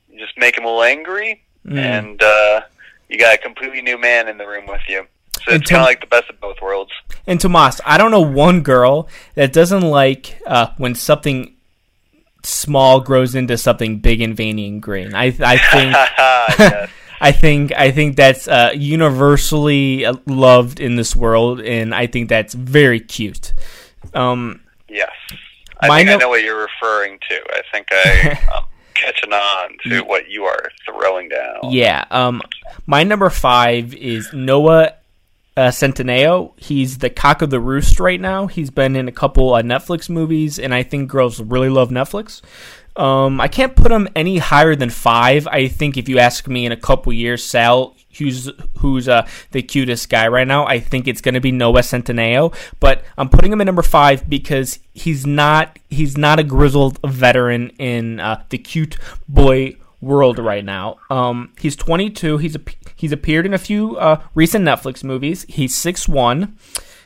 you 0.10 0.19
just 0.19 0.38
make 0.38 0.58
him 0.58 0.63
a 0.63 0.67
little 0.67 0.84
angry, 0.84 1.41
Mm. 1.65 1.77
and 1.77 2.21
uh, 2.21 2.62
you 3.08 3.17
got 3.17 3.36
a 3.36 3.38
completely 3.38 3.82
new 3.82 3.97
man 3.97 4.27
in 4.27 4.38
the 4.38 4.45
room 4.45 4.65
with 4.67 4.82
you. 4.89 5.08
So 5.47 5.53
it's 5.56 5.69
kind 5.69 5.82
of 5.82 5.86
like 5.88 6.01
the 6.01 6.08
best 6.08 6.29
of 6.29 6.39
both 6.41 6.58
worlds. 6.62 6.91
And 7.25 7.39
Tomas, 7.39 7.79
I 7.86 7.97
don't 7.97 8.12
know 8.12 8.19
one 8.21 8.62
girl 8.62 9.08
that 9.36 9.53
doesn't 9.53 9.82
like 9.82 10.41
uh, 10.45 10.67
when 10.77 10.93
something 10.93 11.56
small 12.43 12.99
grows 12.99 13.34
into 13.36 13.58
something 13.58 13.99
big 13.99 14.19
and 14.21 14.36
veiny 14.36 14.67
and 14.67 14.82
green. 14.82 15.15
I 15.15 15.27
I 15.39 15.58
think 15.58 15.93
yes. 16.60 16.89
I 17.19 17.32
think 17.32 17.71
I 17.73 17.91
think 17.91 18.15
that's 18.15 18.47
uh, 18.47 18.71
universally 18.76 20.06
uh, 20.06 20.15
loved 20.26 20.80
in 20.80 20.95
this 20.95 21.15
world, 21.15 21.62
and 21.62 21.93
I 21.93 22.08
think 22.08 22.30
that's 22.30 22.54
very 22.54 22.99
cute. 22.99 23.54
Um, 24.13 24.62
yes. 24.89 25.12
I 25.80 25.97
think 25.97 26.10
I 26.10 26.15
know 26.15 26.30
what 26.30 26.43
you're 26.43 26.62
referring 26.62 27.19
to. 27.30 27.36
I 27.52 27.62
think 27.71 27.88
I, 27.91 28.39
I'm 28.56 28.63
catching 28.93 29.34
on 29.34 29.78
to 29.86 30.02
what 30.02 30.30
you 30.30 30.43
are 30.45 30.69
throwing 30.86 31.30
down. 31.30 31.71
yeah. 31.71 32.06
Um, 32.10 32.41
my 32.86 33.04
number 33.04 33.30
five 33.30 33.93
is 33.93 34.32
Noah 34.34 34.93
uh, 35.56 35.67
Centineo. 35.67 36.54
He's 36.58 36.99
the 36.99 37.10
cock 37.10 37.41
of 37.41 37.49
the 37.49 37.60
roost 37.60 37.99
right 37.99 38.19
now. 38.19 38.47
He's 38.47 38.69
been 38.69 38.95
in 38.95 39.08
a 39.08 39.12
couple 39.12 39.54
uh, 39.54 39.62
Netflix 39.62 40.10
movies, 40.10 40.58
and 40.58 40.73
I 40.73 40.84
think 40.84 41.10
girls 41.10 41.39
really 41.39 41.69
love 41.69 41.89
Netflix. 41.89 42.41
Um, 42.95 43.41
I 43.41 43.47
can't 43.47 43.75
put 43.75 43.91
him 43.91 44.08
any 44.15 44.38
higher 44.38 44.75
than 44.75 44.89
five. 44.89 45.47
I 45.47 45.67
think 45.67 45.97
if 45.97 46.08
you 46.08 46.19
ask 46.19 46.47
me 46.47 46.65
in 46.65 46.71
a 46.71 46.77
couple 46.77 47.12
years, 47.12 47.43
Sal, 47.43 47.95
who's 48.17 48.49
who's 48.77 49.10
uh, 49.10 49.27
the 49.51 49.63
cutest 49.63 50.10
guy 50.10 50.27
right 50.27 50.47
now, 50.47 50.67
I 50.67 50.79
think 50.79 51.08
it's 51.08 51.22
going 51.22 51.34
to 51.34 51.41
be 51.41 51.51
Noah 51.51 51.82
Centineo. 51.82 52.53
But 52.80 53.03
I'm 53.18 53.30
putting 53.30 53.51
him 53.51 53.61
at 53.61 53.63
number 53.63 53.82
five 53.82 54.30
because 54.30 54.80
he's 54.93 55.26
not 55.26 55.80
he's 55.89 56.18
not 56.18 56.39
a 56.39 56.43
grizzled 56.43 56.99
veteran 57.05 57.70
in 57.80 58.20
uh, 58.20 58.43
the 58.49 58.59
cute 58.59 58.97
boy 59.28 59.78
world 60.03 60.38
right 60.38 60.63
now. 60.63 60.97
Um, 61.09 61.53
he's 61.59 61.76
22. 61.76 62.38
He's 62.38 62.55
a, 62.55 62.61
he's 62.95 63.11
appeared 63.11 63.45
in 63.45 63.53
a 63.53 63.57
few 63.57 63.97
uh, 63.97 64.22
recent 64.36 64.65
Netflix 64.65 65.03
movies. 65.03 65.45
He's 65.49 65.76
six 65.76 66.07
one, 66.07 66.57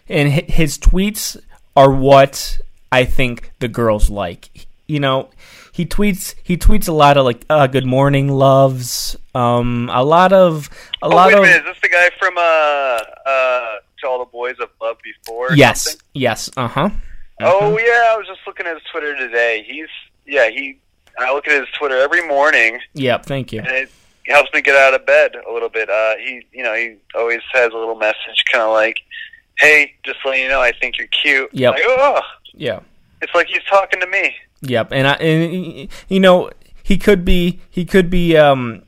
and 0.09 0.29
his 0.29 0.77
tweets 0.77 1.37
are 1.75 1.91
what 1.91 2.59
I 2.91 3.05
think 3.05 3.51
the 3.59 3.67
girls 3.67 4.09
like. 4.09 4.67
You 4.87 4.99
know, 4.99 5.29
he 5.77 5.85
tweets 5.85 6.33
he 6.43 6.57
tweets 6.57 6.87
a 6.89 6.91
lot 6.91 7.15
of 7.17 7.23
like 7.25 7.45
uh, 7.49 7.67
"Good 7.67 7.85
morning, 7.85 8.27
loves," 8.29 9.15
um, 9.35 9.89
a 9.93 10.03
lot 10.03 10.33
of 10.33 10.69
a 11.01 11.05
Oh, 11.05 11.09
lot 11.09 11.27
wait 11.27 11.33
a 11.35 11.37
of 11.37 11.43
minute. 11.43 11.57
Is 11.59 11.63
this 11.65 11.77
the 11.81 11.89
guy 11.89 12.09
from 12.19 12.35
uh, 12.37 12.41
uh, 12.41 13.75
To 14.01 14.07
All 14.07 14.19
the 14.19 14.25
Boys 14.31 14.55
I've 14.61 14.69
Loved 14.81 15.01
Before? 15.03 15.53
yes, 15.53 15.83
something? 15.83 16.01
yes, 16.13 16.49
uh 16.57 16.67
huh. 16.67 16.89
Oh 17.39 17.77
yeah, 17.77 18.13
I 18.13 18.15
was 18.17 18.25
just 18.27 18.39
looking 18.47 18.65
at 18.65 18.73
his 18.73 18.83
Twitter 18.91 19.15
today. 19.15 19.63
He's 19.67 19.87
yeah 20.25 20.49
he. 20.49 20.79
I 21.19 21.31
look 21.33 21.47
at 21.47 21.59
his 21.59 21.69
Twitter 21.77 21.97
every 21.97 22.27
morning, 22.27 22.79
Yep, 22.93 23.25
thank 23.25 23.51
you. 23.51 23.59
and 23.59 23.69
it 23.69 23.89
helps 24.27 24.53
me 24.53 24.61
get 24.61 24.75
out 24.75 24.93
of 24.93 25.03
bed 25.05 25.31
a 25.49 25.51
little 25.53 25.69
bit. 25.69 25.89
Uh, 25.89 26.15
he 26.17 26.45
you 26.51 26.63
know 26.63 26.73
he 26.75 26.95
always 27.15 27.41
has 27.53 27.71
a 27.73 27.77
little 27.77 27.95
message, 27.95 28.43
kind 28.51 28.63
of 28.63 28.71
like 28.71 28.97
"Hey, 29.59 29.93
just 30.05 30.17
letting 30.25 30.41
you 30.43 30.49
know, 30.49 30.61
I 30.61 30.71
think 30.71 30.97
you're 30.97 31.07
cute." 31.07 31.49
Yep. 31.53 31.73
Like, 31.73 31.83
oh, 31.85 32.21
Yeah. 32.53 32.79
it's 33.21 33.33
like 33.35 33.47
he's 33.47 33.63
talking 33.69 33.99
to 33.99 34.07
me. 34.07 34.35
Yep, 34.61 34.89
and 34.91 35.07
I 35.07 35.13
and 35.13 35.89
you 36.07 36.19
know 36.19 36.49
he 36.83 36.97
could 36.97 37.23
be 37.25 37.59
he 37.69 37.85
could 37.85 38.09
be 38.09 38.35
um 38.37 38.83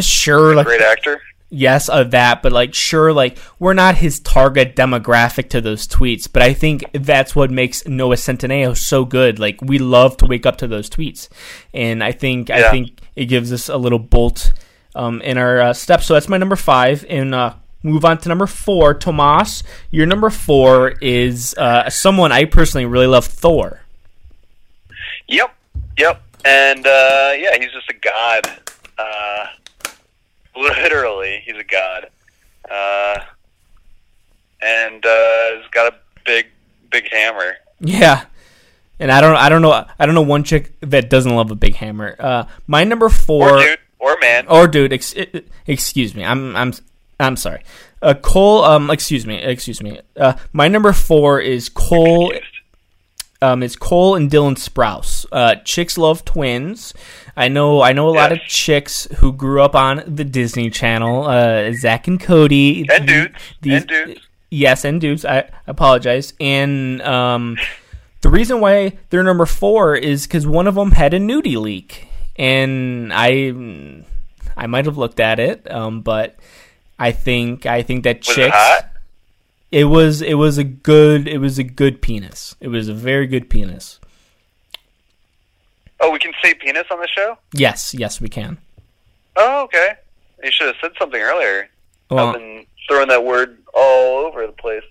sure 0.00 0.54
like 0.54 0.66
Great 0.66 0.80
actor. 0.80 1.20
yes 1.50 1.88
of 1.88 2.10
that, 2.12 2.42
but 2.42 2.52
like 2.52 2.74
sure 2.74 3.12
like 3.12 3.38
we're 3.58 3.74
not 3.74 3.96
his 3.96 4.20
target 4.20 4.74
demographic 4.74 5.50
to 5.50 5.60
those 5.60 5.86
tweets, 5.86 6.28
but 6.32 6.42
I 6.42 6.52
think 6.54 6.84
that's 6.92 7.36
what 7.36 7.50
makes 7.50 7.86
Noah 7.86 8.16
Centineo 8.16 8.76
so 8.76 9.04
good. 9.04 9.38
Like 9.38 9.60
we 9.62 9.78
love 9.78 10.16
to 10.18 10.26
wake 10.26 10.46
up 10.46 10.56
to 10.58 10.66
those 10.66 10.88
tweets, 10.90 11.28
and 11.72 12.02
I 12.02 12.12
think 12.12 12.50
I 12.50 12.70
think 12.70 13.00
it 13.14 13.26
gives 13.26 13.52
us 13.52 13.68
a 13.68 13.76
little 13.76 13.98
bolt 14.00 14.52
um, 14.94 15.20
in 15.22 15.38
our 15.38 15.60
uh, 15.60 15.72
steps. 15.72 16.06
So 16.06 16.14
that's 16.14 16.28
my 16.28 16.38
number 16.38 16.56
five, 16.56 17.04
and 17.08 17.34
uh, 17.34 17.54
move 17.82 18.04
on 18.04 18.18
to 18.18 18.28
number 18.28 18.46
four. 18.46 18.94
Tomas, 18.94 19.62
your 19.90 20.06
number 20.06 20.30
four 20.30 20.90
is 21.00 21.54
uh, 21.58 21.88
someone 21.90 22.32
I 22.32 22.46
personally 22.46 22.86
really 22.86 23.06
love, 23.06 23.26
Thor. 23.26 23.80
Yep, 25.28 25.54
yep, 25.98 26.22
and 26.44 26.86
uh, 26.86 27.32
yeah, 27.36 27.58
he's 27.58 27.72
just 27.72 27.88
a 27.90 27.94
god. 27.94 28.60
Uh, 28.98 29.46
literally, 30.56 31.42
he's 31.44 31.56
a 31.56 31.64
god, 31.64 32.08
uh, 32.70 33.20
and 34.62 35.04
uh, 35.04 35.56
he's 35.60 35.70
got 35.70 35.92
a 35.92 35.96
big, 36.24 36.46
big 36.90 37.08
hammer. 37.10 37.54
Yeah. 37.80 38.24
And 39.00 39.10
I 39.10 39.20
don't 39.20 39.34
I 39.34 39.48
don't 39.48 39.60
know 39.60 39.72
I 39.98 40.06
don't 40.06 40.14
know 40.14 40.22
one 40.22 40.44
chick 40.44 40.72
that 40.80 41.10
doesn't 41.10 41.34
love 41.34 41.50
a 41.50 41.56
big 41.56 41.74
hammer. 41.74 42.14
Uh 42.18 42.44
my 42.68 42.84
number 42.84 43.08
4 43.08 43.50
Or 43.50 43.58
dude, 43.60 43.78
or 43.98 44.16
man. 44.20 44.46
or 44.46 44.68
dude, 44.68 44.92
ex- 44.92 45.14
excuse 45.66 46.14
me. 46.14 46.24
I'm 46.24 46.54
I'm 46.54 46.72
I'm 47.18 47.36
sorry. 47.36 47.64
Uh 48.00 48.14
Cole 48.14 48.62
um 48.64 48.90
excuse 48.92 49.26
me, 49.26 49.34
excuse 49.42 49.82
me. 49.82 49.98
Uh 50.16 50.34
my 50.52 50.68
number 50.68 50.92
4 50.92 51.40
is 51.40 51.68
Cole 51.68 52.32
um 53.44 53.62
is 53.62 53.76
Cole 53.76 54.14
and 54.16 54.30
Dylan 54.30 54.56
Sprouse. 54.56 55.26
Uh 55.32 55.56
chicks 55.64 55.96
love 55.98 56.24
twins. 56.24 56.94
I 57.36 57.48
know 57.48 57.80
I 57.82 57.92
know 57.92 58.08
a 58.08 58.14
lot 58.22 58.32
of 58.32 58.38
chicks 58.46 59.06
who 59.18 59.32
grew 59.32 59.60
up 59.62 59.74
on 59.74 60.02
the 60.06 60.24
Disney 60.24 60.70
Channel, 60.70 61.24
uh 61.26 61.72
Zack 61.72 62.08
and 62.08 62.20
Cody. 62.20 62.86
And 62.90 63.06
dudes. 63.06 63.34
These- 63.60 63.80
and 63.82 63.88
dudes. 63.88 64.20
Yes, 64.50 64.84
and 64.84 65.00
dudes. 65.00 65.24
I 65.24 65.50
apologize. 65.66 66.32
And 66.38 67.02
um, 67.02 67.56
the 68.20 68.28
reason 68.30 68.60
why 68.60 68.92
they're 69.10 69.24
number 69.24 69.46
four 69.46 69.96
is 69.96 70.28
because 70.28 70.46
one 70.46 70.68
of 70.68 70.76
them 70.76 70.92
had 70.92 71.12
a 71.12 71.18
nudie 71.18 71.60
leak, 71.60 72.06
and 72.36 73.10
I, 73.12 73.52
I 74.56 74.66
might 74.68 74.84
have 74.86 74.96
looked 74.96 75.18
at 75.18 75.40
it, 75.40 75.68
um, 75.68 76.02
but 76.02 76.36
I 77.00 77.10
think 77.10 77.66
I 77.66 77.82
think 77.82 78.04
that 78.04 78.18
Was 78.24 78.36
chicks. 78.36 78.56
It 79.74 79.84
was 79.84 80.22
it 80.22 80.34
was 80.34 80.56
a 80.56 80.62
good 80.62 81.26
it 81.26 81.38
was 81.38 81.58
a 81.58 81.64
good 81.64 82.00
penis. 82.00 82.54
It 82.60 82.68
was 82.68 82.88
a 82.88 82.94
very 82.94 83.26
good 83.26 83.50
penis. 83.50 83.98
Oh, 85.98 86.12
we 86.12 86.20
can 86.20 86.32
say 86.40 86.54
penis 86.54 86.84
on 86.92 87.00
the 87.00 87.08
show? 87.08 87.38
Yes, 87.52 87.92
yes, 87.92 88.20
we 88.20 88.28
can. 88.28 88.58
Oh, 89.36 89.62
okay. 89.64 89.94
You 90.44 90.50
should 90.52 90.68
have 90.68 90.76
said 90.80 90.92
something 90.96 91.20
earlier. 91.20 91.68
Well, 92.08 92.28
I've 92.28 92.34
been 92.34 92.66
throwing 92.88 93.08
that 93.08 93.24
word 93.24 93.58
all 93.74 94.26
over 94.26 94.46
the 94.46 94.52
place. 94.52 94.84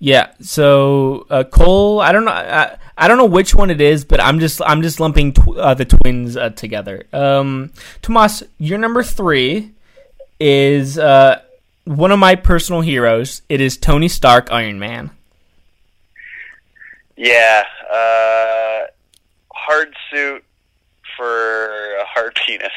Yeah. 0.00 0.32
So 0.40 1.26
uh, 1.30 1.44
Cole, 1.44 2.00
I 2.00 2.10
don't 2.10 2.24
know, 2.24 2.32
I, 2.32 2.76
I 2.98 3.06
don't 3.06 3.18
know 3.18 3.26
which 3.26 3.54
one 3.54 3.70
it 3.70 3.80
is, 3.80 4.04
but 4.04 4.20
I'm 4.20 4.40
just 4.40 4.60
I'm 4.66 4.82
just 4.82 4.98
lumping 4.98 5.34
tw- 5.34 5.56
uh, 5.56 5.74
the 5.74 5.84
twins 5.84 6.36
uh, 6.36 6.50
together. 6.50 7.04
Um, 7.12 7.70
Tomas, 8.02 8.42
your 8.58 8.78
number 8.78 9.04
three 9.04 9.70
is 10.40 10.98
uh, 10.98 11.42
one 11.84 12.10
of 12.10 12.18
my 12.18 12.34
personal 12.34 12.80
heroes. 12.80 13.42
It 13.48 13.60
is 13.60 13.76
Tony 13.76 14.08
Stark, 14.08 14.50
Iron 14.50 14.78
Man. 14.78 15.10
Yeah, 17.16 17.62
uh, 17.92 18.86
hard 19.52 19.94
suit 20.10 20.44
for 21.16 21.96
a 21.96 22.04
hard 22.04 22.36
penis. 22.46 22.72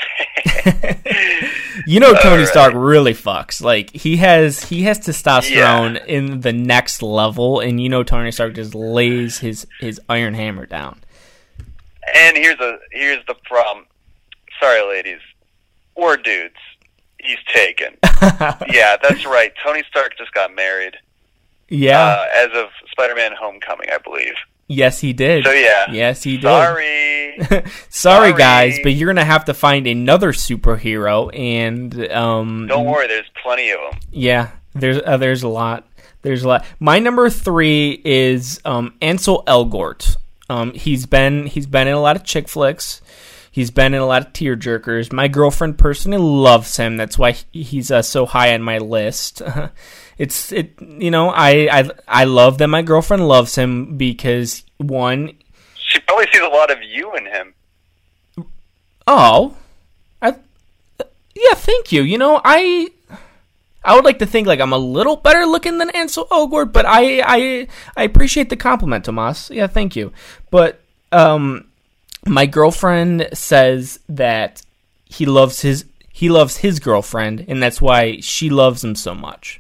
You 1.86 2.00
know 2.02 2.14
Tony 2.16 2.30
Alright. 2.30 2.48
Stark 2.50 2.74
really 2.76 3.14
fucks. 3.14 3.62
Like 3.62 3.92
he 3.92 4.18
has 4.18 4.64
he 4.64 4.84
has 4.84 5.00
testosterone 5.00 6.04
in 6.06 6.42
the 6.42 6.52
next 6.52 7.02
level, 7.02 7.60
and 7.62 7.80
you 7.82 7.88
know 7.88 8.04
Tony 8.04 8.32
Stark 8.32 8.56
just 8.56 8.76
lays 8.76 9.38
his 9.40 9.66
his 9.80 10.02
iron 10.10 10.34
hammer 10.34 10.66
down. 10.66 11.00
and 12.14 12.36
here's 12.36 12.60
a 12.60 12.80
here's 12.92 13.26
the 13.28 13.36
problem. 13.46 13.86
Sorry, 14.60 14.82
ladies 14.82 15.22
or 15.96 16.18
dudes. 16.18 16.56
He's 17.20 17.38
taken. 17.54 17.98
yeah, 18.72 18.96
that's 19.02 19.26
right. 19.26 19.52
Tony 19.64 19.84
Stark 19.90 20.18
just 20.18 20.32
got 20.34 20.54
married 20.56 20.96
yeah. 21.70 22.00
uh, 22.00 22.26
as 22.36 22.50
of 22.54 22.70
Spider-Man: 22.92 23.32
Homecoming, 23.40 23.88
I 23.92 23.98
believe. 23.98 24.34
yes, 24.68 25.00
he 25.00 25.14
did. 25.14 25.46
So 25.46 25.52
yeah. 25.52 25.92
Yes, 25.92 26.24
he 26.24 26.38
did. 26.38 26.44
Sorry. 26.44 27.38
Sorry, 27.40 27.72
Sorry. 27.90 28.34
guys, 28.34 28.80
but 28.84 28.94
you're 28.94 29.08
gonna 29.14 29.26
have 29.26 29.46
to 29.46 29.54
find 29.54 29.86
another 29.88 30.32
superhero, 30.32 31.30
and 31.38 32.10
um, 32.12 32.68
Don't 32.68 32.86
worry, 32.86 33.08
there's 33.08 33.30
plenty 33.44 33.70
of 33.72 33.80
them. 33.80 34.00
yeah, 34.12 34.52
there's 34.74 35.00
uh, 35.06 35.18
there's 35.18 35.44
a 35.44 35.48
lot. 35.50 35.88
There's 36.24 36.44
a 36.44 36.48
lot. 36.48 36.66
My 36.80 37.00
number 37.00 37.30
three 37.30 38.02
is 38.04 38.60
um, 38.66 38.96
Ansel 39.02 39.44
Elgort. 39.46 40.16
Um, 40.50 40.74
he's 40.74 41.06
been 41.06 41.46
he's 41.46 41.68
been 41.68 41.88
in 41.88 41.94
a 41.94 42.00
lot 42.02 42.16
of 42.16 42.24
chick 42.24 42.48
flicks. 42.48 43.02
He's 43.58 43.72
been 43.72 43.96
in 43.96 44.02
a 44.02 44.06
lot 44.06 44.24
of 44.24 44.34
tear 44.34 44.56
jerkers. 44.56 45.12
My 45.12 45.28
girlfriend 45.28 45.80
personally 45.80 46.20
loves 46.20 46.78
him. 46.78 46.96
That's 46.96 47.18
why 47.18 47.32
he's 47.52 47.90
uh, 47.90 48.04
so 48.04 48.28
high 48.28 48.54
on 48.54 48.62
my 48.62 48.78
list. 48.78 49.42
it's 50.20 50.52
it 50.52 50.80
you 50.80 51.10
know 51.10 51.32
I, 51.32 51.68
I 51.72 51.90
I 52.08 52.24
love 52.26 52.60
that 52.60 52.68
my 52.68 52.84
girlfriend 52.84 53.28
loves 53.28 53.56
him 53.56 53.98
because 53.98 54.64
one 54.78 55.40
She 55.74 56.00
probably 56.02 56.28
sees 56.32 56.44
a 56.44 56.50
lot 56.50 56.70
of 56.70 56.84
you 56.84 57.16
in 57.16 57.26
him. 57.26 57.56
Oh, 59.08 59.58
I 60.22 60.36
yeah, 61.34 61.56
thank 61.56 61.92
you. 61.92 62.04
You 62.04 62.20
know, 62.20 62.40
I 62.46 62.92
I 63.84 63.96
would 63.96 64.06
like 64.06 64.20
to 64.20 64.28
think 64.28 64.46
like 64.46 64.60
I'm 64.60 64.74
a 64.74 64.78
little 64.78 65.16
better 65.16 65.48
looking 65.48 65.80
than 65.80 65.90
Ansel 65.90 66.28
Elgort, 66.28 66.72
but 66.72 66.86
I 66.86 67.22
I 67.26 67.68
I 67.96 68.04
appreciate 68.04 68.52
the 68.52 68.56
compliment, 68.56 69.06
Tomas. 69.06 69.50
Yeah, 69.50 69.66
thank 69.66 69.96
you. 69.96 70.14
But 70.52 70.80
um, 71.12 71.70
my 72.28 72.46
girlfriend 72.46 73.30
says 73.34 74.00
that 74.10 74.62
he 75.06 75.26
loves 75.26 75.62
his 75.62 75.86
he 76.12 76.30
loves 76.30 76.58
his 76.58 76.80
girlfriend, 76.80 77.46
and 77.48 77.62
that's 77.62 77.82
why 77.82 78.20
she 78.22 78.50
loves 78.50 78.84
him 78.84 78.96
so 78.96 79.14
much. 79.14 79.60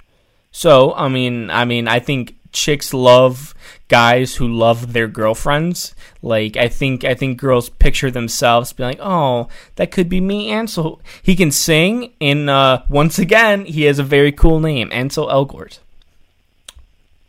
So 0.51 0.93
I 0.93 1.07
mean, 1.07 1.49
I 1.49 1.65
mean, 1.65 1.87
I 1.87 1.99
think 1.99 2.35
chicks 2.51 2.93
love 2.93 3.53
guys 3.87 4.35
who 4.35 4.47
love 4.47 4.93
their 4.93 5.07
girlfriends. 5.07 5.93
Like 6.21 6.57
I 6.57 6.67
think 6.67 7.03
I 7.03 7.13
think 7.13 7.37
girls 7.37 7.69
picture 7.69 8.11
themselves 8.11 8.73
being 8.73 8.89
like, 8.89 8.99
"Oh, 9.01 9.47
that 9.75 9.91
could 9.91 10.09
be 10.09 10.19
me." 10.19 10.49
Ansel. 10.49 10.99
He 11.21 11.35
can 11.35 11.51
sing, 11.51 12.13
and 12.19 12.49
uh, 12.49 12.83
once 12.89 13.19
again, 13.19 13.65
he 13.65 13.83
has 13.83 13.99
a 13.99 14.03
very 14.03 14.31
cool 14.31 14.59
name, 14.59 14.89
Ansel 14.91 15.27
Elgort. 15.27 15.79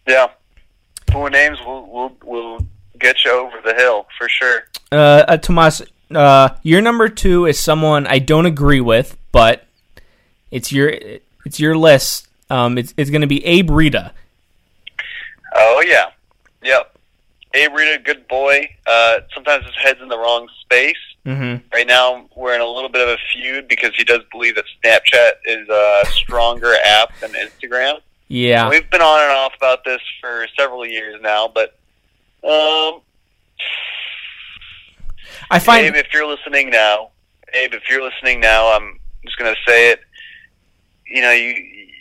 Yeah. 0.07 0.29
Four 1.13 1.31
names 1.31 1.59
will 1.65 1.87
will 1.87 2.17
will 2.25 2.67
get 2.99 3.25
you 3.25 3.33
over 3.33 3.57
the 3.65 3.75
hill 3.75 4.07
for 4.17 4.29
sure. 4.29 4.65
Uh, 4.91 5.25
uh 5.29 5.37
Tomas, 5.37 5.83
uh, 6.15 6.51
your 6.63 6.81
number 6.81 7.09
two 7.09 7.47
is 7.47 7.59
someone 7.59 8.07
I 8.07 8.19
don't 8.19 8.47
agree 8.47 8.81
with, 8.81 9.17
but 9.33 9.65
it's 10.51 10.73
your 10.73 10.93
it's 11.45 11.61
your 11.61 11.77
list. 11.77 12.29
Um, 12.51 12.79
it's 12.79 12.95
it's 12.97 13.11
going 13.11 13.21
to 13.21 13.27
be 13.27 13.45
Abe 13.45 13.71
Rita. 13.71 14.13
Oh 15.55 15.83
yeah. 15.87 16.11
Yep. 16.63 16.97
Abe 17.55 17.73
Rita, 17.73 18.03
good 18.05 18.29
boy. 18.29 18.69
Uh, 18.87 19.21
sometimes 19.35 19.65
his 19.65 19.75
head's 19.83 20.01
in 20.01 20.09
the 20.09 20.19
wrong 20.19 20.49
space. 20.61 20.97
Mm-hmm. 21.25 21.67
Right 21.75 21.87
now, 21.87 22.27
we're 22.37 22.55
in 22.55 22.61
a 22.61 22.67
little 22.67 22.89
bit 22.89 23.07
of 23.07 23.09
a 23.09 23.19
feud 23.33 23.69
because 23.69 23.95
he 23.97 24.05
does 24.05 24.21
believe 24.31 24.55
that 24.55 24.65
Snapchat 24.83 25.33
is 25.45 25.69
a 25.69 26.03
stronger 26.13 26.75
app 26.85 27.11
than 27.21 27.33
Instagram. 27.33 28.01
Yeah. 28.29 28.69
We've 28.69 28.89
been 28.91 29.03
on 29.03 29.23
and 29.23 29.33
off 29.33 29.53
about 29.57 29.85
this 29.85 30.01
for 30.21 30.47
several 30.59 30.87
years 30.87 31.21
now, 31.21 31.49
but 31.49 31.79
um, 32.45 33.01
I 35.51 35.59
find 35.59 35.87
Abe, 35.87 35.97
if 35.97 36.13
you're 36.13 36.27
listening 36.27 36.71
now, 36.71 37.11
Abe, 37.55 37.75
if 37.75 37.89
you're 37.89 38.03
listening 38.03 38.41
now, 38.41 38.73
I'm 38.77 38.99
just 39.25 39.39
gonna 39.39 39.57
say 39.67 39.91
it. 39.93 40.01
You 41.07 41.23
know, 41.23 41.31
you 41.33 41.55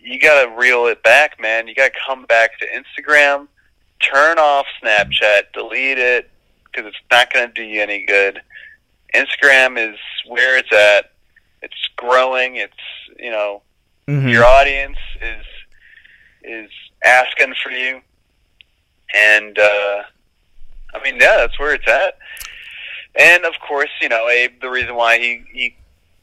you 0.04 0.20
gotta 0.20 0.50
reel 0.56 0.86
it 0.88 1.02
back, 1.04 1.40
man. 1.40 1.68
You 1.68 1.76
gotta 1.76 1.94
come 2.06 2.26
back 2.26 2.52
to 2.60 2.66
Instagram, 2.68 3.48
turn 4.00 4.38
off 4.38 4.66
Snapchat, 4.84 5.54
delete 5.54 5.98
it 5.98 6.30
because 6.66 6.86
it's 6.88 6.98
not 7.10 7.32
gonna 7.34 7.52
do 7.54 7.64
you 7.64 7.82
any 7.82 8.06
good. 8.06 8.42
Instagram 9.16 9.78
is 9.78 9.98
where 10.28 10.58
it's 10.58 10.72
at. 10.74 11.12
It's 11.62 11.90
growing. 11.96 12.58
It's 12.58 12.74
you 13.18 13.32
know 13.32 13.62
Mhm. 14.08 14.30
your 14.32 14.44
audience 14.46 14.98
is 15.22 15.46
is 16.44 16.72
asking 17.04 17.54
for 17.64 17.72
you, 17.72 18.02
and 19.14 19.58
uh, 19.58 20.04
I 21.00 21.04
mean, 21.04 21.16
yeah, 21.20 21.38
that's 21.38 21.60
where 21.60 21.74
it's 21.74 21.88
at. 21.88 22.18
And 23.20 23.46
of 23.46 23.54
course, 23.68 23.90
you 24.02 24.10
know, 24.10 24.28
Abe. 24.30 24.60
The 24.62 24.70
reason 24.70 24.96
why 24.96 25.18
he 25.20 25.44
he 25.52 25.76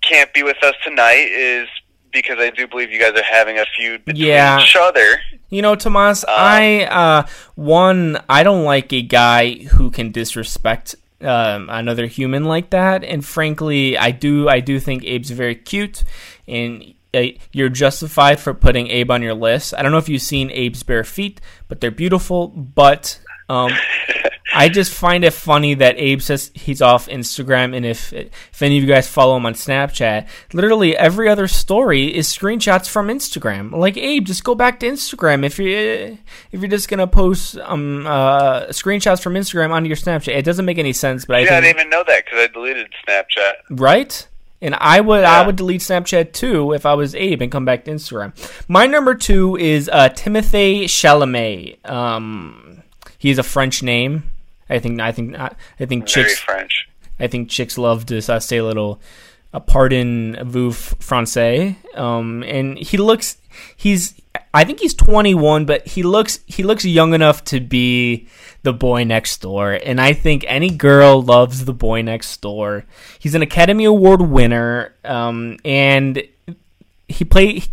can't 0.03 0.33
be 0.35 0.43
with 0.43 0.63
us 0.63 0.75
tonight 0.85 1.29
is 1.31 1.69
because 2.13 2.39
I 2.39 2.51
do 2.51 2.69
believe 2.69 2.93
you 2.93 3.01
guys 3.01 3.19
are 3.19 3.25
having 3.25 3.59
a 3.59 3.65
feud 3.77 4.05
between 4.05 4.27
Yeah. 4.27 4.61
each 4.61 4.77
other. 4.79 5.21
You 5.51 5.63
know, 5.63 5.75
Tomas, 5.75 6.25
I 6.29 6.85
uh, 6.85 7.27
one 7.57 8.19
I 8.29 8.43
don't 8.43 8.65
like 8.65 8.93
a 8.93 9.03
guy 9.03 9.55
who 9.55 9.91
can 9.91 10.13
disrespect 10.13 10.95
um, 11.21 11.69
another 11.71 12.07
human 12.07 12.45
like 12.45 12.71
that, 12.71 13.03
and 13.03 13.25
frankly, 13.25 13.97
I 13.99 14.11
do 14.11 14.49
I 14.49 14.61
do 14.61 14.79
think 14.79 15.03
Abe's 15.05 15.31
very 15.31 15.55
cute, 15.55 16.05
and 16.47 16.95
uh, 17.15 17.23
you're 17.53 17.69
justified 17.69 18.39
for 18.41 18.53
putting 18.55 18.89
Abe 18.89 19.11
on 19.11 19.23
your 19.23 19.35
list. 19.35 19.75
I 19.77 19.83
don't 19.83 19.91
know 19.93 19.99
if 19.99 20.09
you've 20.09 20.23
seen 20.23 20.51
Abe's 20.51 20.83
bare 20.83 21.03
feet, 21.05 21.41
but 21.69 21.81
they're 21.81 21.91
beautiful. 21.91 22.49
But 22.49 23.19
um, 23.49 23.71
I 24.55 24.69
just 24.69 24.95
find 24.95 25.25
it 25.25 25.33
funny 25.33 25.75
that 25.75 25.97
Abe 25.99 26.21
says 26.21 26.51
he's 26.55 26.81
off 26.81 27.09
Instagram, 27.09 27.77
and 27.77 27.85
if 27.85 28.13
if 28.13 28.63
any 28.63 28.79
of 28.79 28.85
you 28.85 28.89
guys 28.89 29.09
follow 29.09 29.37
him 29.37 29.47
on 29.47 29.55
Snapchat, 29.55 30.29
literally 30.53 30.97
every 30.97 31.29
other 31.29 31.49
story 31.49 32.15
is 32.15 32.29
screenshots 32.29 32.89
from 32.89 33.09
Instagram. 33.09 33.73
Like 33.73 33.97
Abe, 33.97 34.25
just 34.25 34.45
go 34.45 34.55
back 34.55 34.81
to 34.81 34.87
Instagram 34.87 35.45
if 35.45 35.59
you 35.59 36.19
if 36.53 36.61
you're 36.61 36.69
just 36.69 36.89
gonna 36.89 37.07
post 37.07 37.59
um 37.59 38.07
uh 38.07 38.67
screenshots 38.67 39.21
from 39.21 39.35
Instagram 39.35 39.71
onto 39.71 39.89
your 39.89 39.97
Snapchat. 39.97 40.37
It 40.37 40.45
doesn't 40.45 40.65
make 40.65 40.79
any 40.79 40.93
sense, 40.93 41.25
but 41.25 41.37
I 41.37 41.41
Yeah, 41.41 41.57
I 41.57 41.61
didn't 41.61 41.81
even 41.81 41.91
know 41.91 42.05
that 42.07 42.25
because 42.25 42.39
I 42.41 42.47
deleted 42.47 42.89
Snapchat. 43.07 43.53
right? 43.71 44.29
And 44.63 44.75
I 44.77 45.01
would 45.01 45.25
I 45.25 45.45
would 45.45 45.57
delete 45.57 45.83
Snapchat 45.83 46.33
too 46.33 46.73
if 46.73 46.87
I 46.87 46.95
was 46.95 47.15
Abe 47.15 47.43
and 47.43 47.53
come 47.53 47.65
back 47.67 47.85
to 47.85 47.91
Instagram. 47.91 48.33
My 48.69 48.87
number 48.87 49.15
two 49.15 49.57
is 49.57 49.91
uh, 49.93 50.09
Timothy 50.11 50.87
Chalamet. 50.87 51.85
Um, 51.89 52.83
he's 53.19 53.37
a 53.37 53.43
French 53.43 53.83
name. 53.83 54.31
I 54.69 54.79
think 54.79 55.01
I 55.01 55.13
think 55.13 55.37
I 55.39 55.55
think 55.79 56.05
Very 56.05 56.07
chicks 56.07 56.39
French. 56.39 56.89
I 57.19 57.27
think 57.27 57.49
chicks 57.49 57.79
love 57.79 58.07
to 58.07 58.19
uh, 58.19 58.41
say 58.41 58.59
a 58.59 58.65
little 58.65 59.01
a 59.53 59.61
pardon 59.61 60.37
vous 60.45 60.73
français. 60.73 61.77
Um, 61.97 62.43
and 62.43 62.77
he 62.77 62.97
looks 62.97 63.39
he's 63.77 64.15
I 64.53 64.65
think 64.65 64.81
he's 64.81 64.95
21, 64.95 65.65
but 65.65 65.87
he 65.87 66.03
looks 66.03 66.41
he 66.47 66.63
looks 66.63 66.85
young 66.85 67.15
enough 67.15 67.45
to 67.47 67.61
be 67.61 68.29
the 68.63 68.73
boy 68.73 69.05
next 69.05 69.41
door. 69.41 69.73
And 69.73 70.01
I 70.01 70.13
think 70.13 70.45
any 70.49 70.71
girl 70.71 71.23
loves 71.23 71.65
the 71.65 71.73
boy 71.73 72.03
next 72.03 72.41
door. 72.41 72.85
He's 73.19 73.35
an 73.35 73.43
Academy 73.43 73.85
Award 73.85 74.23
winner, 74.23 74.93
um, 75.05 75.59
and 75.65 76.23
he 77.09 77.25
played 77.25 77.69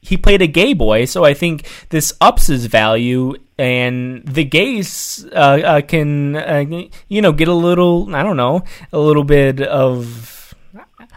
he 0.00 0.16
played 0.16 0.42
a 0.42 0.46
gay 0.46 0.72
boy, 0.74 1.06
so 1.06 1.24
I 1.24 1.34
think 1.34 1.66
this 1.88 2.12
ups 2.20 2.46
his 2.48 2.66
value, 2.66 3.34
and 3.58 4.26
the 4.26 4.44
gays 4.44 5.24
uh, 5.32 5.36
uh, 5.64 5.80
can 5.82 6.36
uh, 6.36 6.64
you 7.08 7.22
know 7.22 7.32
get 7.32 7.48
a 7.48 7.54
little 7.54 8.14
I 8.14 8.22
don't 8.22 8.36
know 8.36 8.64
a 8.92 8.98
little 8.98 9.24
bit 9.24 9.60
of 9.60 10.54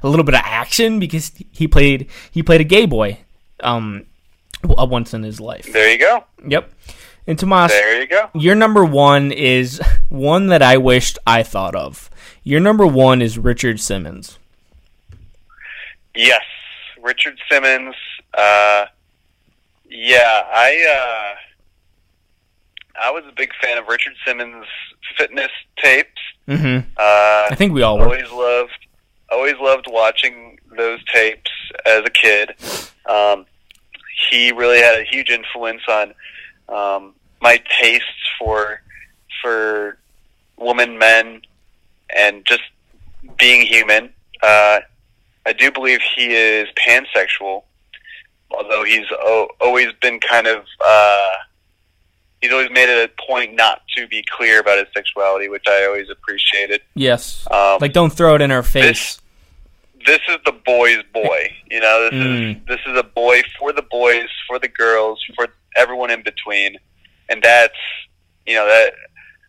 a 0.04 0.08
little 0.08 0.24
bit 0.26 0.36
of 0.36 0.42
action 0.44 1.00
because 1.00 1.32
he 1.52 1.68
played 1.68 2.10
he 2.32 2.44
played 2.44 2.62
a 2.62 2.66
gay 2.66 2.86
boy 2.86 3.20
um 3.62 4.06
w- 4.62 4.90
once 4.90 5.14
in 5.14 5.24
his 5.24 5.40
life. 5.40 5.72
There 5.74 5.92
you 5.92 5.98
go. 5.98 6.24
Yep. 6.48 6.72
And 7.26 7.38
Tomas, 7.38 7.72
There 7.72 8.00
you 8.02 8.08
go. 8.08 8.30
your 8.36 8.56
number 8.56 8.86
one 8.86 9.32
is 9.34 9.82
one 10.10 10.48
that 10.48 10.62
I 10.62 10.78
wished 10.78 11.18
I 11.28 11.44
thought 11.44 11.76
of. 11.76 12.10
Your 12.44 12.62
number 12.62 12.88
one 12.88 13.22
is 13.22 13.38
Richard 13.38 13.82
Simmons. 13.82 14.38
Yes, 16.16 16.44
Richard 17.02 17.38
Simmons. 17.52 17.96
Uh, 18.34 18.86
yeah, 19.90 20.44
I 20.54 21.34
uh, 21.36 21.36
I 23.02 23.12
was 23.12 23.24
a 23.28 23.32
big 23.32 23.52
fan 23.62 23.78
of 23.78 23.88
Richard 23.88 24.14
Simmons' 24.26 24.66
fitness 25.18 25.52
tapes. 25.82 26.22
Mm-hmm. 26.48 26.90
Uh, 26.98 27.48
I 27.52 27.56
think 27.56 27.74
we 27.74 27.82
all 27.82 27.98
were. 27.98 28.06
always 28.06 28.30
loved 28.32 28.78
always 29.30 29.56
loved 29.60 29.88
watching 29.90 30.58
those 30.78 31.04
tapes 31.14 31.52
as 31.86 32.04
a 32.06 32.10
kid. 32.10 32.52
Um, 33.06 33.46
he 34.30 34.52
really 34.52 34.80
had 34.80 35.00
a 35.00 35.04
huge 35.04 35.30
influence 35.30 35.82
on 35.90 36.14
um, 36.70 37.14
my 37.42 37.62
tastes 37.80 38.06
for 38.40 38.82
for 39.42 39.98
women, 40.58 40.98
men, 40.98 41.42
and 42.16 42.46
just 42.46 42.64
being 43.38 43.66
human. 43.66 44.12
Uh, 44.42 44.80
I 45.46 45.54
do 45.54 45.72
believe 45.72 46.00
he 46.16 46.34
is 46.34 46.68
pansexual, 46.76 47.64
although 48.52 48.84
he's 48.84 49.06
o- 49.12 49.50
always 49.62 49.88
been 50.02 50.20
kind 50.20 50.48
of 50.48 50.66
uh, 50.86 51.30
he's 52.42 52.52
always 52.52 52.70
made 52.72 52.90
it 52.90 53.10
a 53.10 53.22
point 53.28 53.56
not 53.56 53.82
to 53.96 54.08
be 54.08 54.24
clear 54.30 54.60
about 54.60 54.78
his 54.78 54.88
sexuality, 54.94 55.50
which 55.50 55.66
I 55.68 55.86
always 55.86 56.10
appreciated. 56.10 56.82
Yes. 56.96 57.46
Um, 57.52 57.78
Like, 57.82 57.94
don't 57.94 58.12
throw 58.14 58.36
it 58.36 58.42
in 58.42 58.52
our 58.52 58.64
face. 58.64 59.20
this 60.06 60.20
is 60.30 60.38
the 60.46 60.54
boy's 60.66 61.04
boy. 61.14 61.52
You 61.70 61.80
know, 61.82 62.04
this 62.10 62.14
Mm. 62.14 62.52
is 62.62 62.66
this 62.68 62.80
is 62.88 62.98
a 62.98 63.04
boy 63.04 63.42
for 63.60 63.74
the 63.74 63.82
boys, 63.82 64.28
for 64.48 64.58
the 64.60 64.68
girls, 64.70 65.24
for 65.36 65.48
everyone 65.76 66.10
in 66.12 66.22
between, 66.24 66.78
and 67.30 67.42
that's 67.44 67.76
you 68.46 68.56
know 68.56 68.66
that 68.68 68.94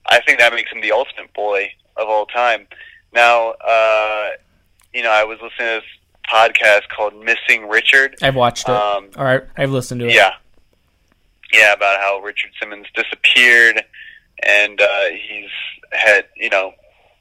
I 0.07 0.21
think 0.23 0.39
that 0.41 0.53
makes 0.53 0.71
him 0.73 0.81
the 0.81 0.91
ultimate 0.93 1.33
boy 1.35 1.71
of 1.97 2.09
all 2.09 2.27
time. 2.27 2.67
Now, 3.13 3.51
uh, 3.51 4.31
you 4.93 5.03
know, 5.03 5.11
I 5.11 5.23
was 5.25 5.39
listening 5.41 5.81
to 5.81 5.81
this 5.81 5.85
podcast 6.29 6.89
called 6.95 7.15
Missing 7.25 7.69
Richard. 7.69 8.17
I've 8.23 8.35
watched 8.35 8.69
it. 8.69 8.75
Um, 8.75 9.11
All 9.17 9.25
right, 9.25 9.43
I've 9.57 9.71
listened 9.71 10.01
to 10.01 10.09
it. 10.09 10.15
yeah, 10.15 10.33
yeah, 11.53 11.73
about 11.73 12.01
how 12.01 12.21
Richard 12.21 12.51
Simmons 12.61 12.87
disappeared, 12.95 13.83
and 14.45 14.81
uh, 14.81 15.05
he's 15.11 15.51
had 15.93 16.27
you 16.37 16.51
know, 16.51 16.73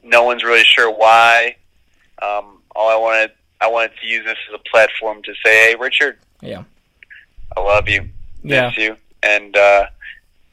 no 0.04 0.24
one's 0.24 0.44
really 0.44 0.64
sure 0.64 0.92
why. 0.92 1.56
Um, 2.22 2.62
all 2.76 2.90
I 2.90 2.96
wanted, 2.96 3.32
I 3.62 3.68
wanted 3.68 3.92
to 4.02 4.08
use 4.08 4.26
this 4.26 4.38
as 4.50 4.56
a 4.60 4.70
platform 4.70 5.22
to 5.24 5.34
say, 5.46 5.70
hey, 5.70 5.76
Richard, 5.80 6.18
Yeah. 6.42 6.64
I 7.56 7.60
love 7.62 7.88
you, 7.90 8.10
Yeah. 8.44 8.68
miss 8.68 8.78
you, 8.78 8.98
and 9.24 9.56
uh, 9.56 9.86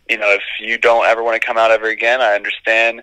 you 0.08 0.18
know, 0.18 0.30
if 0.30 0.42
you 0.60 0.78
don't 0.78 1.06
ever 1.06 1.22
want 1.22 1.40
to 1.40 1.46
come 1.46 1.56
out 1.56 1.70
ever 1.70 1.88
again, 1.88 2.20
I 2.20 2.34
understand. 2.34 3.02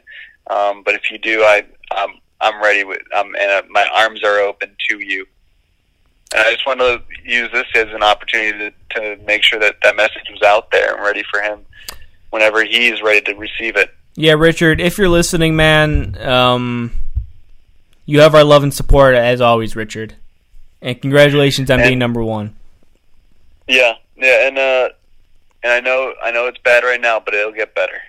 Um, 0.49 0.83
but 0.83 0.95
if 0.95 1.09
you 1.11 1.17
do, 1.17 1.41
I, 1.43 1.63
I'm, 1.91 2.11
I'm 2.41 2.61
ready 2.61 2.83
with, 2.83 3.01
um, 3.15 3.35
and 3.39 3.51
uh, 3.51 3.61
my 3.69 3.87
arms 3.95 4.23
are 4.23 4.39
open 4.39 4.75
to 4.89 4.99
you. 4.99 5.25
And 6.33 6.43
I 6.47 6.53
just 6.53 6.65
wanted 6.65 6.83
to 6.99 7.03
use 7.29 7.49
this 7.51 7.65
as 7.75 7.89
an 7.89 8.03
opportunity 8.03 8.73
to, 8.91 8.99
to 9.17 9.23
make 9.25 9.43
sure 9.43 9.59
that 9.59 9.75
that 9.83 9.95
message 9.95 10.29
was 10.31 10.41
out 10.41 10.71
there 10.71 10.95
and 10.95 11.03
ready 11.03 11.23
for 11.29 11.41
him 11.41 11.65
whenever 12.29 12.63
he's 12.63 13.01
ready 13.01 13.21
to 13.21 13.33
receive 13.33 13.75
it. 13.75 13.93
Yeah, 14.15 14.33
Richard, 14.33 14.79
if 14.81 14.97
you're 14.97 15.09
listening, 15.09 15.55
man, 15.55 16.17
um, 16.21 16.91
you 18.05 18.21
have 18.21 18.35
our 18.35 18.43
love 18.43 18.63
and 18.63 18.73
support 18.73 19.15
as 19.15 19.41
always, 19.41 19.75
Richard. 19.75 20.15
And 20.81 20.99
congratulations 21.01 21.69
on 21.69 21.79
And- 21.79 21.87
being 21.87 21.99
number 21.99 22.23
one. 22.23 22.55
Yeah, 23.67 23.93
yeah, 24.17 24.47
and 24.47 24.57
uh, 24.57 24.89
and 25.63 25.71
I 25.71 25.79
know, 25.79 26.13
I 26.21 26.31
know 26.31 26.47
it's 26.47 26.57
bad 26.57 26.83
right 26.83 26.99
now, 26.99 27.21
but 27.23 27.33
it'll 27.33 27.53
get 27.53 27.73
better. 27.75 28.01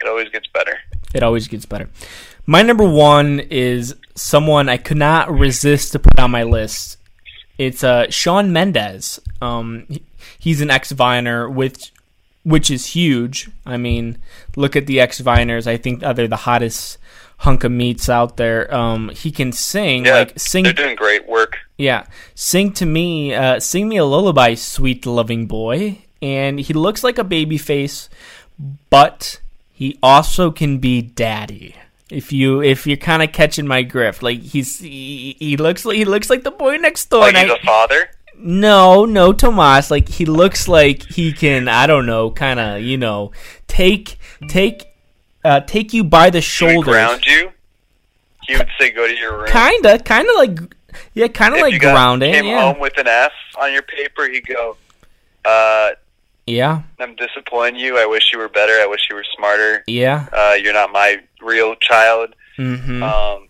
It 0.00 0.08
always 0.08 0.28
gets 0.30 0.48
better. 0.48 0.78
It 1.14 1.22
always 1.22 1.46
gets 1.46 1.66
better. 1.66 1.88
My 2.46 2.62
number 2.62 2.88
one 2.88 3.38
is 3.38 3.94
someone 4.16 4.68
I 4.68 4.78
could 4.78 4.96
not 4.96 5.30
resist 5.30 5.92
to 5.92 5.98
put 6.00 6.18
on 6.18 6.30
my 6.32 6.42
list. 6.42 6.96
It's 7.66 7.84
uh, 7.84 8.10
Shawn 8.10 8.52
Mendes. 8.52 9.20
Um, 9.40 9.86
he's 10.38 10.60
an 10.60 10.70
ex 10.70 10.90
Viner, 10.92 11.48
which 11.48 11.92
which 12.44 12.70
is 12.70 12.86
huge. 12.86 13.48
I 13.64 13.76
mean, 13.76 14.18
look 14.56 14.74
at 14.74 14.86
the 14.86 14.98
ex 15.00 15.20
Viners. 15.20 15.66
I 15.66 15.76
think 15.76 16.00
they're 16.00 16.26
the 16.26 16.44
hottest 16.48 16.98
hunk 17.38 17.64
of 17.64 17.70
meats 17.72 18.08
out 18.08 18.36
there. 18.36 18.72
Um, 18.74 19.10
he 19.10 19.30
can 19.30 19.52
sing 19.52 20.06
Yeah, 20.06 20.14
like 20.14 20.38
sing. 20.38 20.64
they're 20.64 20.72
doing 20.72 20.96
great 20.96 21.28
work. 21.28 21.58
Yeah, 21.78 22.06
sing 22.34 22.72
to 22.74 22.86
me, 22.86 23.34
uh, 23.34 23.58
sing 23.60 23.88
me 23.88 23.96
a 23.96 24.04
lullaby, 24.04 24.54
sweet 24.54 25.06
loving 25.06 25.46
boy. 25.46 25.98
And 26.20 26.60
he 26.60 26.72
looks 26.72 27.02
like 27.02 27.18
a 27.18 27.24
baby 27.24 27.58
face, 27.58 28.08
but 28.90 29.40
he 29.72 29.98
also 30.02 30.50
can 30.52 30.78
be 30.78 31.02
daddy. 31.02 31.74
If 32.12 32.32
you 32.32 32.62
if 32.62 32.86
you're 32.86 32.96
kind 32.98 33.22
of 33.22 33.32
catching 33.32 33.66
my 33.66 33.82
grift, 33.84 34.20
like 34.22 34.40
he's 34.40 34.78
he, 34.80 35.34
he 35.38 35.56
looks 35.56 35.84
like 35.84 35.96
he 35.96 36.04
looks 36.04 36.28
like 36.28 36.42
the 36.44 36.50
boy 36.50 36.76
next 36.76 37.08
door. 37.10 37.20
Like 37.20 37.34
and 37.34 37.48
he's 37.48 37.56
I- 37.58 37.60
a 37.60 37.64
father. 37.64 38.10
no, 38.36 39.04
no, 39.06 39.32
Tomas. 39.32 39.90
Like 39.90 40.08
he 40.08 40.24
looks 40.26 40.68
like 40.68 41.02
he 41.04 41.32
can. 41.32 41.68
I 41.68 41.86
don't 41.86 42.06
know, 42.06 42.30
kind 42.30 42.60
of 42.60 42.80
you 42.82 42.98
know, 42.98 43.32
take 43.66 44.18
take 44.48 44.88
uh, 45.44 45.60
take 45.60 45.92
you 45.94 46.04
by 46.04 46.28
the 46.30 46.40
shoulders. 46.42 46.84
ground 46.92 47.24
you. 47.26 47.50
He 48.46 48.56
would 48.56 48.68
say, 48.78 48.90
"Go 48.90 49.06
to 49.06 49.14
your 49.16 49.38
room." 49.38 49.46
Kinda, 49.48 49.98
kind 50.00 50.28
of 50.28 50.34
like 50.36 50.58
yeah, 51.14 51.28
kind 51.28 51.54
of 51.54 51.58
if 51.58 51.62
like 51.62 51.72
you 51.72 51.78
got, 51.78 51.94
grounding. 51.94 52.34
came 52.34 52.44
Yeah, 52.46 52.72
home 52.72 52.80
with 52.80 52.98
an 52.98 53.06
F 53.08 53.32
on 53.58 53.72
your 53.72 53.82
paper, 53.82 54.28
he'd 54.28 54.46
go, 54.46 54.76
uh, 55.44 55.90
yeah, 56.46 56.82
"I'm 56.98 57.14
disappointing 57.16 57.80
you. 57.80 57.98
I 57.98 58.06
wish 58.06 58.30
you 58.32 58.38
were 58.38 58.48
better. 58.48 58.72
I 58.72 58.86
wish 58.86 59.00
you 59.10 59.16
were 59.16 59.24
smarter. 59.36 59.84
yeah. 59.86 60.26
Uh, 60.32 60.54
you're 60.60 60.72
not 60.72 60.92
my 60.92 61.22
real 61.40 61.74
child." 61.76 62.34
Mm-hmm. 62.58 63.02
Um, 63.02 63.48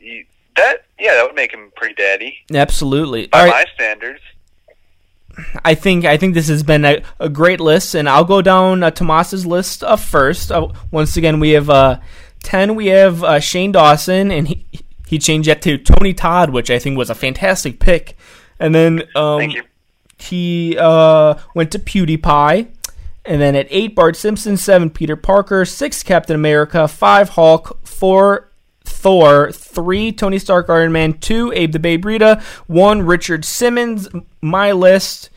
you, 0.00 0.24
that 0.56 0.84
yeah, 0.98 1.14
that 1.14 1.26
would 1.26 1.36
make 1.36 1.52
him 1.52 1.70
pretty 1.76 1.94
daddy 1.94 2.38
Absolutely. 2.52 3.26
by 3.28 3.44
right. 3.44 3.50
my 3.50 3.64
standards. 3.74 4.20
I 5.64 5.74
think 5.74 6.04
I 6.04 6.16
think 6.16 6.34
this 6.34 6.48
has 6.48 6.62
been 6.62 6.84
a, 6.84 7.02
a 7.20 7.28
great 7.28 7.60
list, 7.60 7.94
and 7.94 8.08
I'll 8.08 8.24
go 8.24 8.42
down 8.42 8.82
uh, 8.82 8.90
Tomas's 8.90 9.46
list 9.46 9.84
uh, 9.84 9.96
first. 9.96 10.50
Uh, 10.50 10.68
once 10.90 11.16
again, 11.16 11.38
we 11.38 11.50
have 11.50 11.70
uh, 11.70 12.00
ten. 12.42 12.74
We 12.74 12.86
have 12.88 13.22
uh, 13.22 13.38
Shane 13.40 13.72
Dawson, 13.72 14.30
and 14.30 14.48
he 14.48 14.66
he 15.06 15.18
changed 15.18 15.48
that 15.48 15.62
to 15.62 15.78
Tony 15.78 16.12
Todd, 16.12 16.50
which 16.50 16.70
I 16.70 16.78
think 16.78 16.98
was 16.98 17.08
a 17.10 17.14
fantastic 17.14 17.78
pick. 17.78 18.16
And 18.58 18.74
then 18.74 19.02
um, 19.14 19.38
Thank 19.38 19.54
you. 19.54 19.62
He 20.18 20.76
uh, 20.78 21.34
went 21.54 21.72
to 21.72 21.78
PewDiePie. 21.78 22.68
And 23.24 23.40
then 23.40 23.54
at 23.54 23.66
eight, 23.70 23.94
Bart 23.94 24.16
Simpson. 24.16 24.56
Seven, 24.56 24.90
Peter 24.90 25.16
Parker. 25.16 25.64
Six, 25.64 26.02
Captain 26.02 26.34
America. 26.34 26.88
Five, 26.88 27.30
Hulk. 27.30 27.78
Four, 27.86 28.50
Thor. 28.84 29.52
Three, 29.52 30.12
Tony 30.12 30.38
Stark, 30.38 30.68
Iron 30.68 30.92
Man. 30.92 31.14
Two, 31.14 31.52
Abe 31.54 31.72
the 31.72 31.78
Babe 31.78 32.04
Rita. 32.04 32.42
One, 32.66 33.02
Richard 33.02 33.44
Simmons. 33.44 34.08
My 34.40 34.72
list 34.72 35.30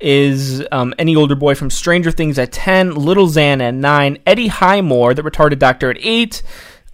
is 0.00 0.62
um, 0.72 0.94
any 0.98 1.16
older 1.16 1.34
boy 1.34 1.54
from 1.54 1.70
Stranger 1.70 2.10
Things 2.10 2.38
at 2.38 2.52
10, 2.52 2.94
Little 2.94 3.28
Xan 3.28 3.62
at 3.62 3.74
9, 3.74 4.18
Freddie 4.24 4.48
Highmore, 4.48 5.14
the 5.14 5.22
retarded 5.22 5.58
doctor 5.58 5.90
at 5.90 5.96
8, 5.98 6.42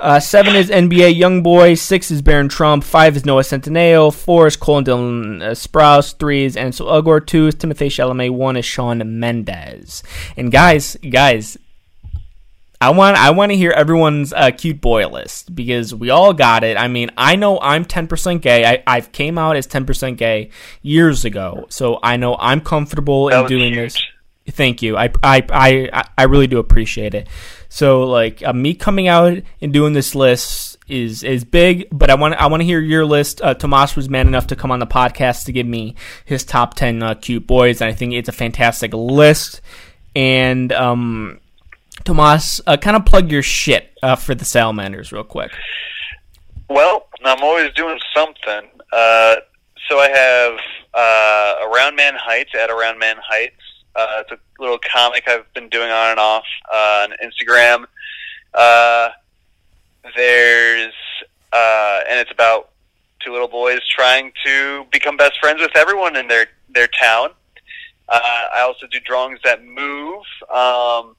uh, 0.03 0.21
7 0.21 0.55
is 0.57 0.69
NBA 0.69 1.17
Youngboy, 1.19 1.79
6 1.79 2.11
is 2.11 2.23
Barron 2.23 2.49
Trump, 2.49 2.83
5 2.85 3.17
is 3.17 3.25
Noah 3.25 3.43
Centineo, 3.43 4.13
4 4.13 4.47
is 4.49 4.57
Colin 4.57 4.85
Dylan 4.85 5.43
uh, 5.43 5.51
Sprouse, 5.53 6.17
3 6.19 6.45
is 6.45 6.57
Ansel 6.57 6.89
Elgort, 6.89 7.27
2 7.27 7.47
is 7.47 7.55
Timothy 7.55 7.89
Chalamet, 7.89 8.31
1 8.31 8.57
is 8.57 8.65
Shawn 8.65 9.21
Mendes. 9.21 10.03
And 10.37 10.51
guys, 10.51 10.97
guys, 11.09 11.57
I 12.81 12.91
want 12.91 13.17
I 13.17 13.31
want 13.31 13.53
to 13.53 13.57
hear 13.57 13.71
everyone's 13.71 14.33
uh, 14.33 14.51
cute 14.51 14.81
boy 14.81 15.07
list 15.07 15.55
because 15.55 15.95
we 15.95 16.11
all 16.11 16.33
got 16.35 16.65
it. 16.65 16.77
I 16.77 16.89
mean, 16.89 17.13
I 17.17 17.37
know 17.37 17.61
I'm 17.61 17.85
10% 17.85 18.41
gay. 18.41 18.67
I 18.67 18.83
I've 18.89 19.13
came 19.13 19.39
out 19.39 19.55
as 19.55 19.69
10% 19.69 20.17
gay 20.17 20.51
years 20.83 21.25
ago, 21.25 21.67
so 21.69 22.01
I 22.03 22.17
know 22.17 22.37
I'm 22.41 22.61
comfortable 22.61 23.29
That 23.31 23.43
in 23.43 23.49
doing 23.49 23.73
huge. 23.75 23.95
this. 23.95 24.03
Thank 24.49 24.83
you. 24.83 24.97
I 24.97 25.11
I 25.23 25.45
I 25.51 26.05
I 26.19 26.25
really 26.25 26.47
do 26.47 26.59
appreciate 26.59 27.15
it. 27.15 27.29
So 27.69 28.03
like 28.03 28.43
uh, 28.43 28.53
me 28.53 28.75
coming 28.75 29.09
out 29.09 29.39
and 29.61 29.73
doing 29.73 29.93
this 29.93 30.15
list 30.15 30.79
is 30.89 31.23
is 31.23 31.45
big, 31.45 31.87
but 31.93 32.11
I 32.11 32.15
want 32.17 32.35
I 32.35 32.47
want 32.49 32.61
to 32.61 32.65
hear 32.65 32.81
your 32.81 33.05
list. 33.05 33.41
Uh, 33.41 33.55
Tomas 33.55 33.95
was 33.95 34.09
man 34.09 34.27
enough 34.27 34.49
to 34.49 34.57
come 34.57 34.71
on 34.71 34.81
the 34.81 34.87
podcast 34.87 35.45
to 35.45 35.53
give 35.53 35.67
me 35.67 35.95
his 36.25 36.45
top 36.45 36.75
10 36.75 37.03
uh, 37.03 37.15
cute 37.15 37.47
boys, 37.47 37.81
and 37.81 37.89
I 37.89 37.95
think 37.95 38.15
it's 38.15 38.29
a 38.29 38.33
fantastic 38.33 38.93
list. 38.93 39.61
And 40.15 40.73
um 40.73 41.41
Tomas, 42.05 42.61
uh, 42.67 42.77
kind 42.77 42.97
of 42.97 43.05
plug 43.05 43.31
your 43.31 43.43
shit 43.43 43.97
uh, 44.03 44.17
for 44.17 44.35
the 44.35 44.45
Salamanders 44.45 45.13
real 45.13 45.25
quick. 45.25 45.53
Well, 46.69 47.07
I'm 47.25 47.43
always 47.43 47.73
doing 47.75 47.99
something. 48.15 48.69
Uh, 48.93 49.37
so 49.89 49.99
I 49.99 50.09
have 50.09 50.59
uh, 50.95 51.69
Around 51.69 51.97
Man 51.97 52.15
Heights 52.17 52.51
at 52.59 52.71
Around 52.71 52.99
Man 52.99 53.17
Heights. 53.23 53.55
Uh, 53.95 54.23
it's 54.23 54.31
a 54.33 54.39
little 54.61 54.79
comic 54.93 55.25
I've 55.27 55.53
been 55.55 55.69
doing 55.69 55.91
on 55.91 56.11
and 56.11 56.19
off 56.21 56.45
uh, 56.73 57.07
on 57.11 57.15
Instagram. 57.23 57.85
Uh, 58.55 59.09
there's 60.17 60.93
uh, 61.53 62.01
and 62.09 62.19
it's 62.19 62.31
about 62.31 62.71
two 63.25 63.33
little 63.33 63.49
boys 63.49 63.81
trying 63.89 64.33
to 64.45 64.85
become 64.91 65.17
best 65.17 65.39
friends 65.41 65.61
with 65.61 65.77
everyone 65.77 66.17
in 66.17 66.29
their 66.29 66.47
their 66.71 66.89
town. 67.01 67.31
Uh, 68.09 68.21
I 68.55 68.61
also 68.63 68.87
do 68.87 68.99
drawings 69.01 69.39
that 69.45 69.65
move. 69.65 70.23
Um, 70.51 71.17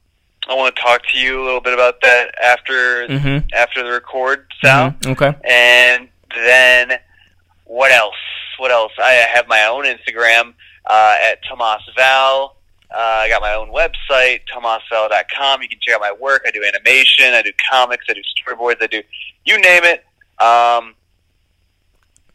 I 0.48 0.56
want 0.56 0.76
to 0.76 0.82
talk 0.82 1.02
to 1.14 1.18
you 1.18 1.42
a 1.42 1.46
little 1.46 1.62
bit 1.62 1.74
about 1.74 2.02
that 2.02 2.36
after 2.44 3.08
Mm-hmm. 3.08 3.48
after 3.56 3.84
the 3.84 3.92
record, 3.92 4.48
Sal. 4.64 4.92
Mhm. 5.02 5.12
Okay. 5.12 5.38
And 5.50 6.10
then 6.36 7.00
what 7.66 7.92
else? 7.92 8.16
What 8.58 8.72
else? 8.72 8.92
I 9.02 9.12
have 9.34 9.48
my 9.48 9.64
own 9.66 9.86
Instagram 9.86 10.54
uh, 10.86 11.16
at 11.32 11.40
Tomas 11.48 11.82
Val. 11.96 12.58
Uh, 12.94 12.98
I 13.00 13.30
got 13.30 13.42
my 13.42 13.54
own 13.56 13.70
website, 13.70 14.42
tomasval.com. 14.54 15.62
You 15.64 15.68
can 15.70 15.80
check 15.82 15.96
out 15.96 16.02
my 16.02 16.12
work. 16.20 16.44
I 16.48 16.52
do 16.52 16.64
animation. 16.64 17.26
I 17.34 17.42
do 17.42 17.52
comics. 17.72 18.06
I 18.10 18.14
do 18.14 18.22
storyboards. 18.22 18.82
I 18.82 18.88
do 18.88 19.02
you 19.46 19.60
name 19.60 19.82
it. 19.84 20.06
Um, 20.42 20.94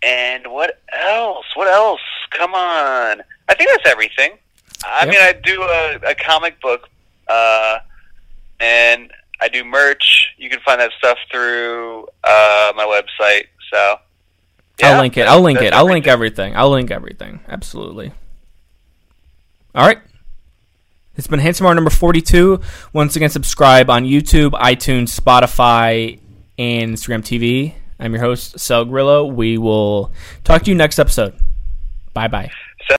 and 0.03 0.47
what 0.49 0.81
else? 0.93 1.47
What 1.55 1.69
else? 1.69 2.01
Come 2.31 2.55
on. 2.55 3.23
I 3.49 3.55
think 3.55 3.71
that's 3.71 3.89
everything. 3.91 4.33
I 4.85 5.05
Yep. 5.05 5.09
mean, 5.09 5.21
I 5.21 5.33
do 5.45 5.63
a, 5.63 6.11
a 6.11 6.15
comic 6.15 6.61
book, 6.61 6.89
uh, 7.29 7.79
and 8.61 9.11
I 9.41 9.49
do 9.49 9.65
merch. 9.65 10.35
You 10.37 10.51
can 10.51 10.61
find 10.61 10.81
that 10.81 10.93
stuff 10.99 11.19
through 11.31 12.07
uh, 12.25 12.73
my 12.77 12.85
website. 12.85 13.45
So 13.73 13.97
I'll 14.83 15.01
link 15.01 15.17
it. 15.17 15.27
I'll 15.27 15.41
link 15.41 15.61
it. 15.61 15.73
I'll 15.73 15.87
link 15.87 16.07
everything. 16.07 16.57
I'll 16.57 16.71
link 16.71 16.91
everything. 16.91 17.41
Absolutely. 17.49 18.13
All 19.75 19.87
right. 19.87 19.99
It's 21.19 21.27
been 21.27 21.41
Handsome 21.41 21.67
Hour 21.67 21.75
number 21.75 21.91
42. 21.91 22.61
Once 22.93 23.17
again, 23.17 23.29
subscribe 23.29 23.91
on 23.91 24.05
YouTube, 24.05 24.53
iTunes, 24.53 25.19
Spotify, 25.19 26.21
and 26.57 26.95
Instagram 26.95 27.23
TV. 27.23 27.75
I'm 27.99 28.13
your 28.13 28.23
host, 28.23 28.61
Sal 28.61 28.85
Grillo. 28.85 29.27
We 29.27 29.59
will 29.59 30.13
talk 30.45 30.63
to 30.63 30.71
you 30.71 30.77
next 30.77 31.01
episode. 31.01 31.35
Bye 32.15 32.29
bye. 32.29 32.68